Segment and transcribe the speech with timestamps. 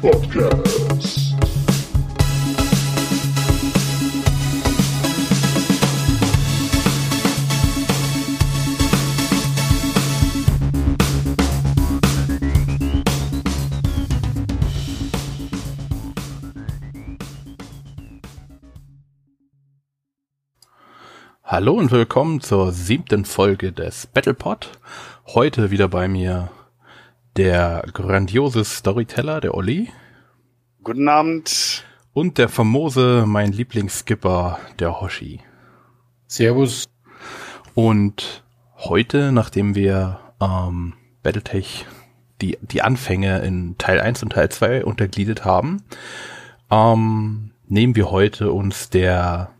[0.00, 1.34] Podcast.
[21.44, 24.70] Hallo und willkommen zur siebten Folge des Battlepod.
[25.26, 26.50] Heute wieder bei mir
[27.40, 29.88] der grandiose Storyteller, der Olli.
[30.84, 31.86] Guten Abend.
[32.12, 35.40] Und der famose, mein Lieblingsskipper, der Hoshi.
[36.26, 36.84] Servus.
[37.74, 38.44] Und
[38.76, 41.86] heute, nachdem wir ähm, Battletech
[42.42, 45.82] die, die Anfänge in Teil 1 und Teil 2 untergliedert haben,
[46.70, 49.50] ähm, nehmen wir heute uns der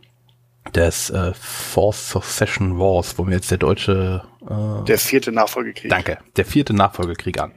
[0.75, 5.89] des äh, Fourth Succession Wars, wo wir jetzt der deutsche äh, der vierte Nachfolgekrieg.
[5.89, 7.53] Danke, der vierte Nachfolgekrieg an.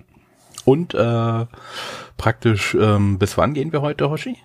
[0.65, 1.47] Und äh,
[2.17, 4.39] praktisch ähm, bis wann gehen wir heute, Hoshi?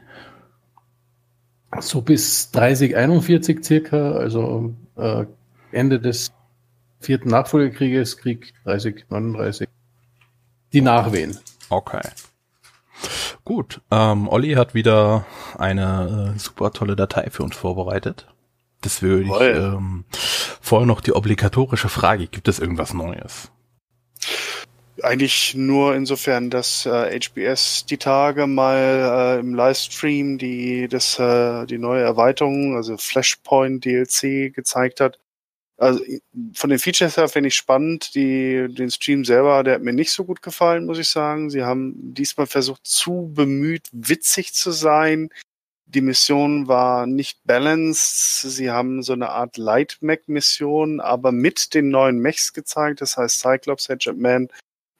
[1.79, 5.25] So bis 3041 circa, also äh,
[5.71, 6.31] Ende des
[6.99, 9.69] vierten Nachfolgekrieges, Krieg 3039.
[10.73, 11.37] Die Nachwehen.
[11.69, 12.01] Okay.
[13.45, 15.25] Gut, ähm, Olli hat wieder
[15.57, 18.27] eine äh, super tolle Datei für uns vorbereitet.
[18.81, 20.05] Das würde ich ähm,
[20.61, 23.51] vorher noch die obligatorische Frage, gibt es irgendwas Neues?
[25.03, 31.65] Eigentlich nur insofern, dass äh, HBS die Tage mal äh, im Livestream die, das, äh,
[31.65, 35.19] die neue Erweiterung, also Flashpoint DLC gezeigt hat.
[35.77, 36.03] Also
[36.53, 38.13] von den Features her finde ich spannend.
[38.15, 41.49] Die, den Stream selber, der hat mir nicht so gut gefallen, muss ich sagen.
[41.49, 45.29] Sie haben diesmal versucht, zu bemüht, witzig zu sein.
[45.85, 48.41] Die Mission war nicht balanced.
[48.41, 53.01] Sie haben so eine Art Light-Mech-Mission, aber mit den neuen Mechs gezeigt.
[53.01, 54.49] Das heißt Cyclops, Hedgehog Man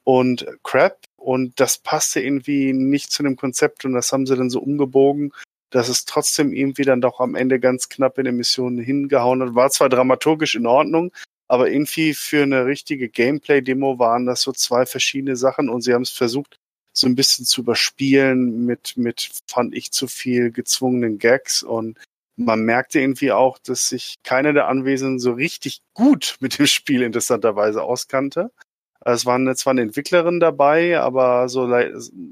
[0.04, 0.98] und Crab.
[1.16, 5.32] Und das passte irgendwie nicht zu dem Konzept und das haben sie dann so umgebogen,
[5.70, 9.54] dass es trotzdem irgendwie dann doch am Ende ganz knapp in der Mission hingehauen hat.
[9.54, 11.12] War zwar dramaturgisch in Ordnung,
[11.46, 16.02] aber irgendwie für eine richtige Gameplay-Demo waren das so zwei verschiedene Sachen und sie haben
[16.02, 16.58] es versucht,
[16.92, 21.98] so ein bisschen zu überspielen mit, mit, fand ich, zu viel gezwungenen Gags und
[22.36, 27.02] man merkte irgendwie auch, dass sich keiner der Anwesenden so richtig gut mit dem Spiel
[27.02, 28.50] interessanterweise auskannte.
[29.04, 31.66] Es waren zwar eine Entwicklerin dabei, aber so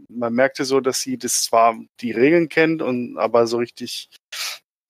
[0.08, 4.10] man merkte so, dass sie das zwar die Regeln kennt und aber so richtig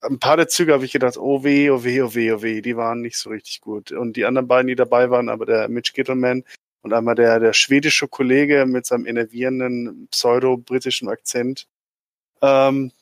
[0.01, 2.61] ein paar der Züge habe ich gedacht, oh weh, oh weh, oh weh, oh weh,
[2.63, 3.93] die waren nicht so richtig gut.
[3.93, 6.45] Und die anderen beiden, die dabei waren, aber der Mitch Gittleman
[6.83, 11.67] und einmal der, der schwedische Kollege mit seinem enervierenden pseudo-britischen Akzent.
[12.43, 12.93] Ähm,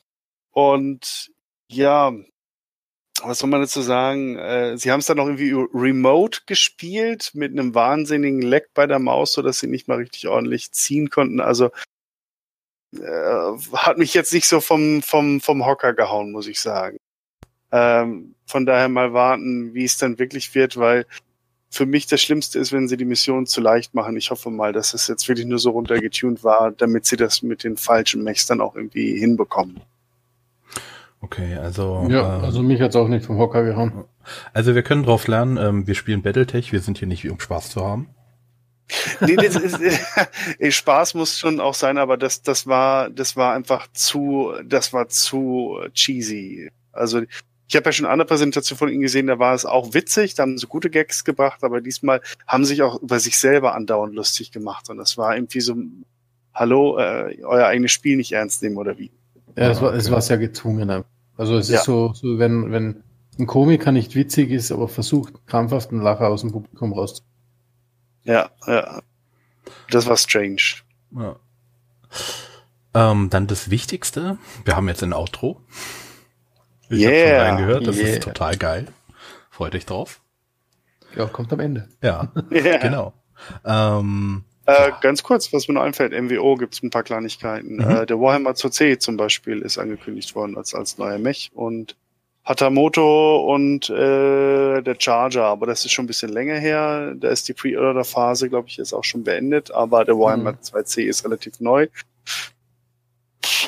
[0.51, 1.31] und
[1.69, 2.13] ja,
[3.23, 4.37] was soll man dazu sagen?
[4.37, 8.99] Äh, sie haben es dann noch irgendwie remote gespielt mit einem wahnsinnigen Leck bei der
[8.99, 11.39] Maus, so dass sie nicht mal richtig ordentlich ziehen konnten.
[11.39, 11.69] Also
[12.95, 16.97] äh, hat mich jetzt nicht so vom, vom, vom Hocker gehauen, muss ich sagen.
[17.71, 21.05] Ähm, von daher mal warten, wie es dann wirklich wird, weil
[21.69, 24.15] für mich das Schlimmste ist, wenn sie die Mission zu leicht machen.
[24.15, 27.63] Ich hoffe mal, dass es jetzt wirklich nur so runtergetunt war, damit sie das mit
[27.63, 29.81] den falschen Mechs dann auch irgendwie hinbekommen.
[31.21, 32.07] Okay, also.
[32.09, 34.05] Ja, ähm, also mich hat's auch nicht vom Hocker gehauen.
[34.53, 37.69] Also wir können drauf lernen, ähm, wir spielen Battletech, wir sind hier nicht, um Spaß
[37.69, 38.09] zu haben.
[39.21, 39.79] nee, das ist,
[40.59, 44.93] äh, Spaß muss schon auch sein, aber das, das war, das war einfach zu, das
[44.93, 46.69] war zu cheesy.
[46.91, 47.21] Also
[47.69, 50.43] ich habe ja schon eine Präsentation von Ihnen gesehen, da war es auch witzig, da
[50.43, 54.15] haben sie gute Gags gebracht, aber diesmal haben sie sich auch über sich selber andauernd
[54.15, 54.89] lustig gemacht.
[54.89, 55.75] Und das war irgendwie so,
[56.53, 59.11] hallo, äh, euer eigenes Spiel nicht ernst nehmen oder wie?
[59.57, 61.03] Ja, es war, es war sehr gezwungen.
[61.35, 61.79] Also es ja.
[61.79, 63.03] ist so, so, wenn, wenn
[63.39, 67.33] ein Komiker nicht witzig ist, aber versucht, krampfhaft einen Lacher aus dem Publikum rauszuholen.
[68.23, 69.01] Ja, ja.
[69.89, 70.61] Das war strange.
[71.11, 71.35] Ja.
[72.93, 74.37] Ähm, dann das Wichtigste.
[74.63, 75.61] Wir haben jetzt ein Outro.
[76.89, 78.07] Ich yeah, habe schon reingehört, das yeah.
[78.09, 78.87] ist total geil.
[79.49, 80.21] Freut euch drauf.
[81.15, 81.89] Ja, kommt am Ende.
[82.01, 82.77] Ja, yeah.
[82.77, 83.13] genau.
[83.65, 87.77] Ähm, äh, ganz kurz, was mir noch einfällt, MWO gibt es ein paar Kleinigkeiten.
[87.77, 87.89] Mhm.
[87.89, 91.95] Äh, der Warhammer 2C zum Beispiel ist angekündigt worden als, als neuer Mech und
[92.45, 97.13] Hatamoto und äh, der Charger, aber das ist schon ein bisschen länger her.
[97.17, 100.57] Da ist die Pre-Order-Phase, glaube ich, jetzt auch schon beendet, aber der Warhammer mhm.
[100.61, 101.87] 2C ist relativ neu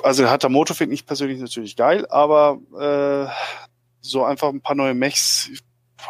[0.04, 3.32] also der Hatamoto finde ich persönlich natürlich geil, aber äh,
[4.02, 5.50] so einfach ein paar neue Mechs,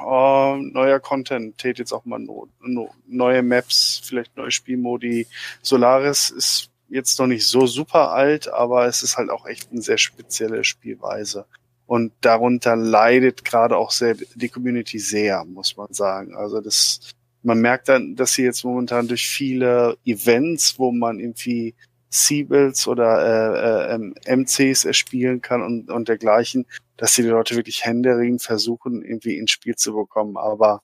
[0.04, 5.28] oh, neuer Content, tät jetzt auch mal no, no, neue Maps, vielleicht neue Spielmodi.
[5.62, 9.82] Solaris ist jetzt noch nicht so super alt, aber es ist halt auch echt eine
[9.82, 11.46] sehr spezielle Spielweise.
[11.86, 16.36] Und darunter leidet gerade auch sehr die Community sehr, muss man sagen.
[16.36, 21.74] Also das man merkt dann, dass sie jetzt momentan durch viele Events, wo man irgendwie
[22.10, 26.66] Seabills oder äh, äh, MCs erspielen kann und, und dergleichen,
[27.00, 30.36] dass die Leute wirklich händeringend versuchen, irgendwie ins Spiel zu bekommen.
[30.36, 30.82] Aber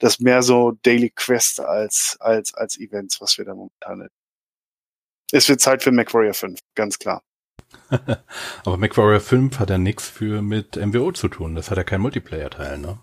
[0.00, 4.10] das mehr so Daily Quest als, als, als Events, was wir da momentan nennen.
[5.30, 7.22] Es wird Zeit für MacWarrior 5, ganz klar.
[8.64, 11.54] Aber MacWarrior 5 hat ja nichts für mit MWO zu tun.
[11.54, 12.98] Das hat ja kein Multiplayer-Teil, ne?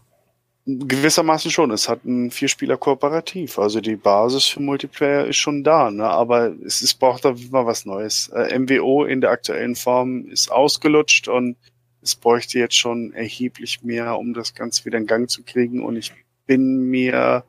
[0.65, 1.71] Gewissermaßen schon.
[1.71, 3.59] Es hat ein Vierspieler-Kooperativ.
[3.59, 6.05] Also die Basis für Multiplayer ist schon da, ne?
[6.05, 8.27] aber es, es braucht da mal was Neues.
[8.29, 11.57] Äh, MWO in der aktuellen Form ist ausgelutscht und
[12.01, 15.83] es bräuchte jetzt schon erheblich mehr, um das Ganze wieder in Gang zu kriegen.
[15.83, 16.13] Und ich
[16.45, 17.43] bin mir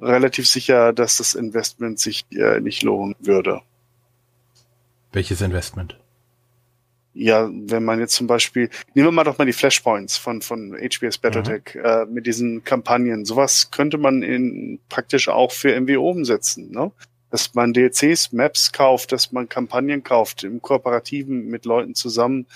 [0.00, 3.62] relativ sicher, dass das Investment sich äh, nicht lohnen würde.
[5.12, 5.98] Welches Investment?
[7.14, 10.72] Ja, wenn man jetzt zum Beispiel, nehmen wir mal doch mal die Flashpoints von, von
[10.72, 11.80] HBS Battletech mhm.
[11.84, 13.24] äh, mit diesen Kampagnen.
[13.24, 16.92] Sowas könnte man in praktisch auch für MWO umsetzen, ne?
[17.30, 22.46] Dass man DLCs, Maps kauft, dass man Kampagnen kauft, im Kooperativen mit Leuten zusammen,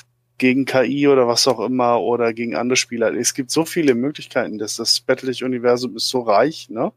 [0.42, 3.14] gegen KI oder was auch immer oder gegen andere Spieler.
[3.14, 6.92] Es gibt so viele Möglichkeiten, dass das Battletech-Universum ist so reich, ne?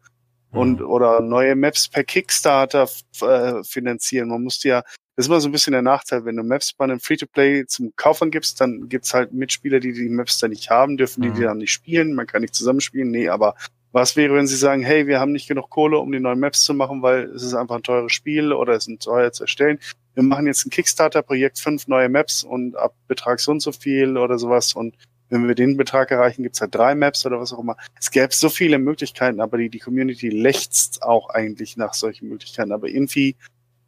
[0.49, 0.87] Und mhm.
[0.87, 2.89] oder neue Maps per Kickstarter
[3.21, 4.29] äh, finanzieren.
[4.29, 4.81] Man muss ja,
[5.15, 7.95] das ist immer so ein bisschen der Nachteil, wenn du Maps bei einem Free-to-Play zum
[7.95, 11.35] Kaufern gibst, dann gibt's halt Mitspieler, die die Maps dann nicht haben, dürfen die mhm.
[11.35, 12.15] die dann nicht spielen.
[12.15, 13.11] Man kann nicht zusammenspielen.
[13.11, 13.53] Nee, aber
[13.91, 16.63] was wäre, wenn sie sagen, hey, wir haben nicht genug Kohle, um die neuen Maps
[16.63, 19.77] zu machen, weil es ist einfach ein teures Spiel oder es ist teuer zu erstellen
[20.15, 24.17] wir machen jetzt ein Kickstarter-Projekt, fünf neue Maps und ab Betrag so und so viel
[24.17, 24.95] oder sowas und
[25.29, 27.77] wenn wir den Betrag erreichen, gibt's halt drei Maps oder was auch immer.
[27.99, 32.71] Es gäbe so viele Möglichkeiten, aber die, die Community lechzt auch eigentlich nach solchen Möglichkeiten.
[32.71, 33.35] Aber irgendwie,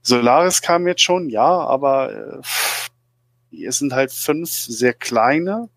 [0.02, 2.42] Solaris kam jetzt schon, ja, aber
[3.52, 5.70] äh, es sind halt fünf sehr kleine,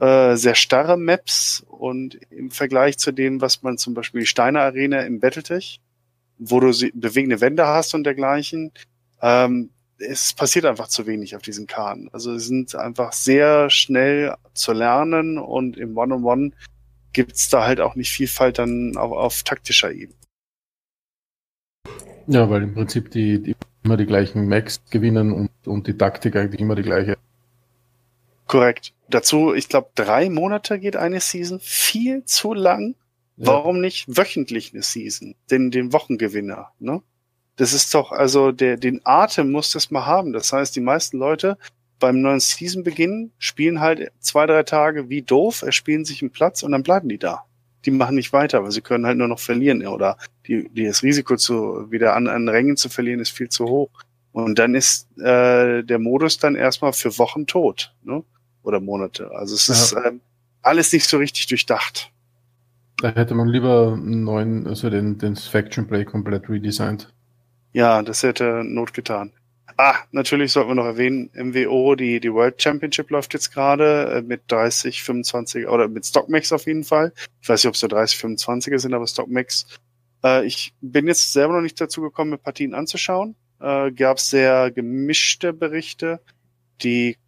[0.00, 4.60] äh, sehr starre Maps und im Vergleich zu dem, was man zum Beispiel die Steine
[4.60, 5.80] Arena im Battletech,
[6.38, 8.72] wo du bewegende Wände hast und dergleichen,
[9.24, 12.10] ähm, es passiert einfach zu wenig auf diesen Karten.
[12.12, 16.52] Also sie sind einfach sehr schnell zu lernen und im One-on-One
[17.14, 20.18] gibt's da halt auch nicht Vielfalt dann auch auf taktischer Ebene.
[22.26, 26.36] Ja, weil im Prinzip die, die immer die gleichen Max gewinnen und, und die Taktik
[26.36, 27.16] eigentlich immer die gleiche.
[28.46, 28.92] Korrekt.
[29.08, 31.60] Dazu, ich glaube, drei Monate geht eine Season.
[31.60, 32.94] Viel zu lang.
[33.36, 33.46] Ja.
[33.48, 35.34] Warum nicht wöchentlich eine Season?
[35.50, 37.02] Den, den Wochengewinner, ne?
[37.56, 40.32] Das ist doch, also der, den Atem muss das mal haben.
[40.32, 41.56] Das heißt, die meisten Leute
[42.00, 46.72] beim neuen Season-Beginn spielen halt zwei, drei Tage wie doof, erspielen sich einen Platz und
[46.72, 47.44] dann bleiben die da.
[47.84, 50.16] Die machen nicht weiter, weil sie können halt nur noch verlieren oder
[50.46, 53.90] die, die das Risiko zu wieder an, an Rängen zu verlieren ist viel zu hoch.
[54.32, 58.24] Und dann ist äh, der Modus dann erstmal für Wochen tot, ne?
[58.64, 59.30] Oder Monate.
[59.30, 59.74] Also es ja.
[59.74, 60.12] ist äh,
[60.62, 62.10] alles nicht so richtig durchdacht.
[62.98, 67.12] Da hätte man lieber einen neuen, also den, den Faction Play komplett redesigned.
[67.74, 69.32] Ja, das hätte Not getan.
[69.76, 74.22] Ah, natürlich sollten wir noch erwähnen, MWO, die, die World Championship läuft jetzt gerade äh,
[74.22, 77.12] mit 30, 25 oder mit Stockmax auf jeden Fall.
[77.42, 79.66] Ich weiß nicht, ob es so 30, 25er sind, aber Stockmax.
[80.22, 83.34] Äh, ich bin jetzt selber noch nicht dazu gekommen, mir Partien anzuschauen.
[83.60, 86.20] Äh, Gab es sehr gemischte Berichte.
[86.82, 87.18] Die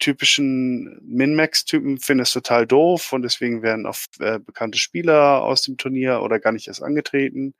[0.00, 5.76] typischen Min-Max-Typen finden es total doof und deswegen werden auch äh, bekannte Spieler aus dem
[5.76, 7.54] Turnier oder gar nicht erst angetreten.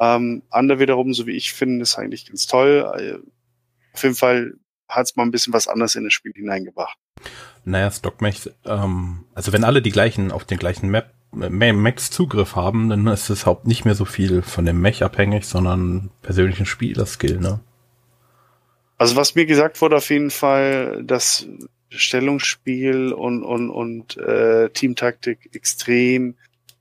[0.00, 2.90] Ähm, andere wiederum, so wie ich finde, ist eigentlich ganz toll.
[2.96, 3.18] Äh,
[3.92, 4.54] auf jeden Fall
[4.88, 6.98] hat es mal ein bisschen was anderes in das Spiel hineingebracht.
[7.64, 12.56] Naja, Stockmech, ähm, also wenn alle die gleichen, auf den gleichen Map, äh, Max Zugriff
[12.56, 16.66] haben, dann ist es halt nicht mehr so viel von dem Mech abhängig, sondern persönlichen
[16.66, 17.60] Spielerskill, ne?
[18.96, 21.46] Also was mir gesagt wurde auf jeden Fall, dass
[21.90, 26.36] Stellungsspiel und, und, und äh, Teamtaktik extrem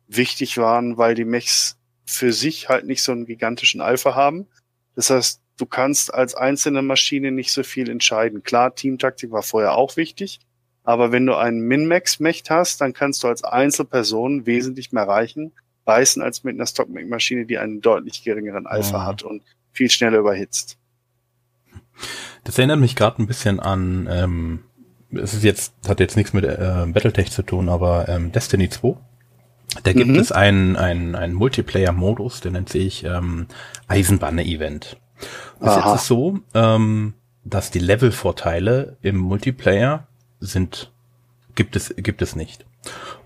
[0.08, 1.79] wichtig waren, weil die Mechs
[2.10, 4.48] für sich halt nicht so einen gigantischen Alpha haben.
[4.96, 8.42] Das heißt, du kannst als einzelne Maschine nicht so viel entscheiden.
[8.42, 10.40] Klar, Teamtaktik war vorher auch wichtig,
[10.84, 15.52] aber wenn du einen Min-Max-Mecht hast, dann kannst du als Einzelperson wesentlich mehr erreichen,
[15.86, 19.06] reißen als mit einer Stock-Maschine, die einen deutlich geringeren Alpha mhm.
[19.06, 20.78] hat und viel schneller überhitzt.
[22.44, 24.64] Das erinnert mich gerade ein bisschen an, ähm,
[25.12, 28.98] es ist jetzt, hat jetzt nichts mit äh, Battletech zu tun, aber ähm, Destiny 2.
[29.84, 30.20] Da gibt mhm.
[30.20, 33.48] es einen, einen, einen Multiplayer-Modus, der nennt sich ähm,
[33.88, 34.98] Eisenbahn-Event.
[35.60, 40.08] Bis jetzt ist so, ähm, dass die Level-Vorteile im Multiplayer
[40.40, 40.92] sind,
[41.56, 42.66] gibt es, gibt es nicht.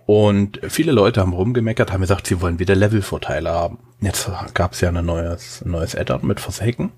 [0.06, 3.80] Und viele Leute haben rumgemeckert, haben gesagt, sie wollen wieder Level-Vorteile haben.
[4.02, 6.92] Jetzt gab es ja ein neues, ein neues Add-on mit Forsaken.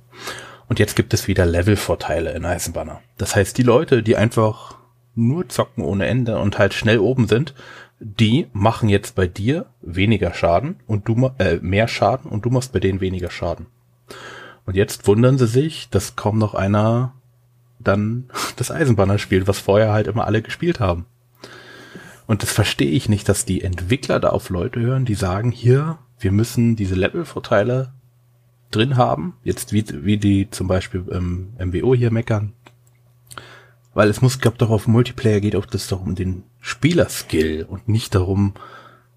[0.68, 3.02] Und jetzt gibt es wieder Level-Vorteile in Eisenbahner.
[3.18, 4.78] Das heißt, die Leute, die einfach
[5.14, 7.54] nur zocken ohne Ende und halt schnell oben sind,
[8.00, 12.74] die machen jetzt bei dir weniger Schaden und du äh, mehr Schaden und du machst
[12.74, 13.68] bei denen weniger Schaden.
[14.66, 17.14] Und jetzt wundern sie sich, dass kaum noch einer
[17.80, 18.26] dann
[18.58, 21.06] das Eisenbahner spielt, was vorher halt immer alle gespielt haben.
[22.28, 26.00] Und das verstehe ich nicht, dass die Entwickler da auf Leute hören, die sagen, hier,
[26.20, 27.94] wir müssen diese Levelvorteile
[28.72, 29.36] drin haben.
[29.44, 32.54] Jetzt wie, wie die zum Beispiel im MWO hier meckern.
[33.96, 37.88] Weil es muss, glaube doch auf Multiplayer geht auch das doch um den Spielerskill und
[37.88, 38.54] nicht darum,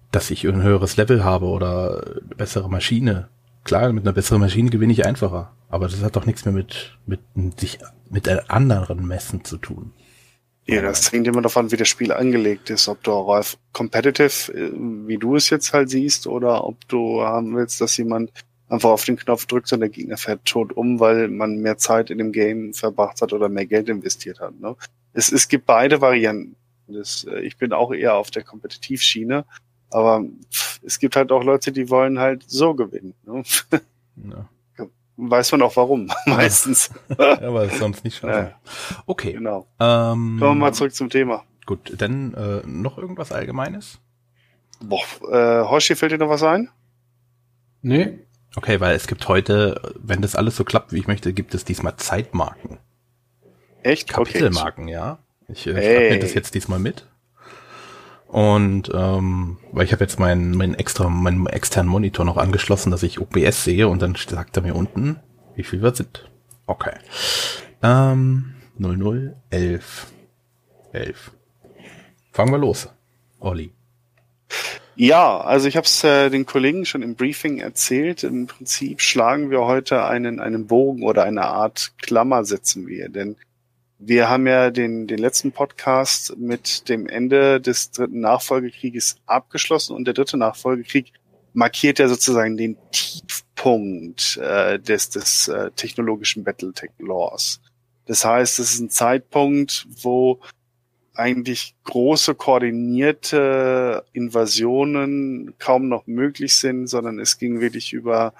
[0.09, 3.27] dass ich ein höheres Level habe oder eine bessere Maschine.
[3.65, 5.51] Klar, mit einer besseren Maschine gewinne ich einfacher.
[5.67, 7.19] Aber das hat doch nichts mehr mit, mit
[7.59, 9.91] sich, mit anderen Messen zu tun.
[10.65, 12.87] Ja, das hängt immer davon, wie das Spiel angelegt ist.
[12.87, 14.71] Ob du auch auf competitive, äh,
[15.07, 18.31] wie du es jetzt halt siehst, oder ob du haben willst, dass jemand
[18.69, 22.09] einfach auf den Knopf drückt und der Gegner fährt tot um, weil man mehr Zeit
[22.09, 24.59] in dem Game verbracht hat oder mehr Geld investiert hat.
[24.59, 24.75] Ne?
[25.13, 26.55] Es, es gibt beide Varianten.
[26.87, 29.45] Das, äh, ich bin auch eher auf der Kompetitivschiene,
[29.89, 30.23] aber
[30.83, 33.13] es gibt halt auch Leute, die wollen halt so gewinnen.
[33.25, 33.43] Ne?
[34.15, 34.49] Ja.
[35.21, 36.91] Weiß man auch warum, meistens.
[37.17, 38.51] ja, aber sonst nicht schaffen.
[38.51, 38.59] Ja.
[39.05, 39.33] Okay.
[39.33, 39.67] Genau.
[39.79, 41.43] Ähm, Kommen wir mal zurück zum Thema.
[41.65, 43.99] Gut, dann äh, noch irgendwas Allgemeines?
[44.81, 46.69] Boah, äh, Hoshi, fällt dir noch was ein?
[47.81, 48.19] Nee.
[48.55, 51.65] Okay, weil es gibt heute, wenn das alles so klappt, wie ich möchte, gibt es
[51.65, 52.79] diesmal Zeitmarken.
[53.83, 54.09] Echt?
[54.09, 54.93] Kapitelmarken, okay.
[54.93, 55.19] ja.
[55.47, 56.11] Ich äh, hey.
[56.11, 57.07] mir das jetzt diesmal mit.
[58.27, 63.01] Und ähm, weil ich habe jetzt meinen mein extra meinen externen Monitor noch angeschlossen, dass
[63.01, 65.19] ich OBS sehe und dann sagt er mir unten,
[65.55, 66.29] wie viel wir sind.
[66.67, 66.93] Okay.
[67.81, 70.07] Ähm, 00 11
[70.93, 71.31] 11.
[72.31, 72.89] Fangen wir los.
[73.39, 73.73] Olli.
[75.01, 78.25] Ja, also ich habe es äh, den Kollegen schon im Briefing erzählt.
[78.25, 83.37] Im Prinzip schlagen wir heute einen einen Bogen oder eine Art Klammer setzen wir, denn
[83.97, 90.03] wir haben ja den, den letzten Podcast mit dem Ende des dritten Nachfolgekrieges abgeschlossen und
[90.03, 91.13] der dritte Nachfolgekrieg
[91.53, 97.61] markiert ja sozusagen den Tiefpunkt äh, des, des äh, technologischen Battletech Laws.
[98.05, 100.41] Das heißt, es ist ein Zeitpunkt, wo
[101.13, 108.33] eigentlich große koordinierte Invasionen kaum noch möglich sind, sondern es ging wirklich über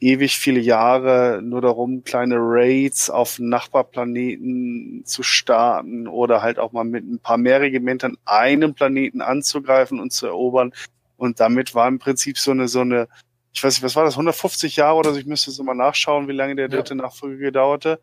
[0.00, 6.84] ewig viele Jahre nur darum, kleine Raids auf Nachbarplaneten zu starten oder halt auch mal
[6.84, 10.72] mit ein paar mehr Regimentern einen Planeten anzugreifen und zu erobern.
[11.16, 13.08] Und damit war im Prinzip so eine, so eine,
[13.52, 16.28] ich weiß nicht, was war das, 150 Jahre oder so, ich müsste so mal nachschauen,
[16.28, 17.02] wie lange der dritte ja.
[17.02, 18.00] Nachfolge gedauerte.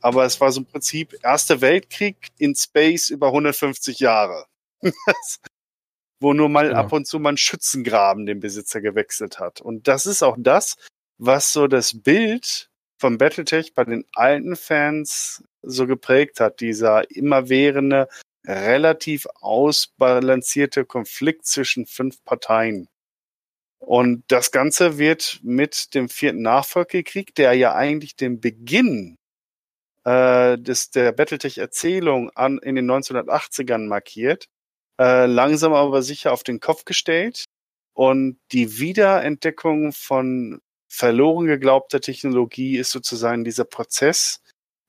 [0.00, 4.46] Aber es war so im Prinzip Erster Weltkrieg in Space über 150 Jahre.
[6.20, 6.80] wo nur mal genau.
[6.80, 9.60] ab und zu mal ein Schützengraben den Besitzer gewechselt hat.
[9.60, 10.76] Und das ist auch das,
[11.18, 16.60] was so das Bild von Battletech bei den alten Fans so geprägt hat.
[16.60, 18.08] Dieser immerwährende,
[18.46, 22.88] relativ ausbalancierte Konflikt zwischen fünf Parteien.
[23.78, 29.17] Und das Ganze wird mit dem vierten Nachfolgekrieg, der ja eigentlich den Beginn
[30.08, 34.46] äh, des, der Battletech-Erzählung an in den 1980ern markiert,
[34.98, 37.44] äh, langsam aber sicher auf den Kopf gestellt.
[37.92, 44.40] Und die Wiederentdeckung von verloren geglaubter Technologie ist sozusagen dieser Prozess,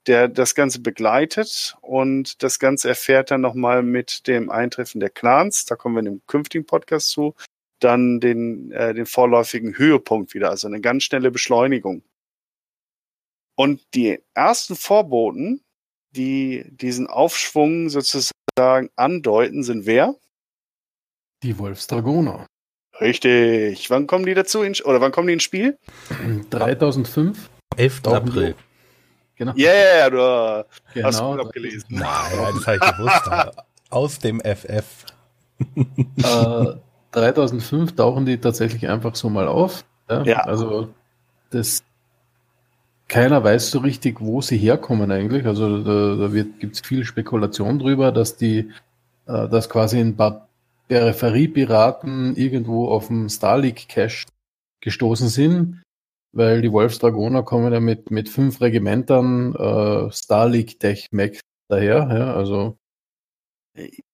[0.07, 5.65] der das Ganze begleitet und das Ganze erfährt dann nochmal mit dem Eintreffen der Clans,
[5.65, 7.35] da kommen wir in dem künftigen Podcast zu,
[7.79, 12.03] dann den, äh, den vorläufigen Höhepunkt wieder, also eine ganz schnelle Beschleunigung.
[13.59, 15.59] Und die ersten Vorboten,
[16.11, 20.15] die diesen Aufschwung sozusagen andeuten, sind wer?
[21.43, 22.45] Die Wolfsdragoner.
[23.01, 23.89] Richtig.
[23.89, 24.61] Wann kommen die dazu?
[24.61, 25.77] In, oder wann kommen die ins Spiel?
[26.51, 27.49] 3005.
[27.75, 28.01] 11.
[28.05, 28.55] April.
[29.35, 29.53] Genau.
[29.57, 31.83] Yeah, du genau, hast gut abgelesen.
[31.89, 33.51] Nein, das habe ich gewusst.
[33.89, 35.05] Aus dem FF.
[36.15, 36.75] äh,
[37.11, 39.83] 3005 tauchen die tatsächlich einfach so mal auf.
[40.09, 40.23] Ja?
[40.23, 40.39] ja.
[40.43, 40.93] Also
[41.49, 41.83] das
[43.09, 45.45] keiner weiß so richtig, wo sie herkommen eigentlich.
[45.45, 48.71] Also da, da gibt es viel Spekulation drüber, dass die,
[49.25, 50.47] äh, dass quasi ein paar
[50.87, 54.27] Peripheriepiraten irgendwo auf dem Starlink-Cache
[54.81, 55.83] gestoßen sind,
[56.31, 62.77] weil die Wolfsdragoner kommen ja mit, mit fünf Regimentern äh, Starlink-Tech-Mac daher, ja, also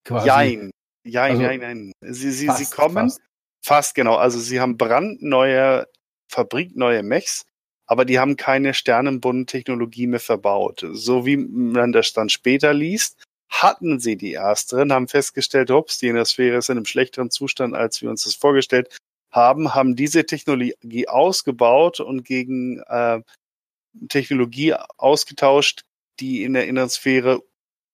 [0.03, 0.27] quasi.
[0.27, 0.71] Jein,
[1.05, 1.91] jein, also jein, nein.
[2.01, 3.21] Sie, sie, fast, sie kommen, fast.
[3.63, 5.87] fast genau, also sie haben brandneue,
[6.29, 7.43] fabrikneue Mechs,
[7.87, 10.85] aber die haben keine Sternenbund-Technologie mehr verbaut.
[10.91, 16.11] So wie man das dann später liest, hatten sie die ersteren, haben festgestellt, ups, die
[16.25, 18.97] Sphäre ist in einem schlechteren Zustand, als wir uns das vorgestellt
[19.31, 23.21] haben, haben diese Technologie ausgebaut und gegen äh,
[24.09, 25.83] Technologie ausgetauscht,
[26.19, 27.41] die in der Innersphäre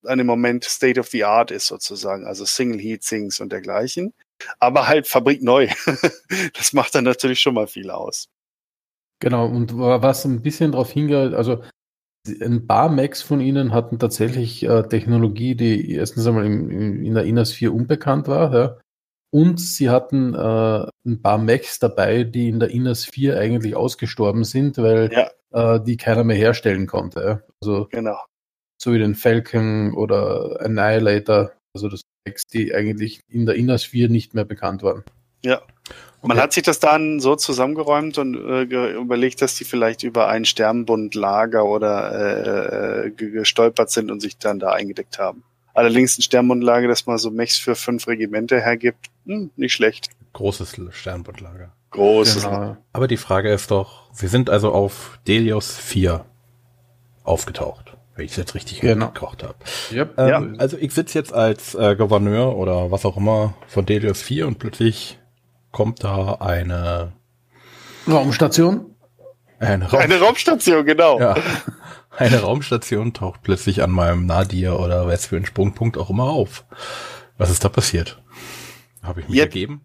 [0.05, 4.13] an dem Moment State of the Art ist sozusagen, also Single Heat Sinks und dergleichen.
[4.59, 5.67] Aber halt Fabrik neu.
[6.53, 8.27] das macht dann natürlich schon mal viel aus.
[9.21, 11.61] Genau, und was ein bisschen darauf hingeht, also
[12.41, 17.13] ein paar Macs von ihnen hatten tatsächlich äh, Technologie, die erstens einmal im, im, in
[17.13, 18.77] der Inas 4 unbekannt war, ja.
[19.33, 24.43] Und sie hatten äh, ein paar Macs dabei, die in der Inas 4 eigentlich ausgestorben
[24.43, 25.75] sind, weil ja.
[25.75, 27.21] äh, die keiner mehr herstellen konnte.
[27.21, 27.41] Ja.
[27.61, 28.17] Also genau.
[28.81, 34.09] so wie den Falcon oder Annihilator, also das Macs, die eigentlich in der Inas 4
[34.09, 35.03] nicht mehr bekannt waren.
[35.45, 35.61] Ja.
[36.23, 40.45] Man hat sich das dann so zusammengeräumt und äh, überlegt, dass die vielleicht über ein
[40.45, 45.43] Sternbundlager oder äh, äh gestolpert sind und sich dann da eingedeckt haben.
[45.73, 50.09] Allerdings ein Sternbundlager, das mal so Mechs für fünf Regimente hergibt, hm, nicht schlecht.
[50.33, 51.71] Großes Sternbundlager.
[51.91, 52.43] Großes.
[52.43, 52.77] Genau.
[52.93, 56.25] Aber die Frage ist doch, Sie sind also auf Delios 4
[57.23, 59.07] aufgetaucht, wenn ich es jetzt richtig genau.
[59.07, 59.55] gekocht habe.
[59.91, 60.17] Yep.
[60.17, 60.59] Ähm, ja.
[60.59, 64.59] Also ich sitze jetzt als äh, Gouverneur oder was auch immer von Delios 4 und
[64.59, 65.19] plötzlich
[65.71, 67.13] kommt da eine
[68.07, 68.95] Raumstation.
[69.59, 71.19] Eine, Raum eine Raumstation, genau.
[71.19, 71.35] Ja.
[72.17, 76.65] Eine Raumstation taucht plötzlich an meinem Nadir oder was für ein Sprungpunkt auch immer auf.
[77.37, 78.21] Was ist da passiert?
[79.01, 79.55] Habe ich mich Jetzt.
[79.55, 79.81] ergeben?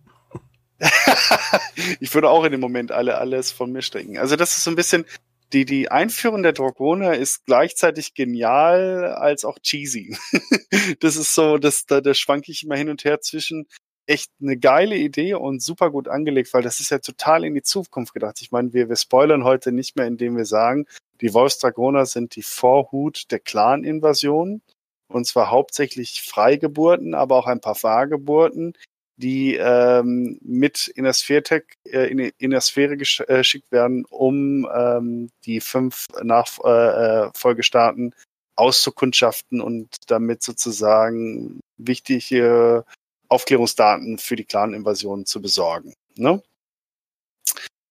[2.00, 4.18] ich würde auch in dem Moment alle alles von mir strecken.
[4.18, 5.06] Also das ist so ein bisschen,
[5.52, 10.18] die, die Einführung der Dragoner ist gleichzeitig genial als auch cheesy.
[11.00, 13.66] das ist so, das, da, da schwanke ich immer hin und her zwischen,
[14.06, 17.62] echt eine geile Idee und super gut angelegt, weil das ist ja total in die
[17.62, 18.40] Zukunft gedacht.
[18.40, 20.86] Ich meine, wir, wir spoilern heute nicht mehr, indem wir sagen,
[21.20, 24.62] die Wolfsdragoner sind die Vorhut der Clan-Invasion.
[25.08, 28.74] Und zwar hauptsächlich Freigeburten, aber auch ein paar Fahrgeburten,
[29.16, 34.04] die ähm, mit in der, Sphäre, äh, in, in der Sphäre gesch äh, geschickt werden,
[34.04, 38.14] um ähm, die fünf Nachfolgestaaten äh,
[38.56, 42.84] auszukundschaften und damit sozusagen wichtige
[43.28, 45.94] Aufklärungsdaten für die Clan-Invasion zu besorgen.
[46.16, 46.42] Ne?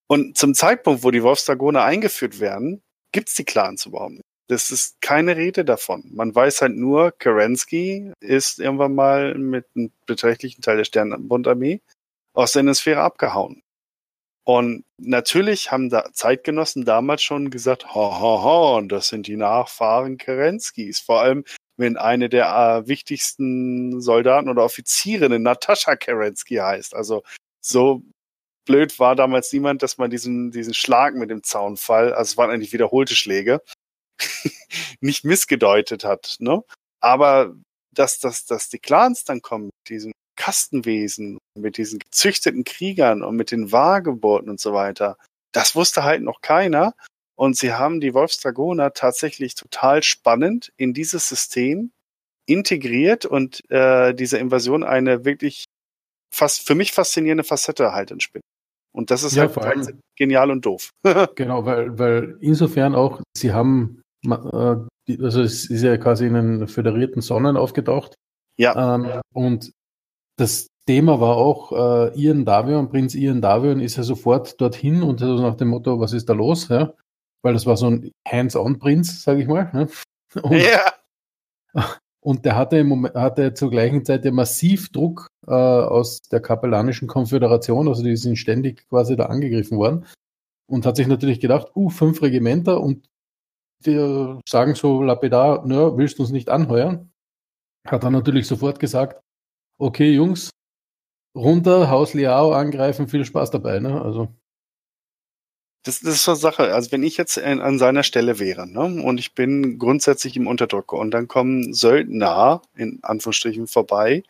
[0.07, 4.23] Und zum Zeitpunkt, wo die Wolfsdragoner eingeführt werden, gibt es die Clans überhaupt nicht.
[4.47, 6.03] Das ist keine Rede davon.
[6.13, 11.81] Man weiß halt nur, Kerensky ist irgendwann mal mit einem beträchtlichen Teil der Sternbundarmee
[12.33, 13.63] aus der Sphäre abgehauen.
[14.43, 20.19] Und natürlich haben da Zeitgenossen damals schon gesagt, ha, ha, ha, das sind die Nachfahren
[20.19, 20.99] Kerenskys.
[20.99, 21.43] Vor allem
[21.77, 26.95] wenn eine der äh, wichtigsten Soldaten oder Offizierinnen Natascha Kerensky heißt.
[26.95, 27.23] Also
[27.61, 28.03] so
[28.65, 32.49] blöd war damals niemand, dass man diesen, diesen Schlag mit dem Zaunfall, also es waren
[32.49, 33.61] eigentlich wiederholte Schläge,
[35.01, 36.35] nicht missgedeutet hat.
[36.39, 36.63] Ne?
[37.01, 37.55] Aber
[37.91, 43.35] dass, dass, dass die Clans dann kommen mit diesem Kastenwesen, mit diesen gezüchteten Kriegern und
[43.35, 45.17] mit den Wahrgeburten und so weiter,
[45.53, 46.93] das wusste halt noch keiner.
[47.37, 51.91] Und sie haben die Wolfsdragoner tatsächlich total spannend in dieses System
[52.47, 55.65] integriert und äh, diese Invasion eine wirklich
[56.33, 58.43] fast für mich faszinierende Facette halt entspinnt.
[58.93, 60.91] Und das ist ja, halt, halt genial und doof.
[61.35, 64.77] genau, weil, weil insofern auch, sie haben, äh,
[65.21, 68.15] also es ist ja quasi in den föderierten Sonnen aufgetaucht.
[68.57, 68.95] Ja.
[68.95, 69.71] Ähm, und
[70.37, 75.21] das Thema war auch äh, Ian Davion, Prinz Ian Davion ist ja sofort dorthin und
[75.21, 76.69] also nach dem Motto, was ist da los?
[76.69, 76.93] Ja?
[77.45, 79.69] Weil das war so ein Hands-on-Prinz, sage ich mal.
[79.71, 79.87] Ne?
[80.41, 80.93] Und, ja.
[82.19, 86.39] Und der hatte, im Moment, hatte zur gleichen Zeit ja massiv Druck äh, aus der
[86.39, 90.07] kapellanischen Konföderation, also die sind ständig quasi da angegriffen worden
[90.67, 93.07] und hat sich natürlich gedacht, uh, fünf Regimenter und
[93.85, 97.11] die sagen so lapidar, nö, willst du uns nicht anheuern?
[97.85, 99.21] Hat dann natürlich sofort gesagt,
[99.77, 100.49] okay, Jungs,
[101.37, 103.79] runter, Haus Liao angreifen, viel Spaß dabei.
[103.79, 104.01] Ne?
[104.01, 104.29] Also
[105.85, 106.73] das, das ist so eine Sache.
[106.73, 110.47] Also wenn ich jetzt in, an seiner Stelle wäre, ne, und ich bin grundsätzlich im
[110.47, 114.23] Unterdrucker und dann kommen Söldner in Anführungsstrichen vorbei,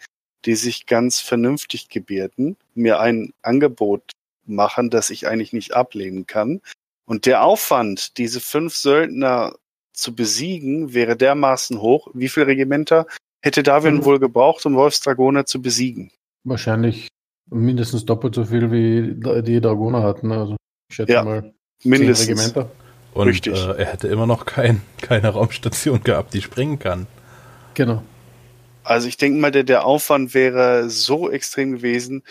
[0.46, 4.12] die sich ganz vernünftig gebärden, mir ein Angebot
[4.46, 6.62] machen, das ich eigentlich nicht ablehnen kann.
[7.06, 9.56] Und der Aufwand, diese fünf Söldner
[9.94, 12.10] zu besiegen, wäre dermaßen hoch.
[12.14, 13.08] Wie viele Regimenter
[13.42, 14.06] hätte Darwin mhm.
[14.06, 16.12] wohl gebraucht, um Wolfsdragoner zu besiegen?
[16.44, 17.08] Wahrscheinlich
[17.50, 20.32] mindestens doppelt so viel wie die Dragoner hatten.
[20.32, 20.58] Also.
[20.96, 21.54] Ich schätze ja, mal
[21.84, 22.30] mindestens.
[22.30, 22.72] Regimenter.
[23.14, 23.54] Und Richtig.
[23.54, 27.06] Äh, er hätte immer noch kein, keine Raumstation gehabt, die springen kann.
[27.74, 28.02] Genau.
[28.86, 32.24] Also ich denke mal, der, der Aufwand wäre so extrem gewesen.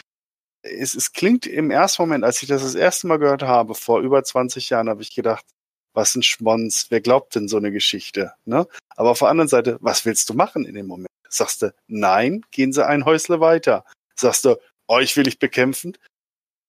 [0.62, 4.00] Es, es klingt im ersten Moment, als ich das das erste Mal gehört habe, vor
[4.00, 5.44] über 20 Jahren, habe ich gedacht,
[5.92, 8.32] was ein Schmonz, wer glaubt denn so eine Geschichte?
[8.46, 8.66] Ne?
[8.96, 11.10] Aber auf der anderen Seite, was willst du machen in dem Moment?
[11.28, 13.84] Sagst du, nein, gehen Sie ein Häusle weiter.
[14.14, 14.56] Sagst du,
[14.88, 15.98] euch will ich bekämpfen,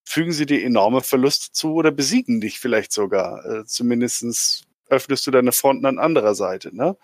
[0.05, 3.43] fügen sie dir enorme Verluste zu oder besiegen dich vielleicht sogar.
[3.45, 6.75] Äh, zumindestens öffnest du deine Fronten an anderer Seite.
[6.75, 6.95] Ne?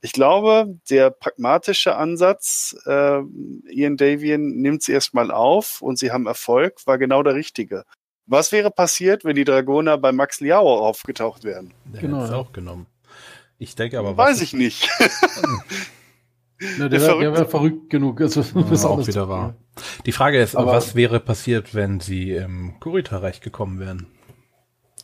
[0.00, 3.20] Ich glaube, der pragmatische Ansatz, äh,
[3.68, 7.84] Ian Davian nimmt sie erstmal auf und sie haben Erfolg, war genau der richtige.
[8.26, 11.72] Was wäre passiert, wenn die Dragoner bei Max Liao aufgetaucht wären?
[11.84, 12.86] Der Genau, auch genommen.
[13.58, 14.88] Ich denke aber, Weiß ich nicht.
[16.78, 17.38] Na, der Der wäre Verrückte.
[17.38, 18.20] wär verrückt genug.
[18.20, 19.54] Also, Ja, auch wieder wahr.
[20.06, 24.06] Die Frage ist, Aber- was wäre passiert, wenn sie im Kurita-Reich gekommen wären?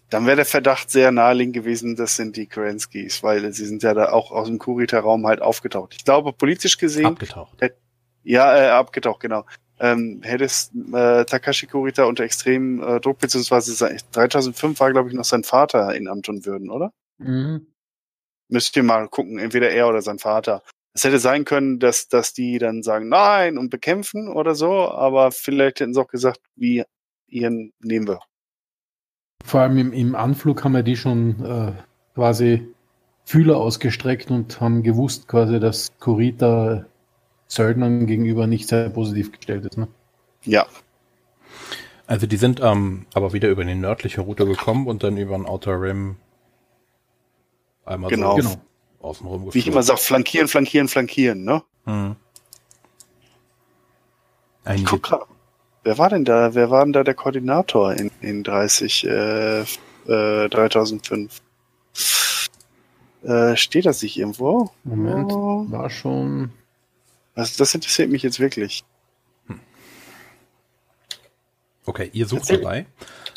[0.09, 3.95] Dann wäre der Verdacht sehr naheliegend gewesen, das sind die Kerenskis, weil sie sind ja
[3.95, 5.95] da auch aus dem Kurita-Raum halt aufgetaucht.
[5.97, 7.59] Ich glaube, politisch gesehen, Abgetaucht.
[8.23, 9.45] ja, äh, abgetaucht, genau.
[9.81, 15.09] Ähm, hätte es äh, Takashi Kurita unter extremem äh, Druck, beziehungsweise sein- 3005 war, glaube
[15.09, 16.93] ich, noch sein Vater in Amt und Würden, oder?
[17.19, 17.67] Mhm.
[18.49, 20.63] Müsst ihr mal gucken, entweder er oder sein Vater.
[20.95, 25.33] Es hätte sein können, dass, dass die dann sagen, nein, und bekämpfen oder so, aber
[25.33, 26.85] vielleicht hätten sie auch gesagt, wie
[27.29, 28.21] ihren nehmen wir.
[29.45, 31.73] Vor allem im, im Anflug haben ja die schon äh,
[32.15, 32.69] quasi
[33.25, 36.87] Fühler ausgestreckt und haben gewusst quasi, dass Kurita
[37.49, 39.77] Söldnern gegenüber nicht sehr positiv gestellt ist.
[39.79, 39.89] Ne?
[40.45, 40.67] Ja,
[42.07, 45.47] Also die sind ähm, aber wieder über die nördliche Route gekommen und dann über den
[45.47, 46.17] Outer Rim
[47.85, 48.37] einmal Genau.
[48.37, 48.61] so Genau.
[49.03, 51.63] Außenrum wie ich immer sage, flankieren, flankieren, flankieren, ne?
[51.85, 52.17] Hm.
[54.75, 55.27] Ich guck grad,
[55.83, 60.49] wer war denn da, wer war denn da der Koordinator in, in 30, äh, äh,
[60.49, 61.41] 3005?
[63.25, 64.71] Äh, steht das nicht irgendwo?
[64.85, 66.53] Moment, Oh, war schon.
[67.35, 68.85] das, das interessiert mich jetzt wirklich.
[71.85, 72.59] okay, ihr sucht Erzähl.
[72.61, 72.87] dabei.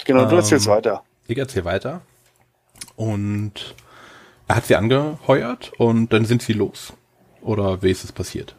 [0.05, 1.03] Genau, du Ähm, erzählst weiter.
[1.27, 2.01] Ich erzähle weiter.
[2.95, 3.75] Und
[4.47, 6.93] er hat sie angeheuert und dann sind sie los.
[7.41, 8.55] Oder wie ist es passiert?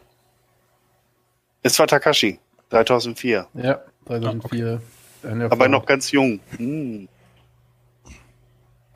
[1.63, 3.47] Es war Takashi, 3004.
[3.53, 4.81] Ja, 2004.
[5.23, 5.71] eine Aber Erfahrung.
[5.71, 6.39] noch ganz jung.
[6.57, 7.07] Hm.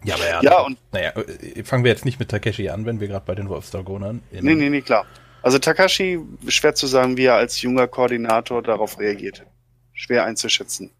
[0.04, 2.99] Ja, aber er Ja, und naja, äh, fangen wir jetzt nicht mit Takeshi an, wenn
[2.99, 5.06] wir gerade bei den Wolfsdragonern Nee, nee, nee, klar.
[5.43, 9.43] Also Takashi, schwer zu sagen, wie er als junger Koordinator darauf reagiert.
[9.93, 10.91] Schwer einzuschätzen.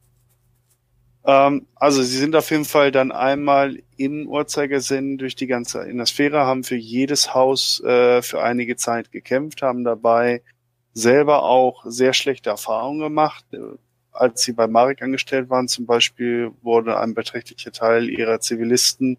[1.25, 6.45] Ähm, also sie sind auf jeden Fall dann einmal im Uhrzeigersinn durch die ganze Innersphäre,
[6.45, 10.41] haben für jedes Haus äh, für einige Zeit gekämpft, haben dabei
[10.93, 13.45] selber auch sehr schlechte Erfahrungen gemacht.
[13.53, 13.60] Äh,
[14.12, 19.17] Als sie bei Marek angestellt waren zum Beispiel, wurde ein beträchtlicher Teil ihrer Zivilisten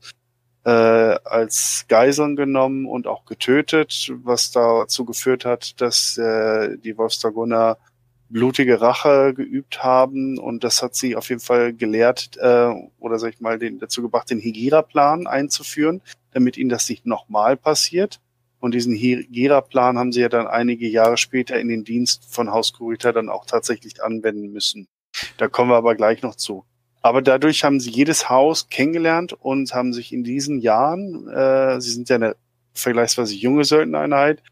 [0.64, 7.78] äh, als Geiseln genommen und auch getötet, was dazu geführt hat, dass äh, die Wolfsdragoner
[8.32, 13.34] blutige Rache geübt haben und das hat sie auf jeden Fall gelehrt äh, oder sag
[13.34, 18.20] ich mal den, dazu gebracht, den Higira-Plan einzuführen, damit ihnen das nicht nochmal passiert.
[18.58, 22.72] Und diesen Higira-Plan haben sie ja dann einige Jahre später in den Dienst von Haus
[22.72, 24.86] Kurita dann auch tatsächlich anwenden müssen.
[25.36, 26.64] Da kommen wir aber gleich noch zu.
[27.02, 31.90] Aber dadurch haben sie jedes Haus kennengelernt und haben sich in diesen Jahren, äh, sie
[31.90, 32.36] sind ja eine
[32.72, 34.42] vergleichsweise junge Söldnereinheit,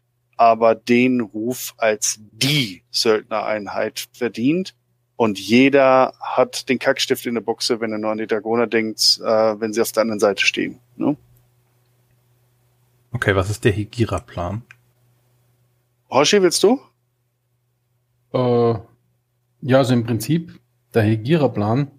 [0.41, 4.73] aber den Ruf als die Söldnereinheit verdient.
[5.15, 9.21] Und jeder hat den Kackstift in der Buchse, wenn er nur an die Dragoner denkt,
[9.23, 10.79] äh, wenn sie auf der anderen Seite stehen.
[10.95, 11.15] Ne?
[13.11, 14.63] Okay, was ist der Higira-Plan?
[16.09, 16.81] Hoshi, willst du?
[18.33, 18.73] Äh,
[19.61, 20.59] ja, also im Prinzip,
[20.95, 21.91] der Hegira-Plan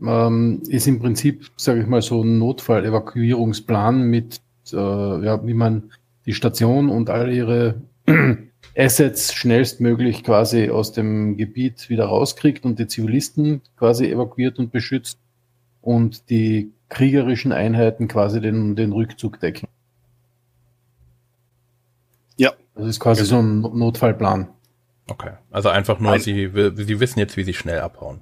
[0.00, 4.40] ähm, ist im Prinzip, sage ich mal, so ein Notfall-Evakuierungsplan mit,
[4.72, 5.90] äh, ja, wie man
[6.26, 7.82] die Station und all ihre
[8.76, 15.18] Assets schnellstmöglich quasi aus dem Gebiet wieder rauskriegt und die Zivilisten quasi evakuiert und beschützt
[15.80, 19.68] und die kriegerischen Einheiten quasi den, den Rückzug decken.
[22.36, 22.52] Ja.
[22.74, 24.48] Das ist quasi so ein Notfallplan.
[25.08, 28.20] Okay, also einfach nur, Ein- sie, sie wissen jetzt, wie sie schnell abhauen.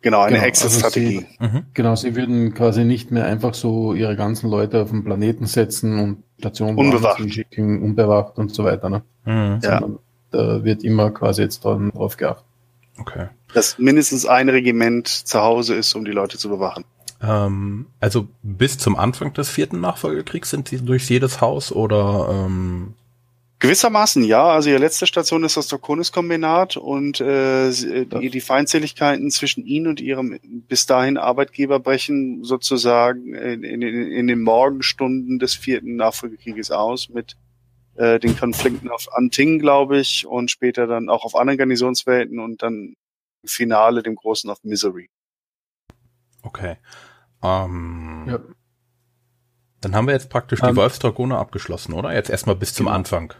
[0.00, 1.26] Genau, eine Genau, Exit-Strategie.
[1.38, 1.64] Mhm.
[1.74, 5.98] Genau, sie würden quasi nicht mehr einfach so ihre ganzen Leute auf den Planeten setzen
[6.00, 7.02] und Stationen Unbewacht.
[7.02, 8.90] woanders hinschicken, unbewacht und so weiter.
[8.90, 9.02] Ne?
[9.24, 9.60] Mhm.
[9.62, 9.80] Ja.
[9.80, 9.98] Sondern
[10.32, 12.44] da wird immer quasi jetzt dann drauf geachtet.
[12.98, 13.28] Okay.
[13.54, 16.84] Dass mindestens ein Regiment zu Hause ist, um die Leute zu bewachen.
[17.22, 22.94] Ähm, also bis zum Anfang des vierten Nachfolgekriegs sind sie durch jedes Haus oder ähm,
[23.62, 24.44] Gewissermaßen ja.
[24.44, 29.86] Also ihre letzte Station ist das Draconis-Kombinat und äh, sie- die, die Feindseligkeiten zwischen ihnen
[29.86, 36.70] und ihrem bis dahin Arbeitgeber brechen sozusagen in, in, in den Morgenstunden des vierten Nachfolgekrieges
[36.72, 37.36] aus mit
[37.94, 42.62] äh, den Konflikten auf Anting, glaube ich, und später dann auch auf anderen Garnisonswelten und
[42.62, 42.94] dann
[43.42, 45.08] im Finale dem großen auf Misery.
[46.42, 46.76] okay.
[47.42, 48.40] Ähm, Ja.
[49.80, 52.14] Dann haben wir jetzt praktisch die Ähm, Wolfsdragoner abgeschlossen, oder?
[52.14, 52.96] Jetzt erstmal bis zum Genau.
[52.96, 53.34] Anfang.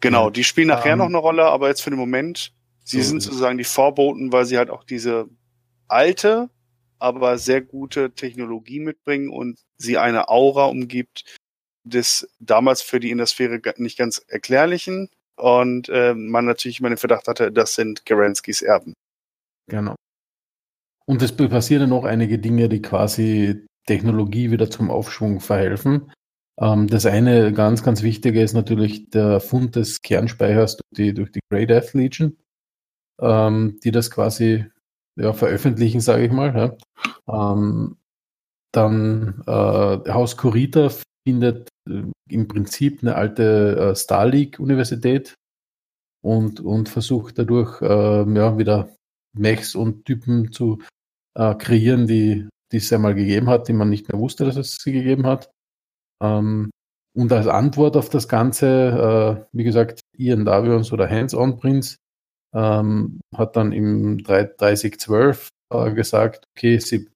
[0.00, 0.30] Genau, Ja.
[0.30, 2.52] die spielen nachher Ähm, noch eine Rolle, aber jetzt für den Moment,
[2.84, 5.28] sie so sind sozusagen die Vorboten, weil sie halt auch diese
[5.88, 6.50] alte,
[6.98, 11.24] aber sehr gute Technologie mitbringen und sie eine Aura umgibt,
[11.84, 17.26] des damals für die Innersphäre nicht ganz Erklärlichen und äh, man natürlich immer den Verdacht
[17.28, 18.94] hatte, das sind Geranskis Erben.
[19.66, 19.94] Genau.
[21.06, 26.12] Und es passieren noch einige Dinge, die quasi Technologie wieder zum Aufschwung verhelfen.
[26.60, 31.32] Ähm, das eine ganz, ganz wichtige ist natürlich der Fund des Kernspeichers durch die, durch
[31.32, 32.36] die Grey Death Legion,
[33.20, 34.66] ähm, die das quasi
[35.18, 36.76] ja, veröffentlichen, sage ich mal.
[37.26, 37.52] Ja.
[37.52, 37.96] Ähm,
[38.72, 40.90] dann äh, Haus Kurita
[41.26, 45.34] findet äh, im Prinzip eine alte äh, Star League Universität
[46.22, 48.94] und, und versucht dadurch äh, ja, wieder
[49.36, 50.82] Mechs und Typen zu
[51.34, 54.76] äh, kreieren, die, die es einmal gegeben hat, die man nicht mehr wusste, dass es
[54.76, 55.50] sie gegeben hat.
[56.22, 56.70] Ähm,
[57.16, 61.96] und als Antwort auf das Ganze, äh, wie gesagt, Ian Davions oder Hands-on Prince
[62.54, 67.08] ähm, hat dann im 3012 äh, gesagt, okay, sie,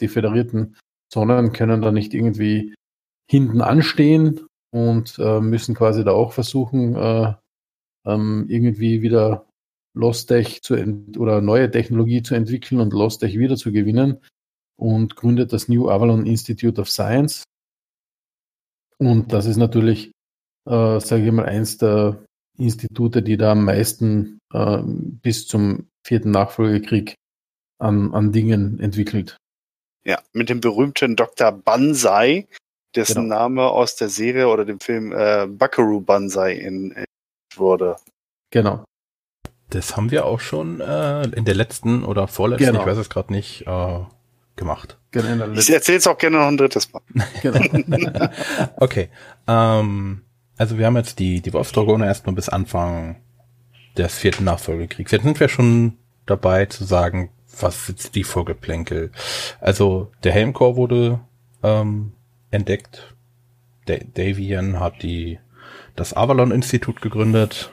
[0.00, 0.76] die föderierten
[1.12, 2.74] Sonnen können da nicht irgendwie
[3.30, 7.34] hinten anstehen und äh, müssen quasi da auch versuchen, äh,
[8.06, 9.46] ähm, irgendwie wieder
[9.94, 10.74] Lostech zu
[11.18, 14.18] oder neue Technologie zu entwickeln und Lostech wieder zu gewinnen
[14.76, 17.44] und gründet das New Avalon Institute of Science.
[19.06, 20.12] Und das ist natürlich,
[20.68, 22.24] äh, sage ich mal, eins der
[22.58, 27.14] Institute, die da am meisten äh, bis zum vierten Nachfolgekrieg
[27.78, 29.36] an, an Dingen entwickelt.
[30.04, 31.52] Ja, mit dem berühmten Dr.
[31.52, 32.46] Banzai,
[32.94, 33.36] dessen genau.
[33.36, 37.04] Name aus der Serie oder dem Film äh, Buckaroo Banzai in, in
[37.56, 37.96] wurde.
[38.50, 38.84] Genau.
[39.70, 42.80] Das haben wir auch schon äh, in der letzten oder vorletzten, genau.
[42.80, 44.00] ich weiß es gerade nicht, äh,
[44.56, 44.98] gemacht.
[45.10, 47.02] Genau, ich erzähle es auch gerne noch ein drittes Mal.
[47.42, 47.60] genau.
[48.76, 49.08] okay.
[49.46, 50.22] Ähm,
[50.56, 53.16] also wir haben jetzt die, die Wolfsdragone erstmal bis Anfang
[53.96, 55.10] des vierten Nachfolgekriegs.
[55.12, 59.10] Jetzt sind wir schon dabei zu sagen, was jetzt die Vorgeplänkel.
[59.60, 61.20] Also der Helmcore wurde
[61.62, 62.12] ähm,
[62.50, 63.14] entdeckt.
[63.86, 65.38] Da Davian hat die
[65.96, 67.70] das Avalon-Institut gegründet.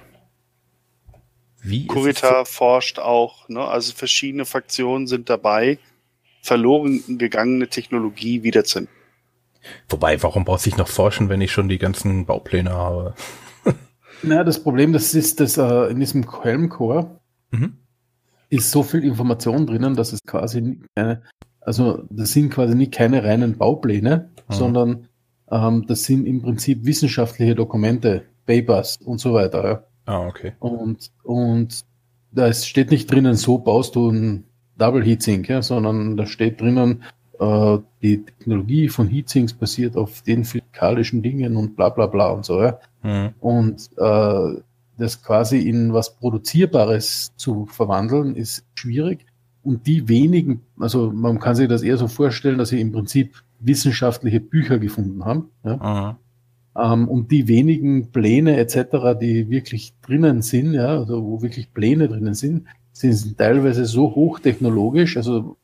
[1.61, 3.61] Wie Kurita forscht auch, ne?
[3.65, 5.77] also verschiedene Faktionen sind dabei,
[6.41, 8.99] verloren gegangene Technologie wiederzuentdecken.
[9.89, 13.13] Wobei, warum brauchst du noch forschen, wenn ich schon die ganzen Baupläne habe?
[14.23, 17.19] naja, das Problem, das ist, dass äh, in diesem Helmcore
[17.51, 17.77] mhm
[18.49, 21.21] ist so viel Information drinnen, dass es quasi keine,
[21.61, 24.53] also das sind quasi nicht keine reinen Baupläne, mhm.
[24.53, 25.07] sondern
[25.51, 29.63] ähm, das sind im Prinzip wissenschaftliche Dokumente, Papers und so weiter.
[29.63, 29.83] Ja.
[30.05, 30.53] Ah, okay.
[30.59, 31.85] Und, und
[32.31, 34.45] da steht nicht drinnen, so baust du ein
[34.79, 37.03] Double Heatsink, ja, sondern da steht drinnen,
[37.39, 42.45] äh, die Technologie von Heatsinks basiert auf den physikalischen Dingen und bla bla bla und
[42.45, 42.61] so.
[42.61, 42.79] Ja.
[43.03, 43.29] Mhm.
[43.39, 44.61] Und äh,
[44.97, 49.25] das quasi in was Produzierbares zu verwandeln, ist schwierig.
[49.63, 53.43] Und die wenigen, also man kann sich das eher so vorstellen, dass sie im Prinzip
[53.59, 55.49] wissenschaftliche Bücher gefunden haben.
[55.63, 56.17] Ja?
[56.77, 62.07] Ähm, und die wenigen Pläne etc., die wirklich drinnen sind, ja, also wo wirklich Pläne
[62.07, 62.67] drinnen sind,
[62.99, 65.17] sind teilweise so hochtechnologisch.
[65.17, 65.57] Also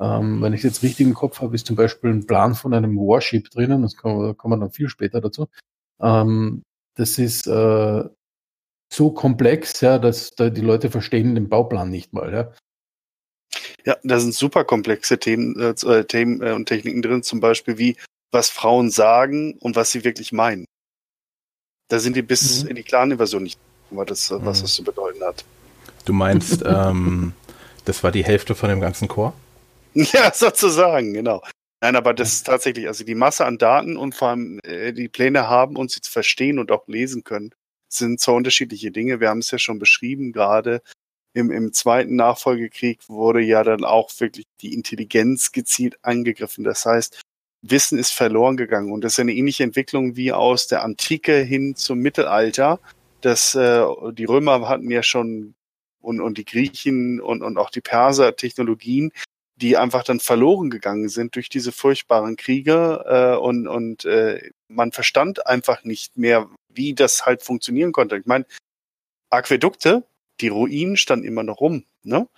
[0.00, 2.96] ähm, wenn ich jetzt richtig im Kopf habe, ist zum Beispiel ein Plan von einem
[2.96, 5.48] Warship drinnen, das kommen, kommen wir dann viel später dazu.
[6.00, 6.62] Ähm,
[6.94, 8.04] das ist äh,
[8.92, 12.52] so komplex, ja, dass da die Leute verstehen den Bauplan nicht mal, ja.
[13.84, 17.78] Ja, da sind super komplexe Themen, äh, äh, Themen äh, und Techniken drin, zum Beispiel
[17.78, 17.96] wie
[18.30, 20.66] was Frauen sagen und was sie wirklich meinen.
[21.88, 22.70] Da sind die bis mhm.
[22.70, 23.58] in die Clan-Invasion nicht,
[23.90, 24.44] was das, mhm.
[24.44, 25.44] was das zu bedeuten hat.
[26.08, 27.34] Du meinst, ähm,
[27.84, 29.34] das war die Hälfte von dem ganzen Chor?
[29.94, 31.42] Ja, sozusagen, genau.
[31.80, 35.08] Nein, aber das ist tatsächlich, also die Masse an Daten und vor allem äh, die
[35.08, 37.50] Pläne haben und sie zu verstehen und auch lesen können,
[37.88, 39.20] sind zwar unterschiedliche Dinge.
[39.20, 40.82] Wir haben es ja schon beschrieben, gerade
[41.34, 46.64] im, im zweiten Nachfolgekrieg wurde ja dann auch wirklich die Intelligenz gezielt angegriffen.
[46.64, 47.20] Das heißt,
[47.62, 48.92] Wissen ist verloren gegangen.
[48.92, 52.80] Und das ist eine ähnliche Entwicklung wie aus der Antike hin zum Mittelalter.
[53.20, 55.54] Das, äh, die Römer hatten ja schon
[56.00, 59.12] und, und die Griechen und, und auch die Perser Technologien,
[59.56, 64.92] die einfach dann verloren gegangen sind durch diese furchtbaren Kriege äh, und, und äh, man
[64.92, 68.16] verstand einfach nicht mehr, wie das halt funktionieren konnte.
[68.16, 68.46] Ich meine,
[69.30, 70.04] Aquädukte,
[70.40, 72.28] die Ruinen standen immer noch rum, ne?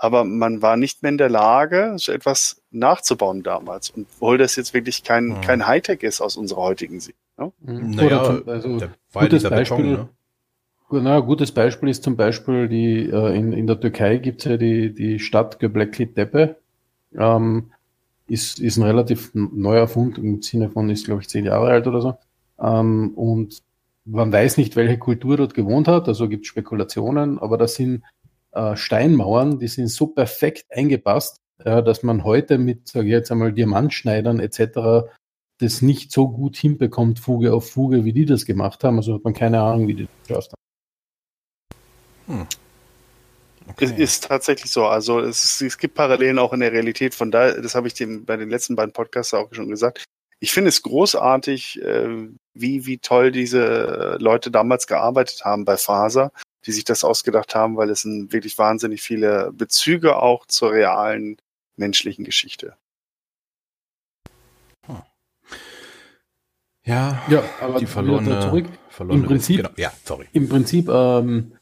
[0.00, 3.90] Aber man war nicht mehr in der Lage, so etwas nachzubauen damals.
[3.90, 5.40] Und obwohl das jetzt wirklich kein, mhm.
[5.40, 7.18] kein Hightech ist aus unserer heutigen Sicht.
[7.36, 7.52] Ne?
[7.58, 7.90] Mhm.
[7.90, 8.68] Naja, also
[9.12, 10.08] gutes Beispiel, Beton, ne?
[10.90, 14.56] Na, gutes Beispiel ist zum Beispiel die, äh, in, in der Türkei gibt es ja
[14.56, 16.56] die, die Stadt Göbekli Tepe.
[17.14, 17.72] Ähm,
[18.26, 21.86] ist, ist ein relativ neuer Fund im Sinne von, ist glaube ich zehn Jahre alt
[21.86, 22.14] oder so.
[22.60, 23.62] Ähm, und
[24.04, 28.02] man weiß nicht, welche Kultur dort gewohnt hat, also gibt Spekulationen, aber das sind
[28.52, 33.30] äh, Steinmauern, die sind so perfekt eingepasst, äh, dass man heute mit, sage ich jetzt
[33.30, 35.08] einmal, Diamantschneidern etc.
[35.58, 38.96] das nicht so gut hinbekommt, Fuge auf Fuge, wie die das gemacht haben.
[38.96, 40.67] Also hat man keine Ahnung, wie die das geschafft haben.
[42.28, 42.46] Hm.
[43.70, 43.84] Okay.
[43.84, 44.86] Es ist tatsächlich so.
[44.86, 47.14] Also es, es, gibt Parallelen auch in der Realität.
[47.14, 50.04] Von daher, das habe ich dem bei den letzten beiden Podcasts auch schon gesagt.
[50.40, 56.32] Ich finde es großartig, äh, wie, wie toll diese Leute damals gearbeitet haben bei Faser,
[56.64, 61.36] die sich das ausgedacht haben, weil es sind wirklich wahnsinnig viele Bezüge auch zur realen
[61.76, 62.76] menschlichen Geschichte.
[64.86, 65.02] Hm.
[66.84, 68.66] Ja, ja, aber die verlorene, zurück.
[68.88, 69.70] Verlorene Im Prinzip, genau.
[69.76, 70.26] ja, sorry.
[70.32, 71.57] Im Prinzip ähm,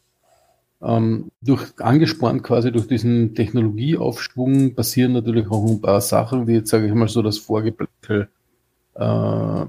[0.81, 6.69] ähm, durch angespornt quasi durch diesen Technologieaufschwung passieren natürlich auch ein paar Sachen, die jetzt
[6.69, 8.29] sage ich mal so das Vorgeplänkel
[8.95, 9.65] äh,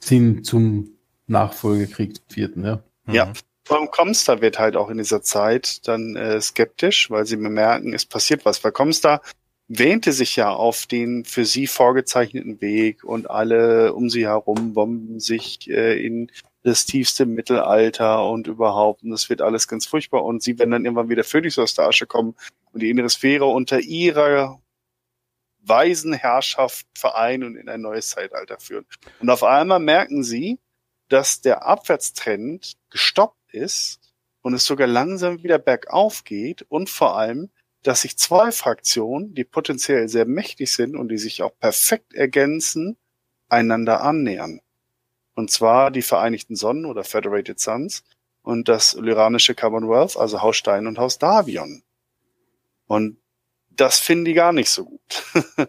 [0.00, 0.90] sind zum
[1.26, 2.82] Nachfolgekrieg zum vierten, ja.
[3.10, 3.32] Ja.
[3.66, 7.94] Vor allem Comstar wird halt auch in dieser Zeit dann äh, skeptisch, weil sie bemerken,
[7.94, 8.62] es passiert was.
[8.62, 9.22] Weil Comstar
[9.68, 15.18] wähnte sich ja auf den für sie vorgezeichneten Weg und alle um sie herum bomben
[15.18, 16.30] sich äh, in
[16.64, 19.02] das tiefste Mittelalter und überhaupt.
[19.02, 20.24] Und das wird alles ganz furchtbar.
[20.24, 22.34] Und sie werden dann irgendwann wieder völlig aus der Asche kommen
[22.72, 24.60] und die innere Sphäre unter ihrer
[25.60, 28.86] weisen Herrschaft vereinen und in ein neues Zeitalter führen.
[29.20, 30.58] Und auf einmal merken sie,
[31.08, 34.00] dass der Abwärtstrend gestoppt ist
[34.40, 37.50] und es sogar langsam wieder bergauf geht und vor allem,
[37.82, 42.96] dass sich zwei Fraktionen, die potenziell sehr mächtig sind und die sich auch perfekt ergänzen,
[43.50, 44.60] einander annähern.
[45.34, 48.04] Und zwar die Vereinigten Sonnen oder Federated Suns
[48.42, 51.82] und das lyranische Commonwealth, also Haus Stein und Haus Davion.
[52.86, 53.16] Und
[53.70, 55.24] das finden die gar nicht so gut.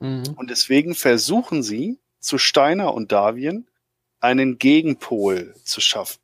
[0.00, 0.24] mhm.
[0.36, 3.66] Und deswegen versuchen sie zu Steiner und Davion
[4.20, 6.20] einen Gegenpol zu schaffen.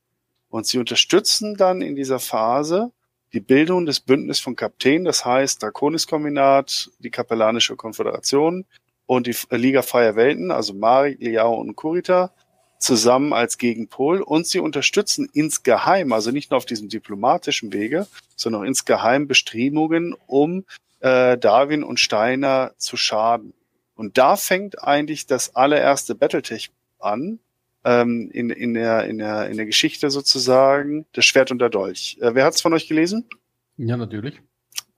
[0.48, 2.92] Und sie unterstützen dann in dieser Phase
[3.32, 8.64] die Bildung des Bündnisses von Kaptänen, das heißt Draconis-Kombinat, die Kapellanische Konföderation
[9.04, 12.32] und die Liga Freier Welten, also Mari, Liao und Kurita,
[12.78, 18.62] zusammen als Gegenpol und sie unterstützen insgeheim, also nicht nur auf diesem diplomatischen Wege, sondern
[18.62, 20.64] auch insgeheim Bestrebungen, um
[21.00, 23.52] äh, Darwin und Steiner zu schaden.
[23.94, 27.40] Und da fängt eigentlich das allererste Battletech an,
[27.84, 32.16] ähm, in, in, der, in, der, in der Geschichte sozusagen, das Schwert und der Dolch.
[32.20, 33.28] Äh, wer hat's von euch gelesen?
[33.76, 34.40] Ja, natürlich.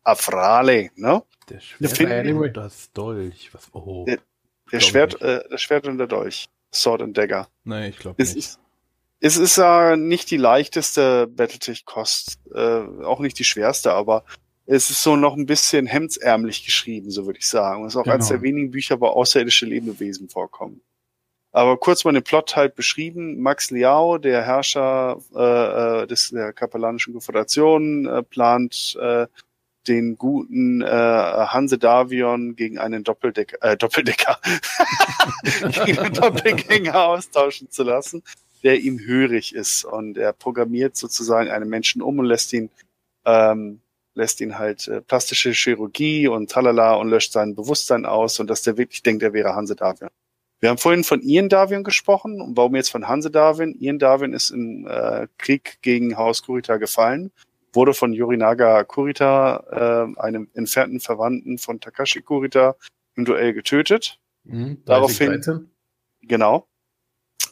[0.03, 1.23] Afrale, ne?
[1.49, 3.51] Der Schwert und das Dolch.
[3.53, 4.19] Was, oh, der,
[4.73, 6.49] der Schwert, äh, das Schwert und der Dolch.
[6.73, 7.49] Sword and Dagger.
[7.65, 8.37] Nee, ich glaube nicht.
[8.37, 8.61] Ist,
[9.21, 14.25] es ist äh, nicht die leichteste Battletech-Kost, äh, auch nicht die schwerste, aber
[14.67, 17.83] es ist so noch ein bisschen hemdsärmlich geschrieben, so würde ich sagen.
[17.83, 18.15] Und es ist auch genau.
[18.15, 20.81] eines der wenigen Bücher, wo außerirdische Lebewesen vorkommen.
[21.53, 23.41] Aber kurz mal den Plot halt beschrieben.
[23.41, 29.27] Max Liao, der Herrscher äh, äh des, der kapellanischen Konföderation, äh, plant äh,
[29.89, 34.39] den guten äh, Hanse Davion gegen einen Doppeldecker, äh, Doppeldecker,
[35.85, 38.23] gegen einen Doppelgänger austauschen zu lassen,
[38.63, 39.85] der ihm hörig ist.
[39.85, 42.71] Und er programmiert sozusagen einen Menschen um und lässt ihn
[43.25, 43.81] ähm,
[44.15, 48.63] lässt ihn halt äh, plastische Chirurgie und talala und löscht sein Bewusstsein aus und dass
[48.63, 50.11] der wirklich denkt, er wäre Hanse Davion.
[50.61, 53.75] Wir haben vorhin von Ian Darwin gesprochen und warum jetzt von Hanse Darwin?
[53.81, 57.33] Ian Darwin ist im äh, Krieg gegen Haus Kurita gefallen,
[57.73, 62.77] wurde von Yorinaga Kurita, äh, einem entfernten Verwandten von Takashi Kurita,
[63.15, 64.19] im Duell getötet.
[64.45, 65.71] Mhm, Daraufhin, 13.
[66.23, 66.67] genau,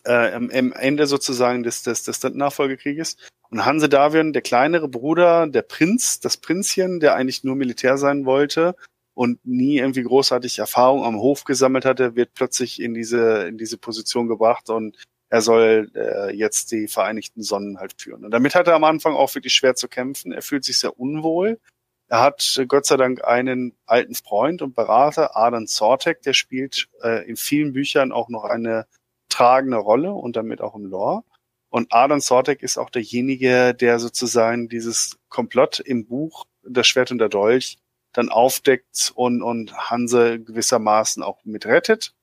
[0.05, 3.17] äh, am, am Ende sozusagen des, des, des Nachfolgekrieges.
[3.51, 8.27] Und Hanse Davion, der kleinere Bruder, der Prinz, das Prinzchen, der eigentlich nur Militär sein
[8.27, 8.75] wollte,
[9.19, 13.77] und nie irgendwie großartig Erfahrung am Hof gesammelt hatte, wird plötzlich in diese, in diese
[13.77, 14.97] Position gebracht und
[15.31, 18.25] er soll äh, jetzt die Vereinigten Sonnen halt führen.
[18.25, 20.33] Und damit hat er am Anfang auch wirklich schwer zu kämpfen.
[20.33, 21.61] Er fühlt sich sehr unwohl.
[22.09, 26.89] Er hat äh, Gott sei Dank einen alten Freund und Berater, Adam Sortek, der spielt
[27.03, 28.87] äh, in vielen Büchern auch noch eine
[29.29, 31.23] tragende Rolle und damit auch im Lore.
[31.71, 37.19] Und Adam Sortek ist auch derjenige, der sozusagen dieses Komplott im Buch Das Schwert und
[37.19, 37.79] der Dolch
[38.15, 42.15] dann aufdeckt und, und Hanse gewissermaßen auch mitrettet.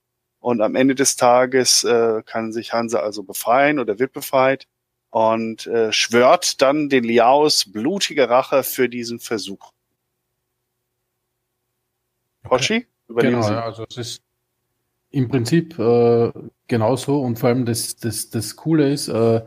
[0.45, 4.67] Und am Ende des Tages äh, kann sich Hanse also befreien oder wird befreit
[5.09, 9.71] und äh, schwört dann den Liaos blutige Rache für diesen Versuch.
[12.47, 12.85] Hoshi?
[13.09, 13.31] Okay.
[13.31, 14.21] Genau, ja, also es ist
[15.09, 16.31] im Prinzip äh,
[16.67, 19.41] genauso und vor allem das, das, das Coole ist, äh,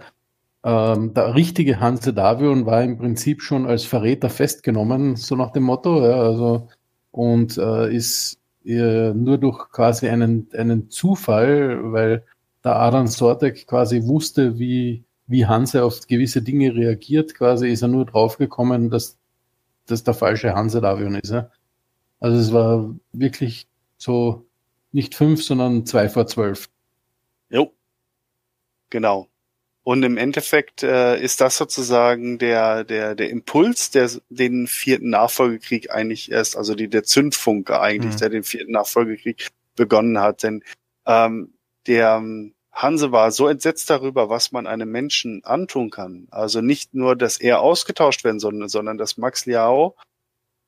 [0.65, 5.63] ähm, der richtige Hanse Davion war im Prinzip schon als Verräter festgenommen, so nach dem
[5.63, 6.67] Motto, ja, also,
[7.13, 8.38] und äh, ist
[8.69, 12.25] nur durch quasi einen, einen Zufall, weil
[12.65, 17.89] der Adan Sortek quasi wusste, wie, wie Hanse auf gewisse Dinge reagiert, quasi ist er
[17.89, 19.17] nur draufgekommen, dass
[19.87, 21.31] das der falsche Hanse Davion ist.
[21.31, 21.51] Ja.
[22.21, 24.47] Also es war wirklich so
[24.93, 26.69] nicht fünf, sondern zwei vor zwölf.
[27.49, 27.73] Jo,
[28.91, 29.29] genau.
[29.89, 35.91] Und im Endeffekt äh, ist das sozusagen der, der, der Impuls, der den vierten Nachfolgekrieg
[35.91, 38.19] eigentlich erst, also die, der Zündfunke eigentlich, mhm.
[38.19, 40.43] der den vierten Nachfolgekrieg begonnen hat.
[40.43, 40.63] Denn
[41.07, 41.55] ähm,
[41.87, 46.29] der ähm, Hanse war so entsetzt darüber, was man einem Menschen antun kann.
[46.31, 49.97] Also nicht nur, dass er ausgetauscht werden soll, sondern dass Max Liao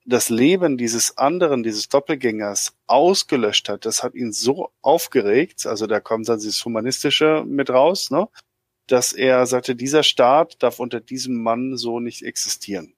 [0.07, 3.85] das Leben dieses anderen, dieses Doppelgängers ausgelöscht hat.
[3.85, 5.67] Das hat ihn so aufgeregt.
[5.67, 8.27] Also da kommt dann dieses Humanistische mit raus, ne?
[8.91, 12.95] Dass er sagte, dieser Staat darf unter diesem Mann so nicht existieren.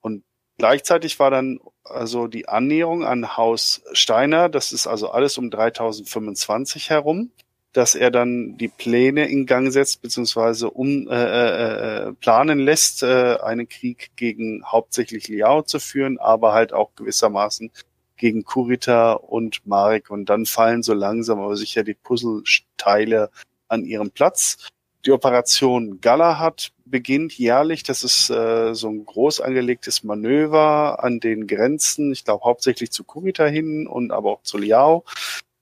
[0.00, 0.24] Und
[0.56, 6.88] gleichzeitig war dann also die Annäherung an Haus Steiner, das ist also alles um 3025
[6.88, 7.30] herum,
[7.72, 13.02] dass er dann die Pläne in Gang setzt, beziehungsweise um äh, äh, äh, planen lässt,
[13.02, 17.70] äh, einen Krieg gegen hauptsächlich Liao zu führen, aber halt auch gewissermaßen
[18.16, 20.10] gegen Kurita und Marek.
[20.10, 23.30] Und dann fallen so langsam aber sicher die Puzzleteile
[23.70, 24.68] an ihrem Platz.
[25.06, 27.82] Die Operation Galahad beginnt jährlich.
[27.82, 33.04] Das ist äh, so ein groß angelegtes Manöver an den Grenzen, ich glaube hauptsächlich zu
[33.04, 35.04] Kurita hin und aber auch zu Liao.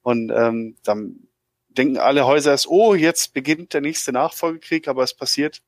[0.03, 1.29] Und ähm, dann
[1.69, 5.63] denken alle Häuser erst, oh, jetzt beginnt der nächste Nachfolgekrieg, aber es passiert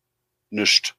[0.51, 0.95] nichts.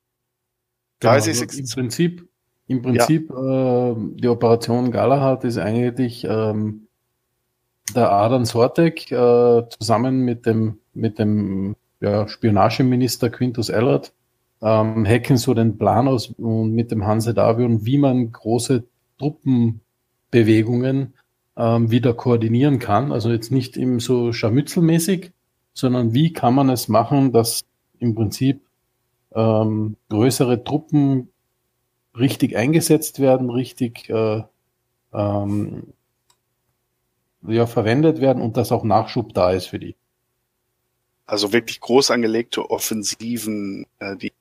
[0.99, 2.29] Genau, also Im Prinzip,
[2.67, 3.91] im Prinzip ja.
[3.91, 6.87] äh, die Operation Galahad ist eigentlich ähm,
[7.93, 14.13] der Adam Sortek äh, zusammen mit dem mit dem ja, Spionageminister Quintus Ellert
[14.61, 18.83] ähm, hacken so den Plan aus und mit dem Hanse Davion, wie man große
[19.17, 21.13] Truppenbewegungen
[21.57, 23.11] ähm, wieder koordinieren kann.
[23.11, 25.31] Also jetzt nicht im so scharmützelmäßig,
[25.73, 27.63] sondern wie kann man es machen, dass
[27.99, 28.61] im Prinzip
[29.33, 31.29] ähm, größere Truppen
[32.17, 34.43] richtig eingesetzt werden, richtig äh,
[35.13, 35.93] ähm,
[37.47, 39.95] ja, verwendet werden und dass auch Nachschub da ist für die.
[41.25, 44.33] Also wirklich groß angelegte Offensiven, äh, die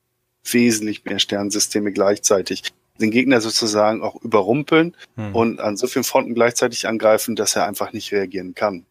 [0.44, 5.34] wesentlich mehr Sternsysteme gleichzeitig den Gegner sozusagen auch überrumpeln hm.
[5.34, 8.84] und an so vielen Fronten gleichzeitig angreifen, dass er einfach nicht reagieren kann.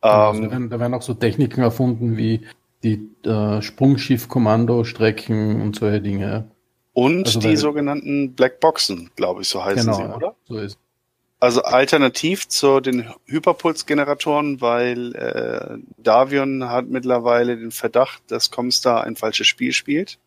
[0.00, 2.46] Genau, also ähm, da, werden, da, werden, auch so Techniken erfunden wie
[2.82, 6.50] die äh, Sprungschiff-Kommando-Strecken und solche Dinge.
[6.92, 10.36] Und also die sogenannten Blackboxen, glaube ich, so heißen genau, sie, oder?
[10.48, 10.78] So ist.
[11.46, 19.14] Also alternativ zu den Hyperpulsgeneratoren, weil äh, Davion hat mittlerweile den Verdacht, dass Comstar ein
[19.14, 20.18] falsches Spiel spielt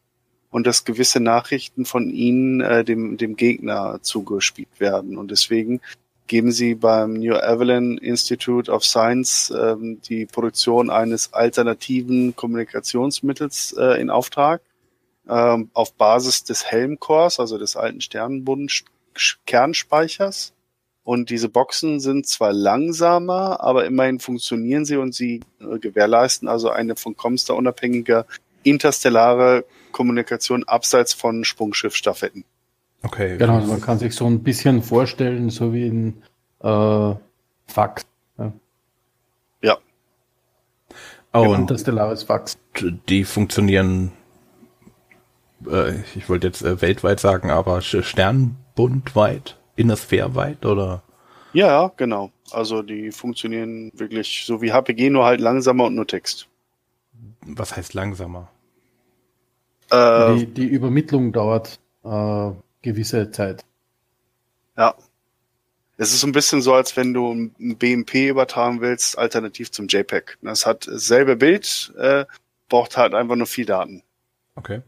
[0.49, 5.17] und dass gewisse Nachrichten von ihnen äh, dem, dem Gegner zugespielt werden.
[5.17, 5.82] Und deswegen
[6.28, 13.99] geben sie beim New Evelyn Institute of Science ähm, die Produktion eines alternativen Kommunikationsmittels äh,
[13.99, 14.61] in Auftrag
[15.28, 18.86] ähm, auf Basis des Helmcores, also des alten Sternenbund
[19.45, 20.53] Kernspeichers.
[21.10, 26.70] Und diese Boxen sind zwar langsamer, aber immerhin funktionieren sie und sie äh, gewährleisten also
[26.70, 28.28] eine von Comstar unabhängige
[28.62, 32.43] interstellare Kommunikation abseits von Sprungschiffstaffetten.
[33.01, 33.38] Okay.
[33.39, 36.22] Genau, also man kann sich so ein bisschen vorstellen, so wie ein
[36.62, 37.16] äh,
[37.66, 38.05] Fax.
[38.38, 38.53] Ja.
[39.64, 39.78] ja.
[41.34, 41.55] Oh, genau.
[41.55, 42.60] interstellares Fax.
[43.10, 44.12] Die funktionieren,
[45.68, 51.03] äh, ich wollte jetzt äh, weltweit sagen, aber sternbundweit, innersphäreweit oder?
[51.53, 52.32] Ja, genau.
[52.51, 56.47] Also die funktionieren wirklich so wie HPG, nur halt langsamer und nur Text.
[57.41, 58.49] Was heißt langsamer?
[59.89, 62.51] Äh, die, die, Übermittlung dauert äh,
[62.82, 63.65] gewisse Zeit.
[64.77, 64.95] Ja.
[65.97, 69.88] Es ist so ein bisschen so, als wenn du ein BMP übertragen willst, alternativ zum
[69.88, 70.38] JPEG.
[70.41, 72.25] Das hat dasselbe Bild, äh,
[72.69, 74.03] braucht halt einfach nur viel Daten.
[74.55, 74.82] Okay.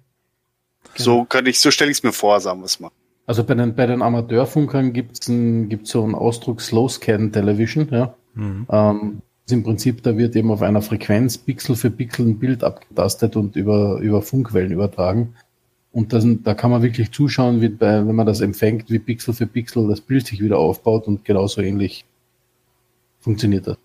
[0.95, 2.91] So könnte ich, so stelle ich es mir vor, sagen wir es mal.
[3.31, 7.87] Also bei den, bei den Amateurfunkern gibt es gibt's so einen Ausdruck Slow Scan Television,
[7.89, 8.13] ja.
[8.33, 8.67] Mhm.
[8.69, 13.37] Ähm, im Prinzip, da wird eben auf einer Frequenz Pixel für Pixel ein Bild abgetastet
[13.37, 15.33] und über, über Funkwellen übertragen.
[15.93, 19.33] Und das, da kann man wirklich zuschauen, wie bei, wenn man das empfängt, wie Pixel
[19.33, 22.03] für Pixel das Bild sich wieder aufbaut und genauso ähnlich
[23.21, 23.77] funktioniert das.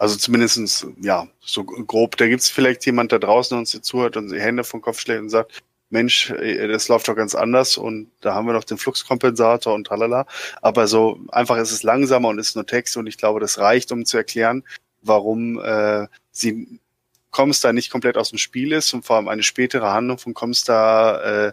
[0.00, 2.16] Also zumindestens ja, so grob.
[2.16, 4.80] Da gibt es vielleicht jemand da draußen, der uns hier zuhört und die Hände vom
[4.80, 5.62] Kopf schlägt und sagt,
[5.92, 9.86] Mensch, äh, das läuft doch ganz anders und da haben wir noch den Fluxkompensator und
[9.86, 10.26] tralala.
[10.60, 13.92] Aber so einfach ist es langsamer und ist nur Text und ich glaube, das reicht,
[13.92, 14.64] um zu erklären,
[15.02, 16.80] warum äh, sie
[17.30, 21.24] Comstar nicht komplett aus dem Spiel ist und vor allem eine spätere Handlung von Comstar
[21.24, 21.52] äh,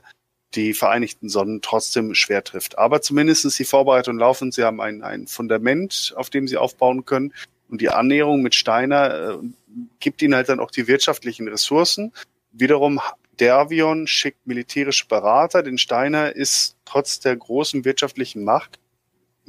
[0.56, 2.78] die Vereinigten Sonnen trotzdem schwer trifft.
[2.78, 4.52] Aber zumindest ist die Vorbereitung laufen.
[4.52, 7.34] Sie haben ein, ein Fundament, auf dem sie aufbauen können.
[7.70, 9.38] Und die Annäherung mit Steiner äh,
[10.00, 12.12] gibt ihnen halt dann auch die wirtschaftlichen Ressourcen.
[12.52, 13.00] Wiederum
[13.40, 18.80] Dervion schickt militärische Berater, denn Steiner ist trotz der großen wirtschaftlichen Macht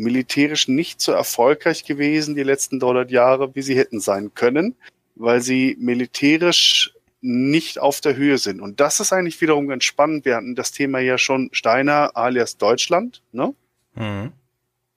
[0.01, 4.75] militärisch nicht so erfolgreich gewesen die letzten 300 Jahre, wie sie hätten sein können,
[5.15, 8.61] weil sie militärisch nicht auf der Höhe sind.
[8.61, 10.25] Und das ist eigentlich wiederum ganz spannend.
[10.25, 13.23] Wir hatten das Thema ja schon Steiner alias Deutschland.
[13.33, 13.55] Ne?
[13.95, 14.33] Mhm.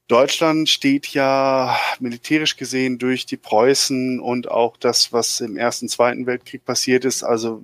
[0.07, 6.25] Deutschland steht ja militärisch gesehen durch die Preußen und auch das, was im Ersten, Zweiten
[6.25, 7.63] Weltkrieg passiert ist, also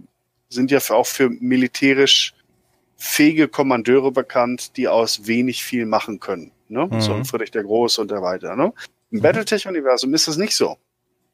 [0.49, 2.33] sind ja auch für militärisch
[2.97, 6.51] fähige Kommandeure bekannt, die aus wenig viel machen können.
[6.67, 6.87] Ne?
[6.87, 7.01] Mhm.
[7.01, 8.55] So Friedrich der Große und der weiter.
[8.55, 8.73] Ne?
[9.11, 9.21] Im mhm.
[9.21, 10.77] Battletech-Universum ist das nicht so.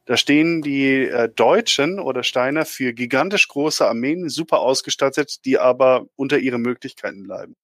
[0.05, 6.05] Da stehen die äh, Deutschen oder Steiner für gigantisch große Armeen, super ausgestattet, die aber
[6.15, 7.55] unter ihren Möglichkeiten bleiben.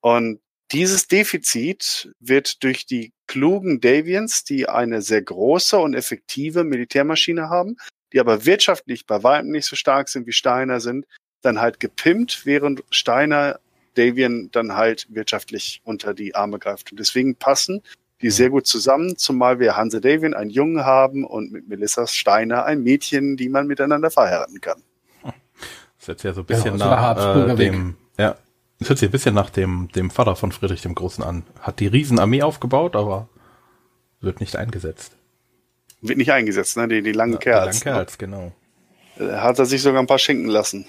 [0.00, 0.40] Und
[0.72, 7.76] dieses Defizit wird durch die klugen Davians, die eine sehr große und effektive Militärmaschine haben,
[8.12, 11.06] die aber wirtschaftlich bei weitem nicht so stark sind wie Steiner sind,
[11.40, 13.58] dann halt gepimpt, während Steiner
[13.94, 16.92] Davian dann halt wirtschaftlich unter die Arme greift.
[16.92, 17.82] Und deswegen passen
[18.22, 22.64] die sehr gut zusammen, zumal wir Hanse Davian einen Jungen haben und mit Melissa Steiner
[22.64, 24.82] ein Mädchen, die man miteinander verheiraten kann.
[25.98, 28.36] Das hört sich ja so ein bisschen ja, nach äh, dem, ja,
[28.78, 31.44] das hört sich ein bisschen nach dem, dem Vater von Friedrich dem Großen an.
[31.60, 33.28] Hat die Riesenarmee aufgebaut, aber
[34.20, 35.16] wird nicht eingesetzt.
[36.02, 36.88] Wird nicht eingesetzt, ne?
[36.88, 37.80] Die, die langen ja, Kerls.
[37.80, 38.52] Die langen Kerls, genau.
[39.18, 40.86] Äh, hat er sich sogar ein paar schenken lassen.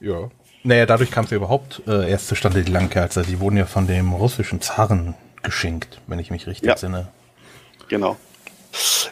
[0.00, 0.30] Ja.
[0.62, 3.16] Naja, dadurch kam es ja überhaupt äh, erst zustande, die langen Kerls.
[3.18, 6.72] Also die wurden ja von dem russischen Zaren geschenkt, wenn ich mich richtig ja.
[6.72, 7.08] entsinne.
[7.88, 8.16] Genau.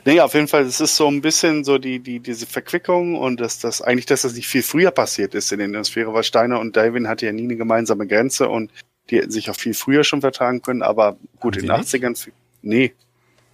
[0.05, 3.41] Nee, auf jeden Fall, es ist so ein bisschen so die, die, diese Verquickung und
[3.41, 6.61] dass das eigentlich, dass das nicht viel früher passiert ist in der Sphäre, weil Steiner
[6.61, 8.71] und Davin hatten ja nie eine gemeinsame Grenze und
[9.11, 12.31] die hätten sich auch viel früher schon vertragen können, aber gut, in den 80ern,
[12.63, 12.93] nee,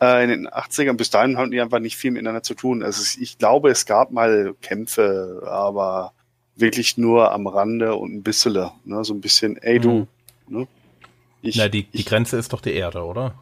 [0.02, 2.82] äh, in den 80ern, bis dahin hatten die einfach nicht viel miteinander zu tun.
[2.82, 6.12] Also ich glaube, es gab mal Kämpfe, aber
[6.56, 10.08] wirklich nur am Rande und ein bisschen, ne, so ein bisschen, ey du,
[10.48, 10.58] mhm.
[10.58, 10.68] ne?
[11.40, 13.34] Ich, Na, die, die Grenze ist doch die Erde, oder?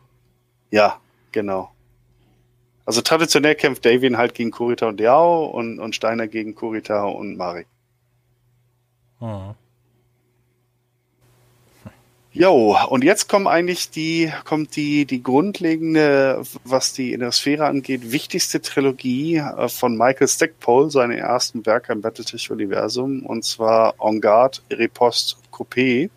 [0.70, 1.00] Ja,
[1.32, 1.70] genau.
[2.84, 7.36] Also traditionell kämpft Davian halt gegen Kurita und Diao und, und Steiner gegen Kurita und
[7.36, 7.66] Marek.
[9.20, 9.54] Oh.
[12.32, 17.66] Jo, und jetzt kommen eigentlich die, kommt die, die grundlegende, was die in der Sphäre
[17.66, 24.20] angeht, wichtigste Trilogie äh, von Michael Stackpole, seine ersten Werke im Battletech-Universum, und zwar En
[24.20, 26.08] Garde, Riposte, Coupé.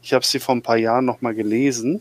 [0.00, 2.00] Ich habe sie vor ein paar Jahren nochmal gelesen.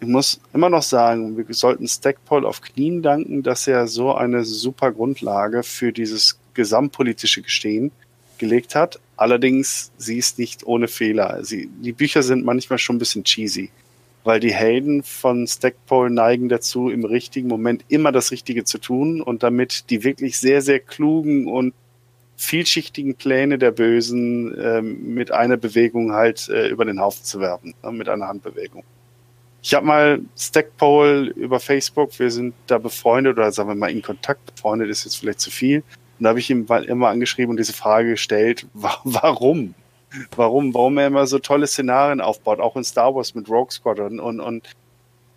[0.00, 4.44] Ich muss immer noch sagen, wir sollten Stackpole auf Knien danken, dass er so eine
[4.44, 7.92] super Grundlage für dieses gesamtpolitische Gestehen
[8.40, 8.98] gelegt hat.
[9.16, 11.44] Allerdings, sie ist nicht ohne Fehler.
[11.44, 13.70] Sie, die Bücher sind manchmal schon ein bisschen cheesy,
[14.24, 19.20] weil die Helden von Stackpole neigen dazu, im richtigen Moment immer das Richtige zu tun
[19.20, 21.74] und damit die wirklich sehr, sehr klugen und
[22.36, 27.74] vielschichtigen Pläne der Bösen äh, mit einer Bewegung halt äh, über den Haufen zu werfen,
[27.82, 28.82] äh, mit einer Handbewegung.
[29.62, 34.00] Ich habe mal Stackpole über Facebook, wir sind da befreundet oder sagen wir mal in
[34.00, 35.82] Kontakt, befreundet ist jetzt vielleicht zu viel.
[36.20, 39.74] Und da habe ich ihm immer angeschrieben und diese Frage gestellt, warum?
[40.36, 40.74] Warum?
[40.74, 44.40] Warum er immer so tolle Szenarien aufbaut, auch in Star Wars mit Rogue Squadron und,
[44.40, 44.68] und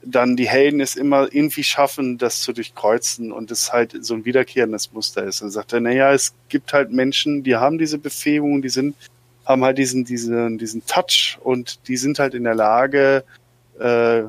[0.06, 4.26] dann die Helden es immer irgendwie schaffen, das zu durchkreuzen und es halt so ein
[4.26, 5.42] wiederkehrendes Muster ist.
[5.42, 8.98] Und sagt er, naja, es gibt halt Menschen, die haben diese Befähigung, die sind,
[9.46, 13.24] haben halt diesen, diesen, diesen Touch und die sind halt in der Lage,
[13.80, 14.24] äh,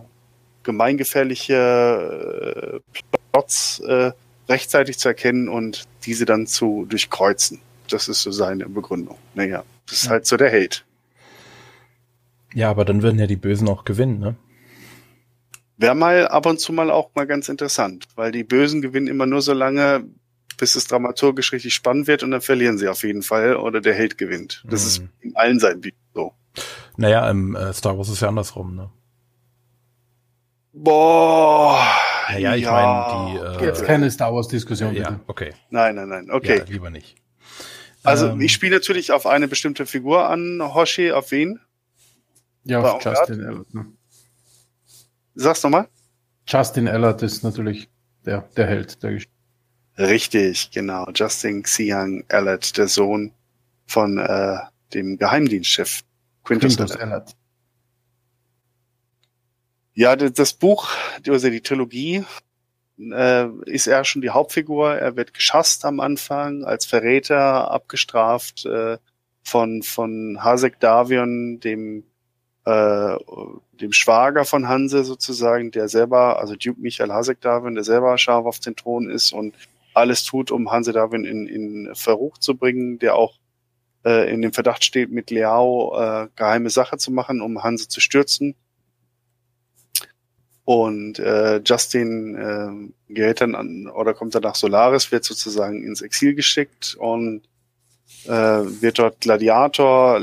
[0.63, 3.03] gemeingefährliche äh,
[3.33, 4.13] Plots äh,
[4.49, 7.61] rechtzeitig zu erkennen und diese dann zu durchkreuzen.
[7.89, 9.19] Das ist so seine Begründung.
[9.35, 10.85] Naja, das ist halt so der Held.
[12.55, 14.37] Ja, aber dann würden ja die Bösen auch gewinnen, ne?
[15.77, 19.27] Wäre mal ab und zu mal auch mal ganz interessant, weil die Bösen gewinnen immer
[19.27, 20.05] nur so lange,
[20.57, 23.95] bis es dramaturgisch richtig spannend wird und dann verlieren sie auf jeden Fall oder der
[23.95, 24.65] Held gewinnt.
[24.69, 24.87] Das mhm.
[24.87, 26.33] ist in allen seinen Büchern so.
[26.97, 28.91] Naja, im äh, Star Wars ist ja andersrum, ne?
[30.73, 31.85] Boah.
[32.31, 32.73] Naja, ich ja.
[32.73, 33.65] meine, die.
[33.65, 35.53] Äh, Jetzt keine Star Wars-Diskussion, ja, okay.
[35.71, 36.59] Nein, nein, nein, okay.
[36.59, 37.17] Ja, lieber nicht.
[38.03, 41.61] Also, ähm, ich spiele natürlich auf eine bestimmte Figur an, Hoshi, auf wen?
[42.65, 43.87] Ja, auf Justin Ellert, ne?
[45.35, 45.89] Sag's nochmal.
[46.47, 47.89] Justin Ellert ist natürlich
[48.25, 49.35] der, der Held der Geschichte.
[49.99, 51.07] Richtig, genau.
[51.15, 53.33] Justin Xiang Ellert, der Sohn
[53.87, 54.59] von äh,
[54.93, 56.03] dem Geheimdienstchef
[56.45, 57.03] Quintus, Quintus Ellert.
[57.03, 57.37] Ellert.
[59.95, 60.89] Ja, das Buch,
[61.29, 62.25] also die Trilogie,
[62.99, 64.97] äh, ist er schon die Hauptfigur.
[64.97, 68.99] Er wird geschasst am Anfang, als Verräter abgestraft äh,
[69.45, 72.05] von, von Hasek Davion, dem,
[72.65, 73.17] äh,
[73.81, 78.47] dem Schwager von Hanse sozusagen, der selber, also Duke Michael Hasek Davion, der selber scharf
[78.47, 79.55] auf den Thron ist und
[79.93, 83.35] alles tut, um Hanse Davion in, in Verruch zu bringen, der auch
[84.05, 88.01] äh, in dem Verdacht steht, mit Liao äh, geheime Sache zu machen, um Hanse zu
[88.01, 88.57] stürzen
[90.65, 96.01] Und äh, Justin äh, gerät dann an oder kommt dann nach Solaris, wird sozusagen ins
[96.01, 97.43] Exil geschickt und
[98.25, 100.23] äh, wird dort Gladiator,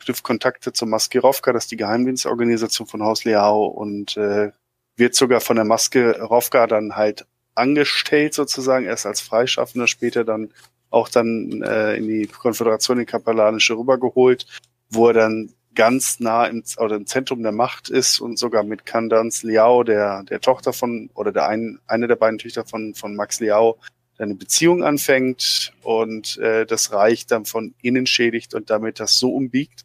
[0.00, 4.50] knüpft Kontakte zur Maskirovka, das ist die Geheimdienstorganisation von Haus Liao und äh,
[4.96, 10.52] wird sogar von der Maskirovka dann halt angestellt sozusagen, erst als Freischaffender, später dann
[10.90, 14.46] auch dann äh, in die Konföderation in Kapellanische rübergeholt,
[14.90, 18.86] wo er dann ganz nah im, oder im Zentrum der Macht ist und sogar mit
[18.86, 23.14] Kandans Liao, der, der Tochter von, oder der ein, eine der beiden Töchter von, von
[23.16, 23.78] Max Liao,
[24.18, 29.34] eine Beziehung anfängt und äh, das Reich dann von innen schädigt und damit das so
[29.34, 29.84] umbiegt,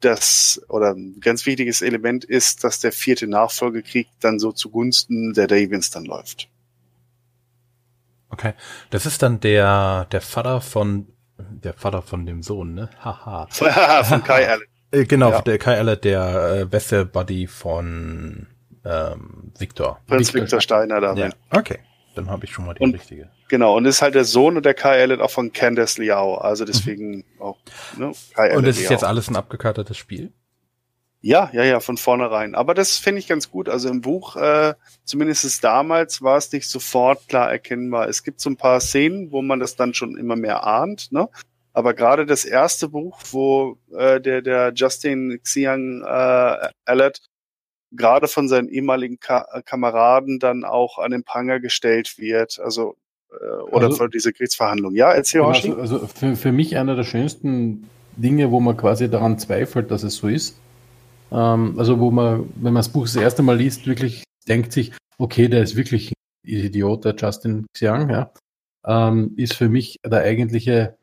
[0.00, 5.46] dass, oder ein ganz wichtiges Element ist, dass der vierte Nachfolgekrieg dann so zugunsten der
[5.46, 6.48] Davians dann läuft.
[8.28, 8.54] Okay.
[8.90, 11.08] Das ist dann der, der Vater von,
[11.38, 12.88] der Vater von dem Sohn, ne?
[12.98, 13.46] Haha.
[14.04, 14.71] von Kai Allen.
[14.92, 15.40] Äh, genau, ja.
[15.40, 18.46] der Kai Allen, der äh, beste Buddy von
[18.84, 20.00] ähm, Victor.
[20.06, 21.14] Prinz Victor Steiner da.
[21.14, 21.30] Ja.
[21.50, 21.78] Okay,
[22.14, 23.30] dann habe ich schon mal die und, richtige.
[23.48, 26.64] Genau, und ist halt der Sohn und der Kai Allen auch von Candace Liao, also
[26.64, 27.24] deswegen mhm.
[27.40, 27.58] auch
[27.96, 28.58] ne, Kai Allen.
[28.58, 30.32] Und es ist jetzt alles ein abgekartetes Spiel?
[31.24, 32.56] Ja, ja, ja, von vornherein.
[32.56, 33.68] Aber das finde ich ganz gut.
[33.68, 34.74] Also im Buch, äh,
[35.04, 38.08] zumindest damals, war es nicht sofort klar erkennbar.
[38.08, 41.28] Es gibt so ein paar Szenen, wo man das dann schon immer mehr ahnt, ne?
[41.72, 47.20] Aber gerade das erste Buch, wo äh, der, der Justin Xiang äh, Allard
[47.92, 52.96] gerade von seinen ehemaligen Ka Kameraden dann auch an den Pranger gestellt wird, also
[53.30, 54.96] äh, oder also, für diese Kriegsverhandlungen.
[54.96, 59.10] Ja, erzähl genau, also, also für, für mich einer der schönsten Dinge, wo man quasi
[59.10, 60.58] daran zweifelt, dass es so ist,
[61.30, 64.92] ähm, also wo man, wenn man das Buch das erste Mal liest, wirklich denkt sich,
[65.18, 68.32] okay, der ist wirklich ein Idiot, der Justin Xiang, ja,
[68.84, 70.96] ähm, ist für mich der eigentliche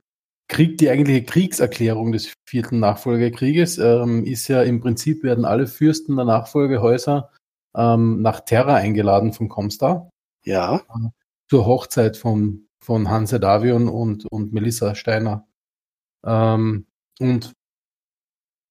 [0.50, 6.16] Krieg, die eigentliche Kriegserklärung des vierten Nachfolgekrieges, ähm, ist ja im Prinzip werden alle Fürsten
[6.16, 7.32] der Nachfolgehäuser
[7.76, 10.10] ähm, nach Terra eingeladen von Comstar.
[10.44, 10.78] Ja.
[10.78, 11.10] Äh,
[11.50, 15.48] zur Hochzeit von, von Hanse Davion und, und Melissa Steiner.
[16.26, 16.88] Ähm,
[17.20, 17.54] und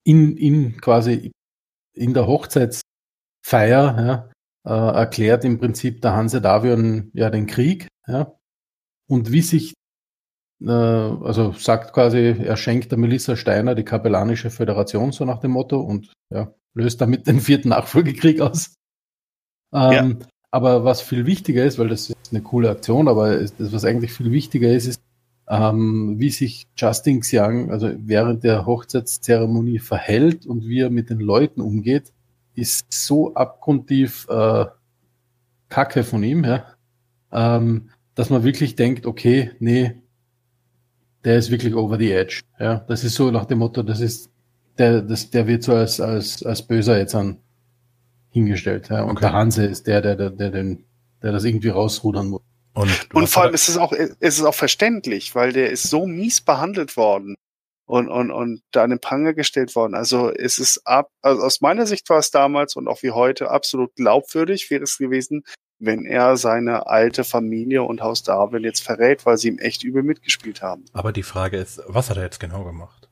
[0.05, 1.33] in, in quasi
[1.95, 2.83] in der Hochzeitsfeier
[3.47, 4.31] ja,
[4.65, 7.89] äh, erklärt im Prinzip der Hanse Davion ja den Krieg.
[8.07, 8.35] Ja,
[9.09, 9.75] und wie sich,
[10.67, 15.81] also sagt quasi, er schenkt der Melissa Steiner die kapellanische Föderation, so nach dem Motto,
[15.81, 18.75] und ja, löst damit den vierten Nachfolgekrieg aus.
[19.73, 20.27] Ähm, ja.
[20.51, 24.13] Aber was viel wichtiger ist, weil das ist eine coole Aktion, aber das, was eigentlich
[24.13, 25.03] viel wichtiger ist, ist,
[25.49, 31.21] ähm, wie sich Justin Xiang, also während der Hochzeitszeremonie verhält und wie er mit den
[31.21, 32.13] Leuten umgeht,
[32.55, 34.67] ist so abgrundtief äh,
[35.69, 36.65] Kacke von ihm, ja,
[37.31, 40.03] ähm, dass man wirklich denkt, okay, nee,
[41.29, 42.41] der ist wirklich over the edge.
[42.59, 44.31] Ja, das ist so nach dem Motto, das ist
[44.79, 47.37] der, das, der wird so als, als, als Böser jetzt an
[48.31, 48.89] hingestellt.
[48.89, 49.03] Ja.
[49.03, 49.21] Und okay.
[49.21, 50.87] der Hanse ist der, der, der, der, den,
[51.23, 52.41] der das irgendwie rausrudern muss.
[52.73, 56.07] Und, und vor allem ist es auch, ist es auch verständlich, weil der ist so
[56.07, 57.35] mies behandelt worden
[57.85, 59.95] und, und, und da an den Pranger gestellt worden.
[59.95, 63.51] Also es ist ab, also aus meiner Sicht war es damals und auch wie heute
[63.51, 65.43] absolut glaubwürdig wäre es gewesen,
[65.79, 70.03] wenn er seine alte Familie und Haus Darwin jetzt verrät, weil sie ihm echt übel
[70.03, 70.85] mitgespielt haben.
[70.93, 73.09] Aber die Frage ist, was hat er jetzt genau gemacht?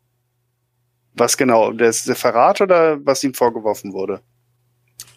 [1.14, 1.72] Was genau?
[1.72, 4.20] Der, der Verrat oder was ihm vorgeworfen wurde?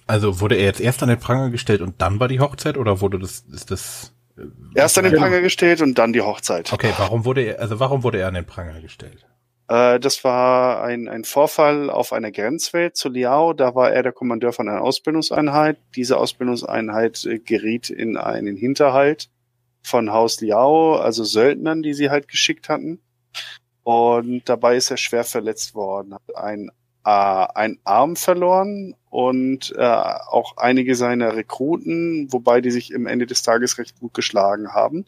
[0.08, 3.02] Also wurde er jetzt erst an den Pranger gestellt und dann war die Hochzeit oder
[3.02, 4.14] wurde das, ist das
[4.76, 6.72] Erst an den Pranger gestellt und dann die Hochzeit.
[6.72, 9.26] Okay, warum wurde er, also warum wurde er an den Pranger gestellt?
[9.70, 13.54] Äh, das war ein, ein Vorfall auf einer Grenzwelt zu Liao.
[13.54, 15.78] Da war er der Kommandeur von einer Ausbildungseinheit.
[15.96, 19.30] Diese Ausbildungseinheit äh, geriet in einen Hinterhalt
[19.84, 23.00] von Haus Liao, also Söldnern, die sie halt geschickt hatten.
[23.84, 26.72] Und dabei ist er schwer verletzt worden, hat ein
[27.06, 33.26] äh, einen Arm verloren und äh, auch einige seiner Rekruten, wobei die sich im Ende
[33.26, 35.06] des Tages recht gut geschlagen haben.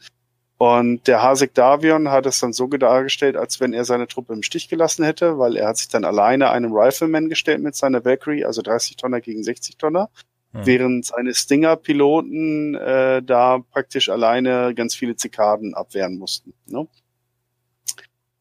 [0.62, 4.44] Und der Hasek Davion hat es dann so dargestellt, als wenn er seine Truppe im
[4.44, 8.46] Stich gelassen hätte, weil er hat sich dann alleine einem Rifleman gestellt mit seiner Valkyrie,
[8.46, 10.12] also 30 Tonner gegen 60 Tonner,
[10.54, 10.68] hm.
[10.68, 16.54] während seine Stinger-Piloten äh, da praktisch alleine ganz viele Zikaden abwehren mussten.
[16.68, 16.86] Ne?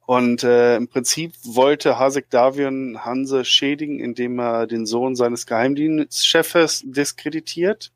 [0.05, 6.83] Und äh, im Prinzip wollte Hasek Davion Hanse schädigen, indem er den Sohn seines Geheimdienstchefs
[6.85, 7.93] diskreditiert.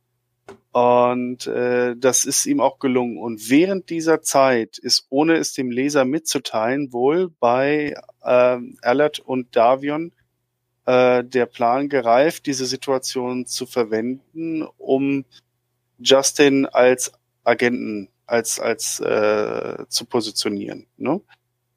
[0.75, 3.17] Und äh, das ist ihm auch gelungen.
[3.17, 7.95] Und während dieser Zeit ist, ohne es dem Leser mitzuteilen, wohl bei
[8.25, 10.11] äh, Allard und Davion
[10.85, 15.25] äh, der Plan gereift, diese Situation zu verwenden, um
[16.01, 17.13] Justin als
[17.45, 20.89] Agenten als als äh, zu positionieren.
[20.97, 21.21] Ne?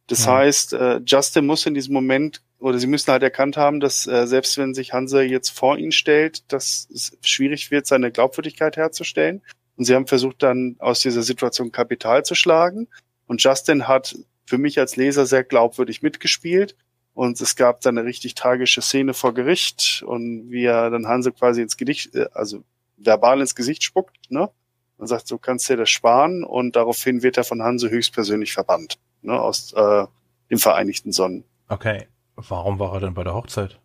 [0.08, 0.38] Das ja.
[0.38, 4.26] heißt, äh, Justin muss in diesem Moment oder sie müssen halt erkannt haben, dass äh,
[4.26, 9.42] selbst wenn sich Hanse jetzt vor ihn stellt, dass es schwierig wird, seine Glaubwürdigkeit herzustellen.
[9.76, 12.88] Und sie haben versucht, dann aus dieser Situation Kapital zu schlagen.
[13.28, 16.76] Und Justin hat für mich als Leser sehr glaubwürdig mitgespielt.
[17.14, 21.32] Und es gab dann eine richtig tragische Szene vor Gericht und wie er dann Hanse
[21.32, 22.64] quasi ins Gedicht, äh, also
[22.98, 24.50] verbal ins Gesicht spuckt, ne?
[24.98, 26.44] Und sagt, so kannst dir das sparen.
[26.44, 29.40] Und daraufhin wird er von Hanse höchstpersönlich verbannt, ne?
[29.40, 30.06] Aus äh,
[30.50, 31.44] dem Vereinigten Sonnen.
[31.70, 32.08] Okay.
[32.38, 33.80] Warum war er denn bei der Hochzeit?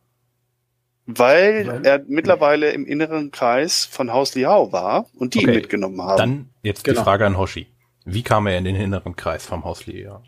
[1.07, 5.49] Weil, Weil er mittlerweile im inneren Kreis von Haus Liao war und die okay.
[5.49, 6.19] ihn mitgenommen haben.
[6.19, 7.01] Dann jetzt genau.
[7.01, 7.67] die Frage an Hoshi.
[8.05, 10.23] Wie kam er in den inneren Kreis vom Haus Liao?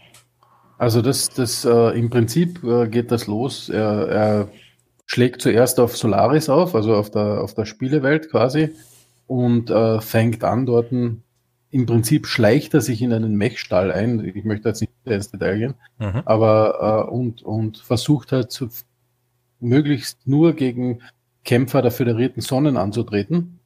[0.79, 3.68] Also das, das äh, im Prinzip äh, geht das los.
[3.68, 4.49] Er, er
[5.07, 8.70] schlägt zuerst auf Solaris auf, also auf der, auf der Spielewelt quasi,
[9.27, 10.91] und äh, fängt an dort
[11.75, 14.25] im Prinzip schleicht er sich in einen Mechstall ein.
[14.25, 16.22] Ich möchte jetzt nicht ins Detail gehen, mhm.
[16.24, 18.68] aber äh, und, und versucht halt zu,
[19.61, 21.00] möglichst nur gegen
[21.44, 23.61] Kämpfer der föderierten Sonnen anzutreten.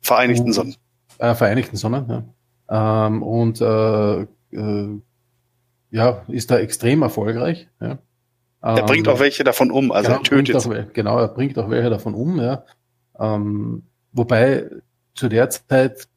[0.00, 0.76] Vereinigten und, Sonnen.
[1.18, 3.06] Äh, Vereinigten Sonnen, ja.
[3.06, 5.00] Ähm, und äh, äh,
[5.90, 7.68] ja, ist da extrem erfolgreich.
[7.80, 7.98] Ja.
[8.60, 10.56] Er bringt ähm, auch welche davon um, also genau, er tötet.
[10.56, 12.64] Auch, genau, er bringt auch welche davon um, ja.
[13.18, 14.68] Ähm, wobei
[15.14, 16.08] zu der Zeit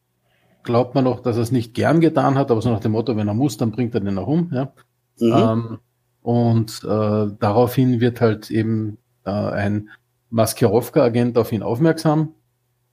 [0.64, 3.16] glaubt man noch, dass er es nicht gern getan hat, aber so nach dem Motto,
[3.16, 4.49] wenn er muss, dann bringt er den auch um.
[4.53, 4.74] Ja?
[5.20, 5.34] Mhm.
[5.34, 5.80] Ähm,
[6.22, 9.89] und äh, daraufhin wird halt eben äh, ein
[10.30, 12.34] Maskirovka-Agent auf ihn aufmerksam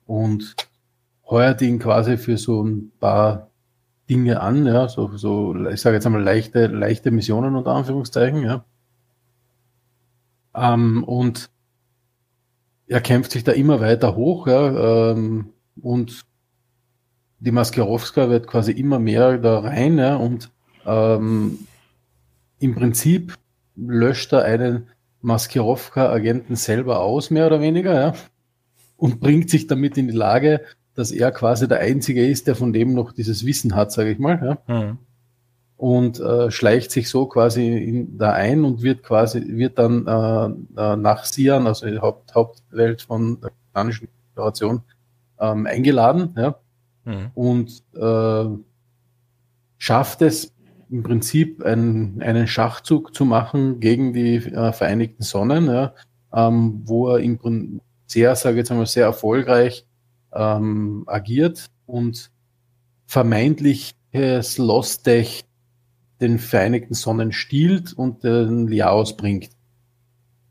[0.06, 0.56] und
[1.26, 3.48] heuert ihn quasi für so ein paar
[4.08, 8.64] Dinge an, ja, so, so ich sage jetzt einmal leichte, leichte Missionen unter Anführungszeichen, ja.
[10.54, 11.50] Ähm, und
[12.86, 15.52] er kämpft sich da immer weiter hoch, ja, ähm,
[15.82, 16.24] und
[17.40, 20.50] die Maskerowska wird quasi immer mehr da rein ja, und
[20.86, 21.58] ähm,
[22.58, 23.34] im Prinzip
[23.76, 24.88] löscht er einen
[25.20, 28.12] Maskerowka-Agenten selber aus, mehr oder weniger, ja,
[28.96, 30.62] und bringt sich damit in die Lage,
[30.94, 34.18] dass er quasi der Einzige ist, der von dem noch dieses Wissen hat, sage ich
[34.18, 34.58] mal.
[34.68, 34.74] Ja.
[34.74, 34.98] Mhm.
[35.76, 40.80] Und äh, schleicht sich so quasi in, da ein und wird quasi, wird dann äh,
[40.80, 44.82] äh nach Sian, also die Haupt, Hauptwelt von der Afghanischen Föderation,
[45.38, 46.34] ähm, eingeladen.
[46.36, 46.56] Ja
[47.08, 47.30] mhm.
[47.34, 48.44] und äh,
[49.78, 50.54] schafft es
[50.90, 55.94] im Prinzip einen, einen Schachzug zu machen gegen die äh, Vereinigten Sonnen, ja,
[56.32, 59.86] ähm, wo er im Grunde sehr, sage ich jetzt einmal, sehr erfolgreich
[60.32, 62.30] ähm, agiert und
[63.06, 65.44] vermeintlich Lostech
[66.20, 69.50] den Vereinigten Sonnen stiehlt und den Liaos bringt.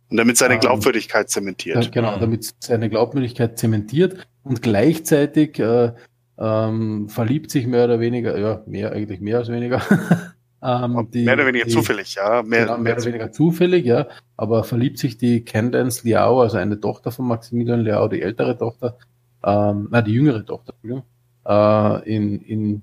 [0.10, 1.84] Und damit seine ähm, Glaubwürdigkeit zementiert.
[1.84, 5.92] Ja, genau, damit seine Glaubwürdigkeit zementiert und gleichzeitig äh,
[6.40, 9.82] ähm, verliebt sich mehr oder weniger, ja, mehr, eigentlich mehr als weniger.
[10.62, 12.44] ähm, die, mehr oder weniger die, zufällig, ja.
[12.44, 14.08] Mehr, genau, mehr, mehr oder weniger zufällig, ja.
[14.36, 18.98] Aber verliebt sich die Candence Liao, also eine Tochter von Maximilian Liao, die ältere Tochter,
[19.44, 22.82] ähm, na, die jüngere Tochter, äh, in, in,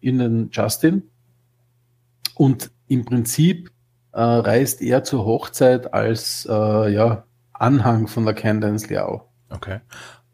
[0.00, 1.02] in den Justin.
[2.34, 3.70] Und im Prinzip
[4.12, 9.28] äh, reist er zur Hochzeit als äh, ja, Anhang von der Candence Liao.
[9.50, 9.80] Okay.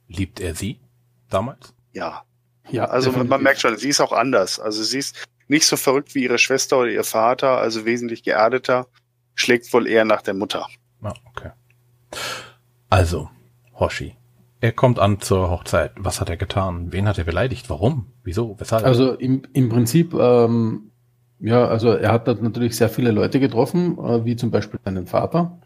[0.09, 0.81] Liebt er sie
[1.29, 1.75] damals?
[1.93, 2.25] Ja.
[2.71, 3.31] Ja, also definitiv.
[3.31, 4.61] man merkt schon, sie ist auch anders.
[4.61, 8.87] Also sie ist nicht so verrückt wie ihre Schwester oder ihr Vater, also wesentlich geerdeter,
[9.35, 10.67] schlägt wohl eher nach der Mutter.
[11.03, 11.51] Ah, okay.
[12.89, 13.31] Also,
[13.79, 14.17] Hoshi.
[14.61, 15.93] Er kommt an zur Hochzeit.
[15.97, 16.93] Was hat er getan?
[16.93, 17.69] Wen hat er beleidigt?
[17.69, 18.13] Warum?
[18.23, 18.55] Wieso?
[18.61, 18.85] Weshalb?
[18.85, 20.93] Also im, im Prinzip, ähm,
[21.41, 25.09] ja, also er hat dort natürlich sehr viele Leute getroffen, äh, wie zum Beispiel seinen
[25.09, 25.61] Vater,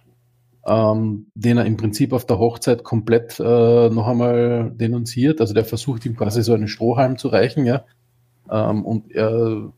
[0.66, 5.40] ähm, den er im Prinzip auf der Hochzeit komplett äh, noch einmal denunziert.
[5.40, 7.84] Also der versucht ihm quasi so einen Strohhalm zu reichen, ja.
[8.50, 9.72] Ähm, und er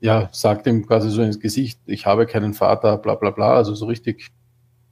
[0.00, 3.74] ja, sagt ihm quasi so ins Gesicht, ich habe keinen Vater, bla bla bla, also
[3.74, 4.30] so richtig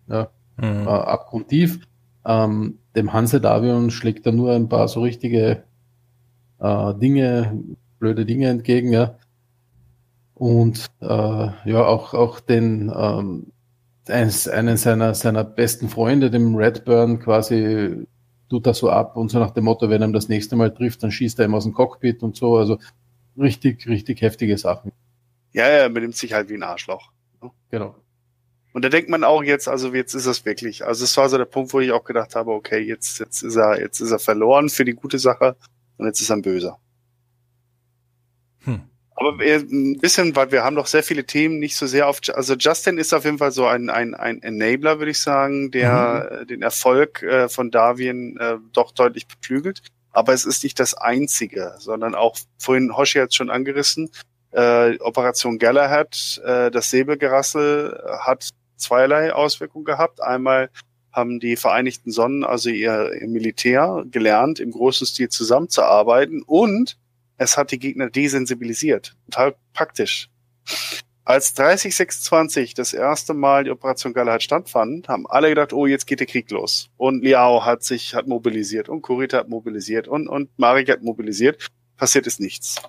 [0.09, 0.29] ja,
[0.59, 0.87] mhm.
[0.87, 1.87] äh, abgrundtief.
[2.27, 5.65] Ähm, dem Hanse Davion schlägt er nur ein paar so richtige
[6.59, 7.59] äh, Dinge,
[7.99, 9.17] blöde Dinge entgegen, ja.
[10.35, 13.53] Und äh, ja, auch, auch den ähm,
[14.11, 18.07] eines, einen seiner, seiner besten Freunde, dem Redburn, quasi
[18.49, 20.73] tut er so ab und so nach dem Motto, wenn er ihn das nächste Mal
[20.73, 22.57] trifft, dann schießt er ihm aus dem Cockpit und so.
[22.57, 22.79] Also
[23.39, 24.93] richtig, richtig heftige Sachen.
[25.53, 27.13] Ja, er benimmt sich halt wie ein Arschloch.
[27.43, 27.51] Ne?
[27.71, 27.97] Genau.
[28.73, 30.85] Und da denkt man auch jetzt, also jetzt ist es wirklich.
[30.85, 33.55] Also es war so der Punkt, wo ich auch gedacht habe, okay, jetzt, jetzt ist
[33.55, 35.57] er, jetzt ist er verloren für die gute Sache
[35.97, 36.79] und jetzt ist er ein Böser.
[38.65, 38.83] Hm.
[39.27, 42.55] Aber ein bisschen, weil wir haben doch sehr viele Themen nicht so sehr auf, also
[42.55, 46.47] Justin ist auf jeden Fall so ein, ein, ein Enabler, würde ich sagen, der mhm.
[46.49, 49.83] den Erfolg äh, von Darwin äh, doch deutlich beflügelt.
[50.13, 54.11] Aber es ist nicht das einzige, sondern auch, vorhin Hoshi hat es schon angerissen,
[54.53, 60.23] äh, Operation Galahad, äh, das Säbelgerassel hat zweierlei Auswirkungen gehabt.
[60.23, 60.71] Einmal
[61.13, 66.97] haben die Vereinigten Sonnen, also ihr, ihr Militär, gelernt, im großen Stil zusammenzuarbeiten und
[67.37, 69.17] es hat die Gegner desensibilisiert.
[69.27, 70.29] Total praktisch.
[71.27, 76.21] Als 3026 das erste Mal die Operation Galahad stattfand, haben alle gedacht, oh, jetzt geht
[76.21, 76.91] der Krieg los.
[76.99, 81.69] Und Liao hat sich, hat mobilisiert und Kurita hat mobilisiert und, und Marek hat mobilisiert.
[81.97, 82.83] Passiert ist nichts.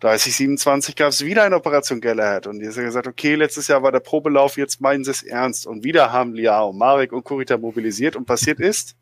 [0.00, 3.92] 3027 gab es wieder eine Operation Galahad und die haben gesagt, okay, letztes Jahr war
[3.92, 5.66] der Probelauf, jetzt meinen sie es ernst.
[5.66, 8.96] Und wieder haben Liao, Marek und Kurita mobilisiert und passiert ist?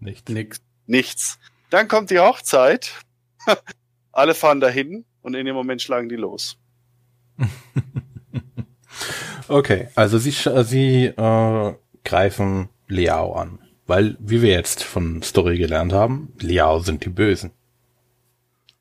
[0.00, 0.30] Nichts.
[0.32, 0.60] Nichts.
[0.86, 1.38] Nichts.
[1.68, 2.92] Dann kommt die Hochzeit.
[4.12, 6.58] Alle fahren dahin und in dem Moment schlagen die los.
[9.48, 13.58] okay, also sie, sie äh, greifen Liao an.
[13.86, 17.50] Weil, wie wir jetzt von Story gelernt haben, Liao sind die Bösen.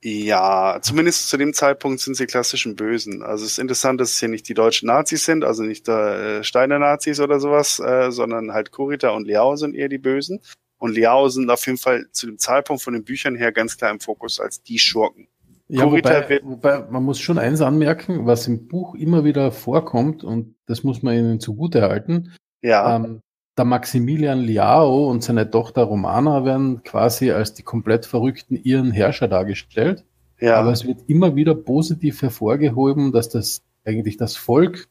[0.03, 3.21] Ja, zumindest zu dem Zeitpunkt sind sie klassischen Bösen.
[3.21, 6.43] Also es ist interessant, dass es hier nicht die deutschen Nazis sind, also nicht äh,
[6.43, 10.39] Steiner Nazis oder sowas, äh, sondern halt Kurita und Liao sind eher die Bösen.
[10.81, 13.91] Und Liao sind auf jeden Fall zu dem Zeitpunkt von den Büchern her ganz klar
[13.91, 15.27] im Fokus als die Schurken.
[15.67, 20.55] Ja, wobei, wobei, man muss schon eins anmerken, was im Buch immer wieder vorkommt, und
[20.65, 22.33] das muss man ihnen zugute halten.
[22.63, 22.95] Ja.
[22.95, 23.21] Ähm,
[23.55, 29.27] der Maximilian Liao und seine Tochter Romana werden quasi als die komplett verrückten ihren Herrscher
[29.27, 30.03] dargestellt.
[30.39, 30.55] Ja.
[30.55, 34.87] Aber es wird immer wieder positiv hervorgehoben, dass das eigentlich das Volk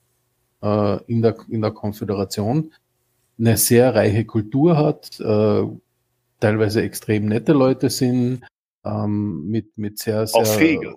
[0.62, 2.72] äh, in, der, in der Konföderation
[3.40, 5.62] eine sehr reiche Kultur hat, äh,
[6.40, 8.42] teilweise extrem nette Leute sind,
[8.84, 10.94] ähm, mit, mit sehr, sehr, fähige.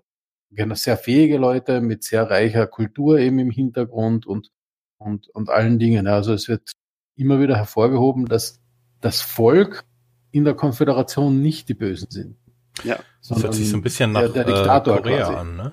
[0.52, 4.52] Genau, sehr fähige Leute, mit sehr reicher Kultur eben im Hintergrund und,
[4.98, 6.08] und, und allen Dingen.
[6.08, 6.74] Also es wird
[7.16, 8.62] immer wieder hervorgehoben, dass
[9.02, 9.86] das Volk
[10.32, 12.38] in der Konföderation nicht die Bösen sind.
[12.84, 13.00] Ja.
[13.28, 15.36] Das hört sich so ein bisschen nach der, der Diktator äh, Korea quasi.
[15.36, 15.72] an, ne?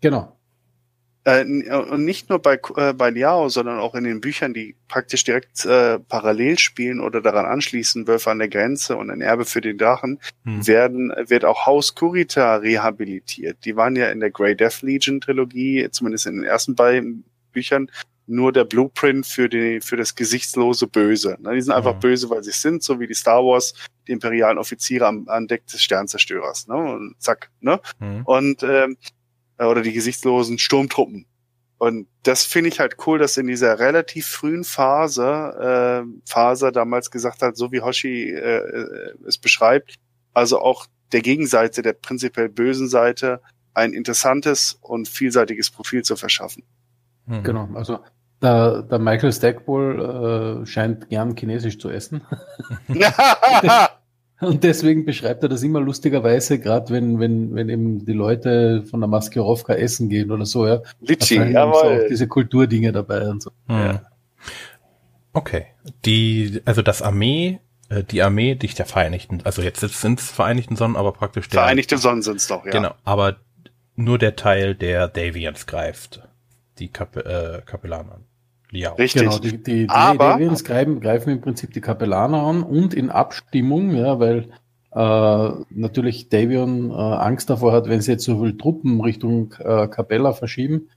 [0.00, 0.37] Genau.
[1.28, 5.24] Äh, und nicht nur bei, äh, bei Liao, sondern auch in den Büchern, die praktisch
[5.24, 9.60] direkt äh, parallel spielen oder daran anschließen, Wölfe an der Grenze und ein Erbe für
[9.60, 10.66] den Drachen, hm.
[10.66, 13.58] werden, wird auch Haus Kurita rehabilitiert.
[13.66, 17.90] Die waren ja in der Grey Death Legion Trilogie, zumindest in den ersten beiden Büchern,
[18.26, 21.36] nur der Blueprint für, die, für das gesichtslose Böse.
[21.40, 22.00] Ne, die sind einfach mhm.
[22.00, 23.74] böse, weil sie sind, so wie die Star Wars,
[24.06, 26.68] die imperialen Offiziere am, an Deck des Sternzerstörers.
[26.68, 26.74] Ne?
[26.74, 27.50] Und zack.
[27.60, 27.80] Ne?
[27.98, 28.22] Mhm.
[28.24, 28.96] Und ähm,
[29.58, 31.26] äh, oder die gesichtslosen Sturmtruppen.
[31.78, 37.10] Und das finde ich halt cool, dass in dieser relativ frühen Phase äh, Phase damals
[37.10, 39.94] gesagt hat, so wie Hoshi äh, äh, es beschreibt,
[40.34, 43.40] also auch der Gegenseite, der prinzipiell bösen Seite,
[43.74, 46.64] ein interessantes und vielseitiges Profil zu verschaffen.
[47.26, 47.44] Mhm.
[47.44, 48.00] Genau, also
[48.42, 52.22] der, der Michael Stackpole äh, scheint gern Chinesisch zu essen.
[54.40, 59.00] Und deswegen beschreibt er das immer lustigerweise, gerade wenn, wenn, wenn eben die Leute von
[59.00, 60.80] der Maskirovka essen gehen oder so, ja.
[61.00, 62.02] Litschi, jawohl.
[62.02, 63.50] So diese Kulturdinge dabei und so.
[63.66, 63.76] Hm.
[63.76, 64.02] Ja.
[65.32, 65.66] Okay.
[66.04, 70.76] Die, also das Armee, äh, die Armee nicht der Vereinigten, also jetzt sind es Vereinigten
[70.76, 71.60] Sonnen, aber praktisch der.
[71.60, 72.70] Vereinigte Sonnen sind es doch, ja.
[72.70, 73.38] Genau, aber
[73.96, 76.22] nur der Teil, der Davians greift.
[76.78, 78.24] Die Kap äh, Kapellaner an.
[78.70, 78.94] Liao.
[78.96, 79.22] Richtig.
[79.22, 83.10] Genau, die, die, die Aber, Deviants greifen, greifen im Prinzip die Kapellaner an und in
[83.10, 84.50] Abstimmung, ja, weil
[84.92, 89.88] äh, natürlich Davion äh, Angst davor hat, wenn sie jetzt so viele Truppen Richtung äh,
[89.88, 90.88] Capella verschieben,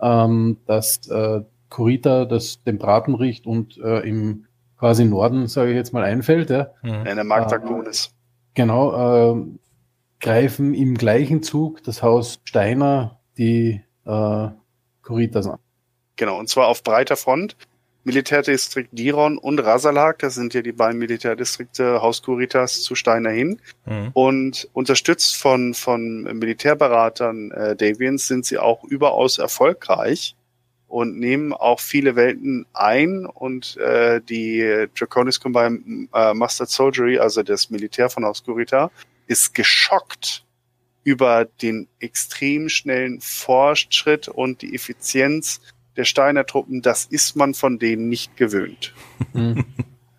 [0.00, 5.76] ähm, dass äh, Kurita das den Braten riecht und äh, im quasi Norden, sage ich
[5.76, 6.50] jetzt mal, einfällt.
[6.50, 6.70] Ja.
[6.82, 6.90] Mhm.
[7.04, 7.90] Eine Magda äh,
[8.54, 9.44] Genau, äh,
[10.20, 14.48] greifen im gleichen Zug das Haus Steiner die äh,
[15.02, 15.58] Kuritas an.
[16.20, 17.56] Genau, und zwar auf breiter Front.
[18.04, 23.58] Militärdistrikt Diron und Rasalak, das sind ja die beiden Militärdistrikte Hauskuritas zu Steiner hin.
[23.86, 24.10] Mhm.
[24.12, 30.36] Und unterstützt von, von Militärberatern äh, Davians sind sie auch überaus erfolgreich
[30.88, 37.42] und nehmen auch viele Welten ein und äh, die Draconis Combine äh, Master Soldiery, also
[37.42, 38.90] das Militär von Hauskurita,
[39.26, 40.44] ist geschockt
[41.02, 45.62] über den extrem schnellen Fortschritt und die Effizienz
[46.00, 48.94] der Steiner Truppen, das ist man von denen nicht gewöhnt.
[49.34, 49.64] Mhm.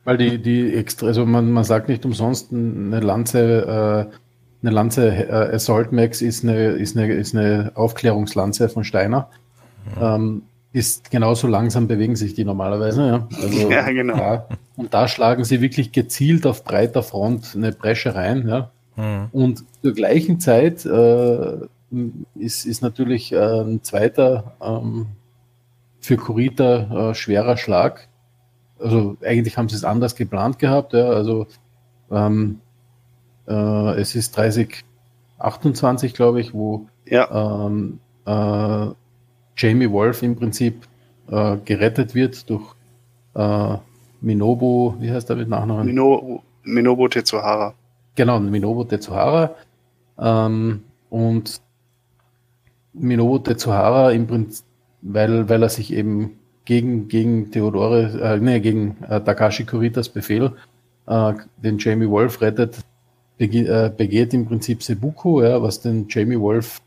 [0.03, 4.15] Weil die, die extra, also man, man sagt nicht umsonst, eine Lanze, äh,
[4.63, 9.29] eine Lanze äh, Assault Max ist eine, ist eine, ist eine Aufklärungslanze von Steiner.
[9.95, 10.03] Mhm.
[10.03, 10.41] Ähm,
[10.73, 13.07] ist genauso langsam bewegen sich die normalerweise.
[13.07, 14.15] Ja, also, ja genau.
[14.15, 18.47] Da, und da schlagen sie wirklich gezielt auf breiter Front eine Bresche rein.
[18.47, 18.71] Ja.
[18.95, 19.29] Mhm.
[19.31, 21.57] Und zur gleichen Zeit äh,
[22.35, 25.07] ist, ist natürlich äh, ein zweiter ähm,
[26.01, 28.09] für Kurita äh, schwerer Schlag.
[28.79, 30.93] Also eigentlich haben sie es anders geplant gehabt.
[30.93, 31.05] Ja.
[31.05, 31.47] Also
[32.11, 32.59] ähm,
[33.47, 34.83] äh, es ist 30,
[35.37, 37.67] 28, glaube ich, wo ja.
[37.67, 38.87] ähm, äh,
[39.55, 40.87] Jamie Wolf im Prinzip
[41.29, 42.75] äh, gerettet wird durch
[43.35, 43.77] äh,
[44.21, 45.85] Minobu, wie heißt der mit Nachnamen?
[45.85, 47.73] Mino, Minobu Tetsuhara.
[48.15, 49.55] Genau, Minobu Tetsuhara.
[50.19, 51.61] Ähm, und
[52.93, 54.65] Minobu Tetsuhara im Prinzip,
[55.01, 60.53] weil, weil er sich eben gegen, gegen Theodore, äh, nee, gegen äh, Takashi Kuritas Befehl
[61.07, 62.77] äh, den Jamie Wolf rettet,
[63.37, 66.81] bege äh, begeht im Prinzip Sebuku, ja, was den Jamie Wolf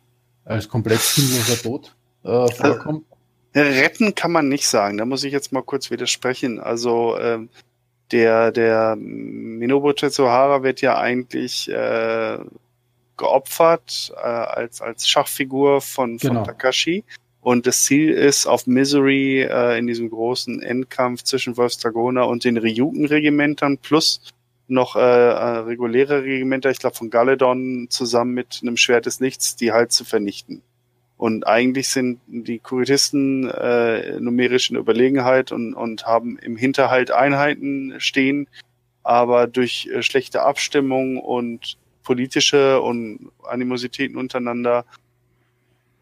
[0.45, 3.05] als komplett sinnloser Tod äh, vorkommt.
[3.55, 4.99] Retten kann man nicht sagen.
[4.99, 6.59] Da muss ich jetzt mal kurz widersprechen.
[6.59, 7.49] Also ähm,
[8.11, 12.39] der der Minobu Tetsuhara wird ja eigentlich äh,
[13.17, 16.45] geopfert äh, als als Schachfigur von, von genau.
[16.45, 17.05] Takashi.
[17.45, 22.57] Und das Ziel ist, auf Misery äh, in diesem großen Endkampf zwischen Wolfsdragona und den
[22.57, 24.23] Ryuken-Regimentern plus
[24.67, 29.57] noch äh, äh, reguläre Regimenter, ich glaube von Galedon, zusammen mit einem Schwert des Lichts,
[29.57, 30.63] die halt zu vernichten.
[31.19, 37.97] Und eigentlich sind die Kuritisten äh, numerisch in Überlegenheit und, und haben im Hinterhalt Einheiten
[37.99, 38.49] stehen,
[39.03, 44.87] aber durch äh, schlechte Abstimmung und politische und Animositäten untereinander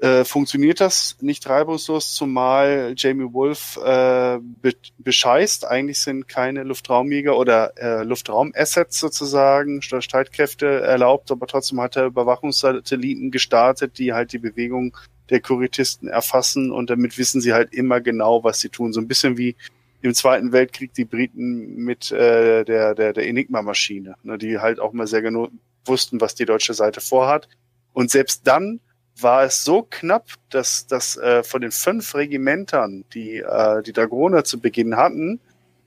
[0.02, 5.64] äh, funktioniert das nicht reibungslos, zumal Jamie Wolf äh, be bescheißt.
[5.64, 13.30] Eigentlich sind keine Luftraumjäger oder äh, Luftraumassets sozusagen, Streitkräfte erlaubt, aber trotzdem hat er Überwachungssatelliten
[13.30, 14.96] gestartet, die halt die Bewegung
[15.30, 18.92] der Kuritisten erfassen und damit wissen sie halt immer genau, was sie tun.
[18.92, 19.54] So ein bisschen wie
[20.00, 24.92] im Zweiten Weltkrieg die Briten mit äh, der, der, der Enigma-Maschine, ne, die halt auch
[24.92, 25.48] mal sehr genau
[25.84, 27.48] wussten, was die deutsche Seite vorhat.
[27.92, 28.80] Und selbst dann
[29.20, 34.44] war es so knapp, dass, dass äh, von den fünf Regimentern, die äh, die Dragoner
[34.44, 35.40] zu Beginn hatten,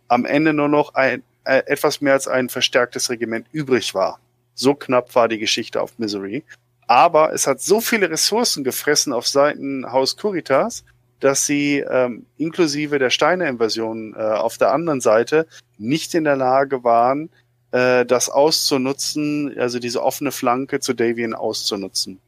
[0.07, 4.19] am Ende nur noch ein, äh, etwas mehr als ein verstärktes Regiment übrig war.
[4.53, 6.43] So knapp war die Geschichte auf Misery.
[6.88, 10.84] Aber es hat so viele Ressourcen gefressen auf Seiten Haus Curitas,
[11.19, 15.47] dass sie ähm, inklusive der Steine-Invasion äh, auf der anderen Seite
[15.78, 17.30] nicht in der Lage waren,
[17.71, 22.19] äh, das auszunutzen, also diese offene Flanke zu Davian auszunutzen.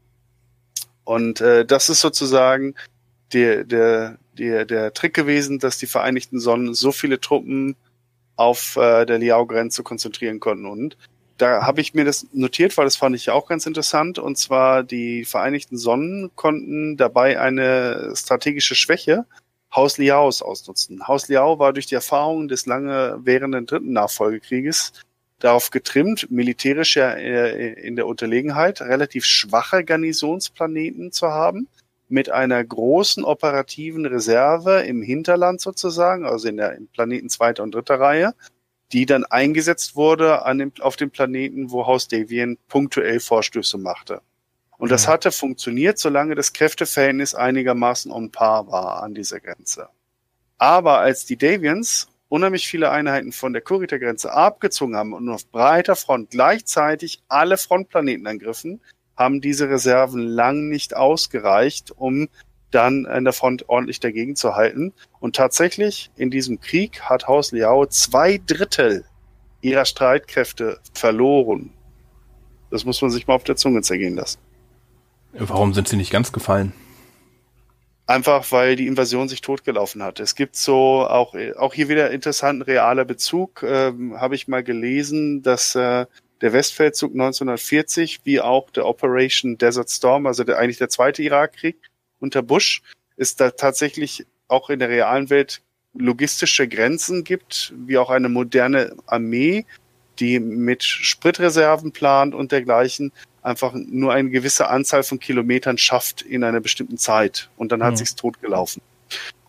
[1.08, 2.76] Und äh, das ist sozusagen
[3.32, 7.78] der, der, der, der Trick gewesen, dass die Vereinigten Sonnen so viele Truppen
[8.36, 10.66] auf äh, der Liao-Grenze konzentrieren konnten.
[10.66, 10.98] Und
[11.38, 14.20] da habe ich mir das notiert, weil das fand ich auch ganz interessant.
[14.20, 19.26] Und zwar die Vereinigten Sonnen konnten dabei eine strategische Schwäche
[19.74, 21.08] Haus Liaos ausnutzen.
[21.08, 24.92] Haus Liao war durch die Erfahrung des lange währenden dritten Nachfolgekrieges
[25.40, 31.68] darauf getrimmt, militärisch ja äh, in der Unterlegenheit relativ schwache Garnisonsplaneten zu haben,
[32.10, 37.76] mit einer großen operativen Reserve im Hinterland sozusagen, also in der im Planeten zweiter und
[37.76, 38.34] dritter Reihe,
[38.94, 44.22] die dann eingesetzt wurde an dem, auf dem Planeten, wo Haus Davian punktuell Vorstöße machte.
[44.78, 49.90] Und das hatte funktioniert, solange das Kräfteverhältnis einigermaßen on par war an dieser Grenze.
[50.58, 55.96] Aber als die Davians unheimlich viele Einheiten von der Kurita-Grenze abgezogen haben und auf breiter
[55.96, 58.82] Front gleichzeitig alle Frontplaneten angriffen,
[59.16, 62.28] haben diese Reserven lang nicht ausgereicht, um
[62.72, 64.94] dann an der Front ordentlich dagegen zu halten.
[65.20, 69.06] Und tatsächlich in diesem Krieg hat Haus Liao zwei Drittel
[69.62, 71.72] ihrer Streitkräfte verloren.
[72.70, 74.40] Das muss man sich mal auf der Zunge zergehen lassen.
[75.34, 76.74] Warum sind sie nicht ganz gefallen?
[78.08, 80.22] Einfach weil die Invasion sich totgelaufen hat.
[80.22, 83.64] Es gibt so auch, auch hier wieder interessanten realer Bezug.
[83.64, 86.06] Ähm, Habe ich mal gelesen, dass äh,
[86.40, 91.78] der Westfeldzug 1940 wie auch der Operation Desert Storm, also der, eigentlich der zweite Irakkrieg
[92.20, 92.82] unter Bush,
[93.18, 95.62] ist da tatsächlich auch in der realen Welt
[95.94, 99.66] logistische Grenzen gibt, wie auch eine moderne Armee,
[100.20, 103.12] die mit Spritreserven plant und dergleichen
[103.42, 107.94] einfach nur eine gewisse Anzahl von Kilometern schafft in einer bestimmten Zeit und dann hat
[107.94, 107.98] mhm.
[107.98, 108.82] sich's totgelaufen.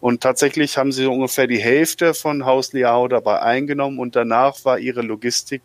[0.01, 4.79] Und tatsächlich haben sie ungefähr die Hälfte von Haus Liao dabei eingenommen und danach war
[4.79, 5.63] ihre Logistik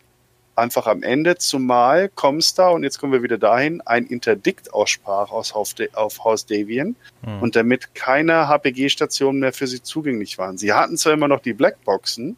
[0.56, 5.54] einfach am Ende, zumal Comstar, und jetzt kommen wir wieder dahin, ein Interdikt aussprach aus
[5.54, 6.96] auf, auf Haus Davian
[7.26, 7.42] mhm.
[7.42, 10.58] und damit keine HPG-Stationen mehr für sie zugänglich waren.
[10.58, 12.38] Sie hatten zwar immer noch die Blackboxen,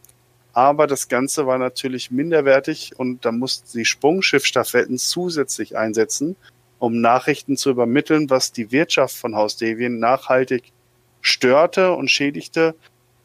[0.55, 6.37] aber das Ganze war natürlich minderwertig und da mussten sie Sprungschiffstaffetten zusätzlich einsetzen,
[6.79, 10.71] um Nachrichten zu übermitteln, was die Wirtschaft von Haus Devien nachhaltig
[11.19, 12.73] störte und schädigte.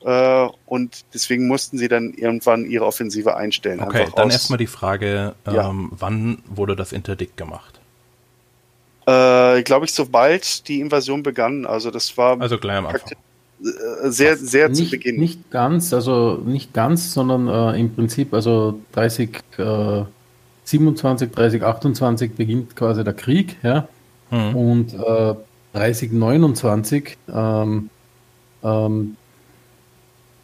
[0.00, 3.80] Äh, und deswegen mussten sie dann irgendwann ihre Offensive einstellen.
[3.80, 5.70] Okay, dann erstmal die Frage, ja.
[5.70, 7.78] ähm, wann wurde das Interdikt gemacht?
[9.06, 11.64] Äh, Glaube ich, sobald die Invasion begann.
[11.64, 13.16] Also das war also gleich am Anfang
[13.62, 15.18] äh, sehr, sehr nicht, zu Beginn.
[15.18, 20.02] Nicht ganz, also nicht ganz, sondern äh, im Prinzip, also 30, äh,
[20.64, 23.88] 27, 30, 28 beginnt quasi der Krieg, ja.
[24.30, 24.56] Hm.
[24.56, 25.34] Und äh,
[25.72, 27.90] 30, 29 ähm,
[28.62, 29.16] ähm,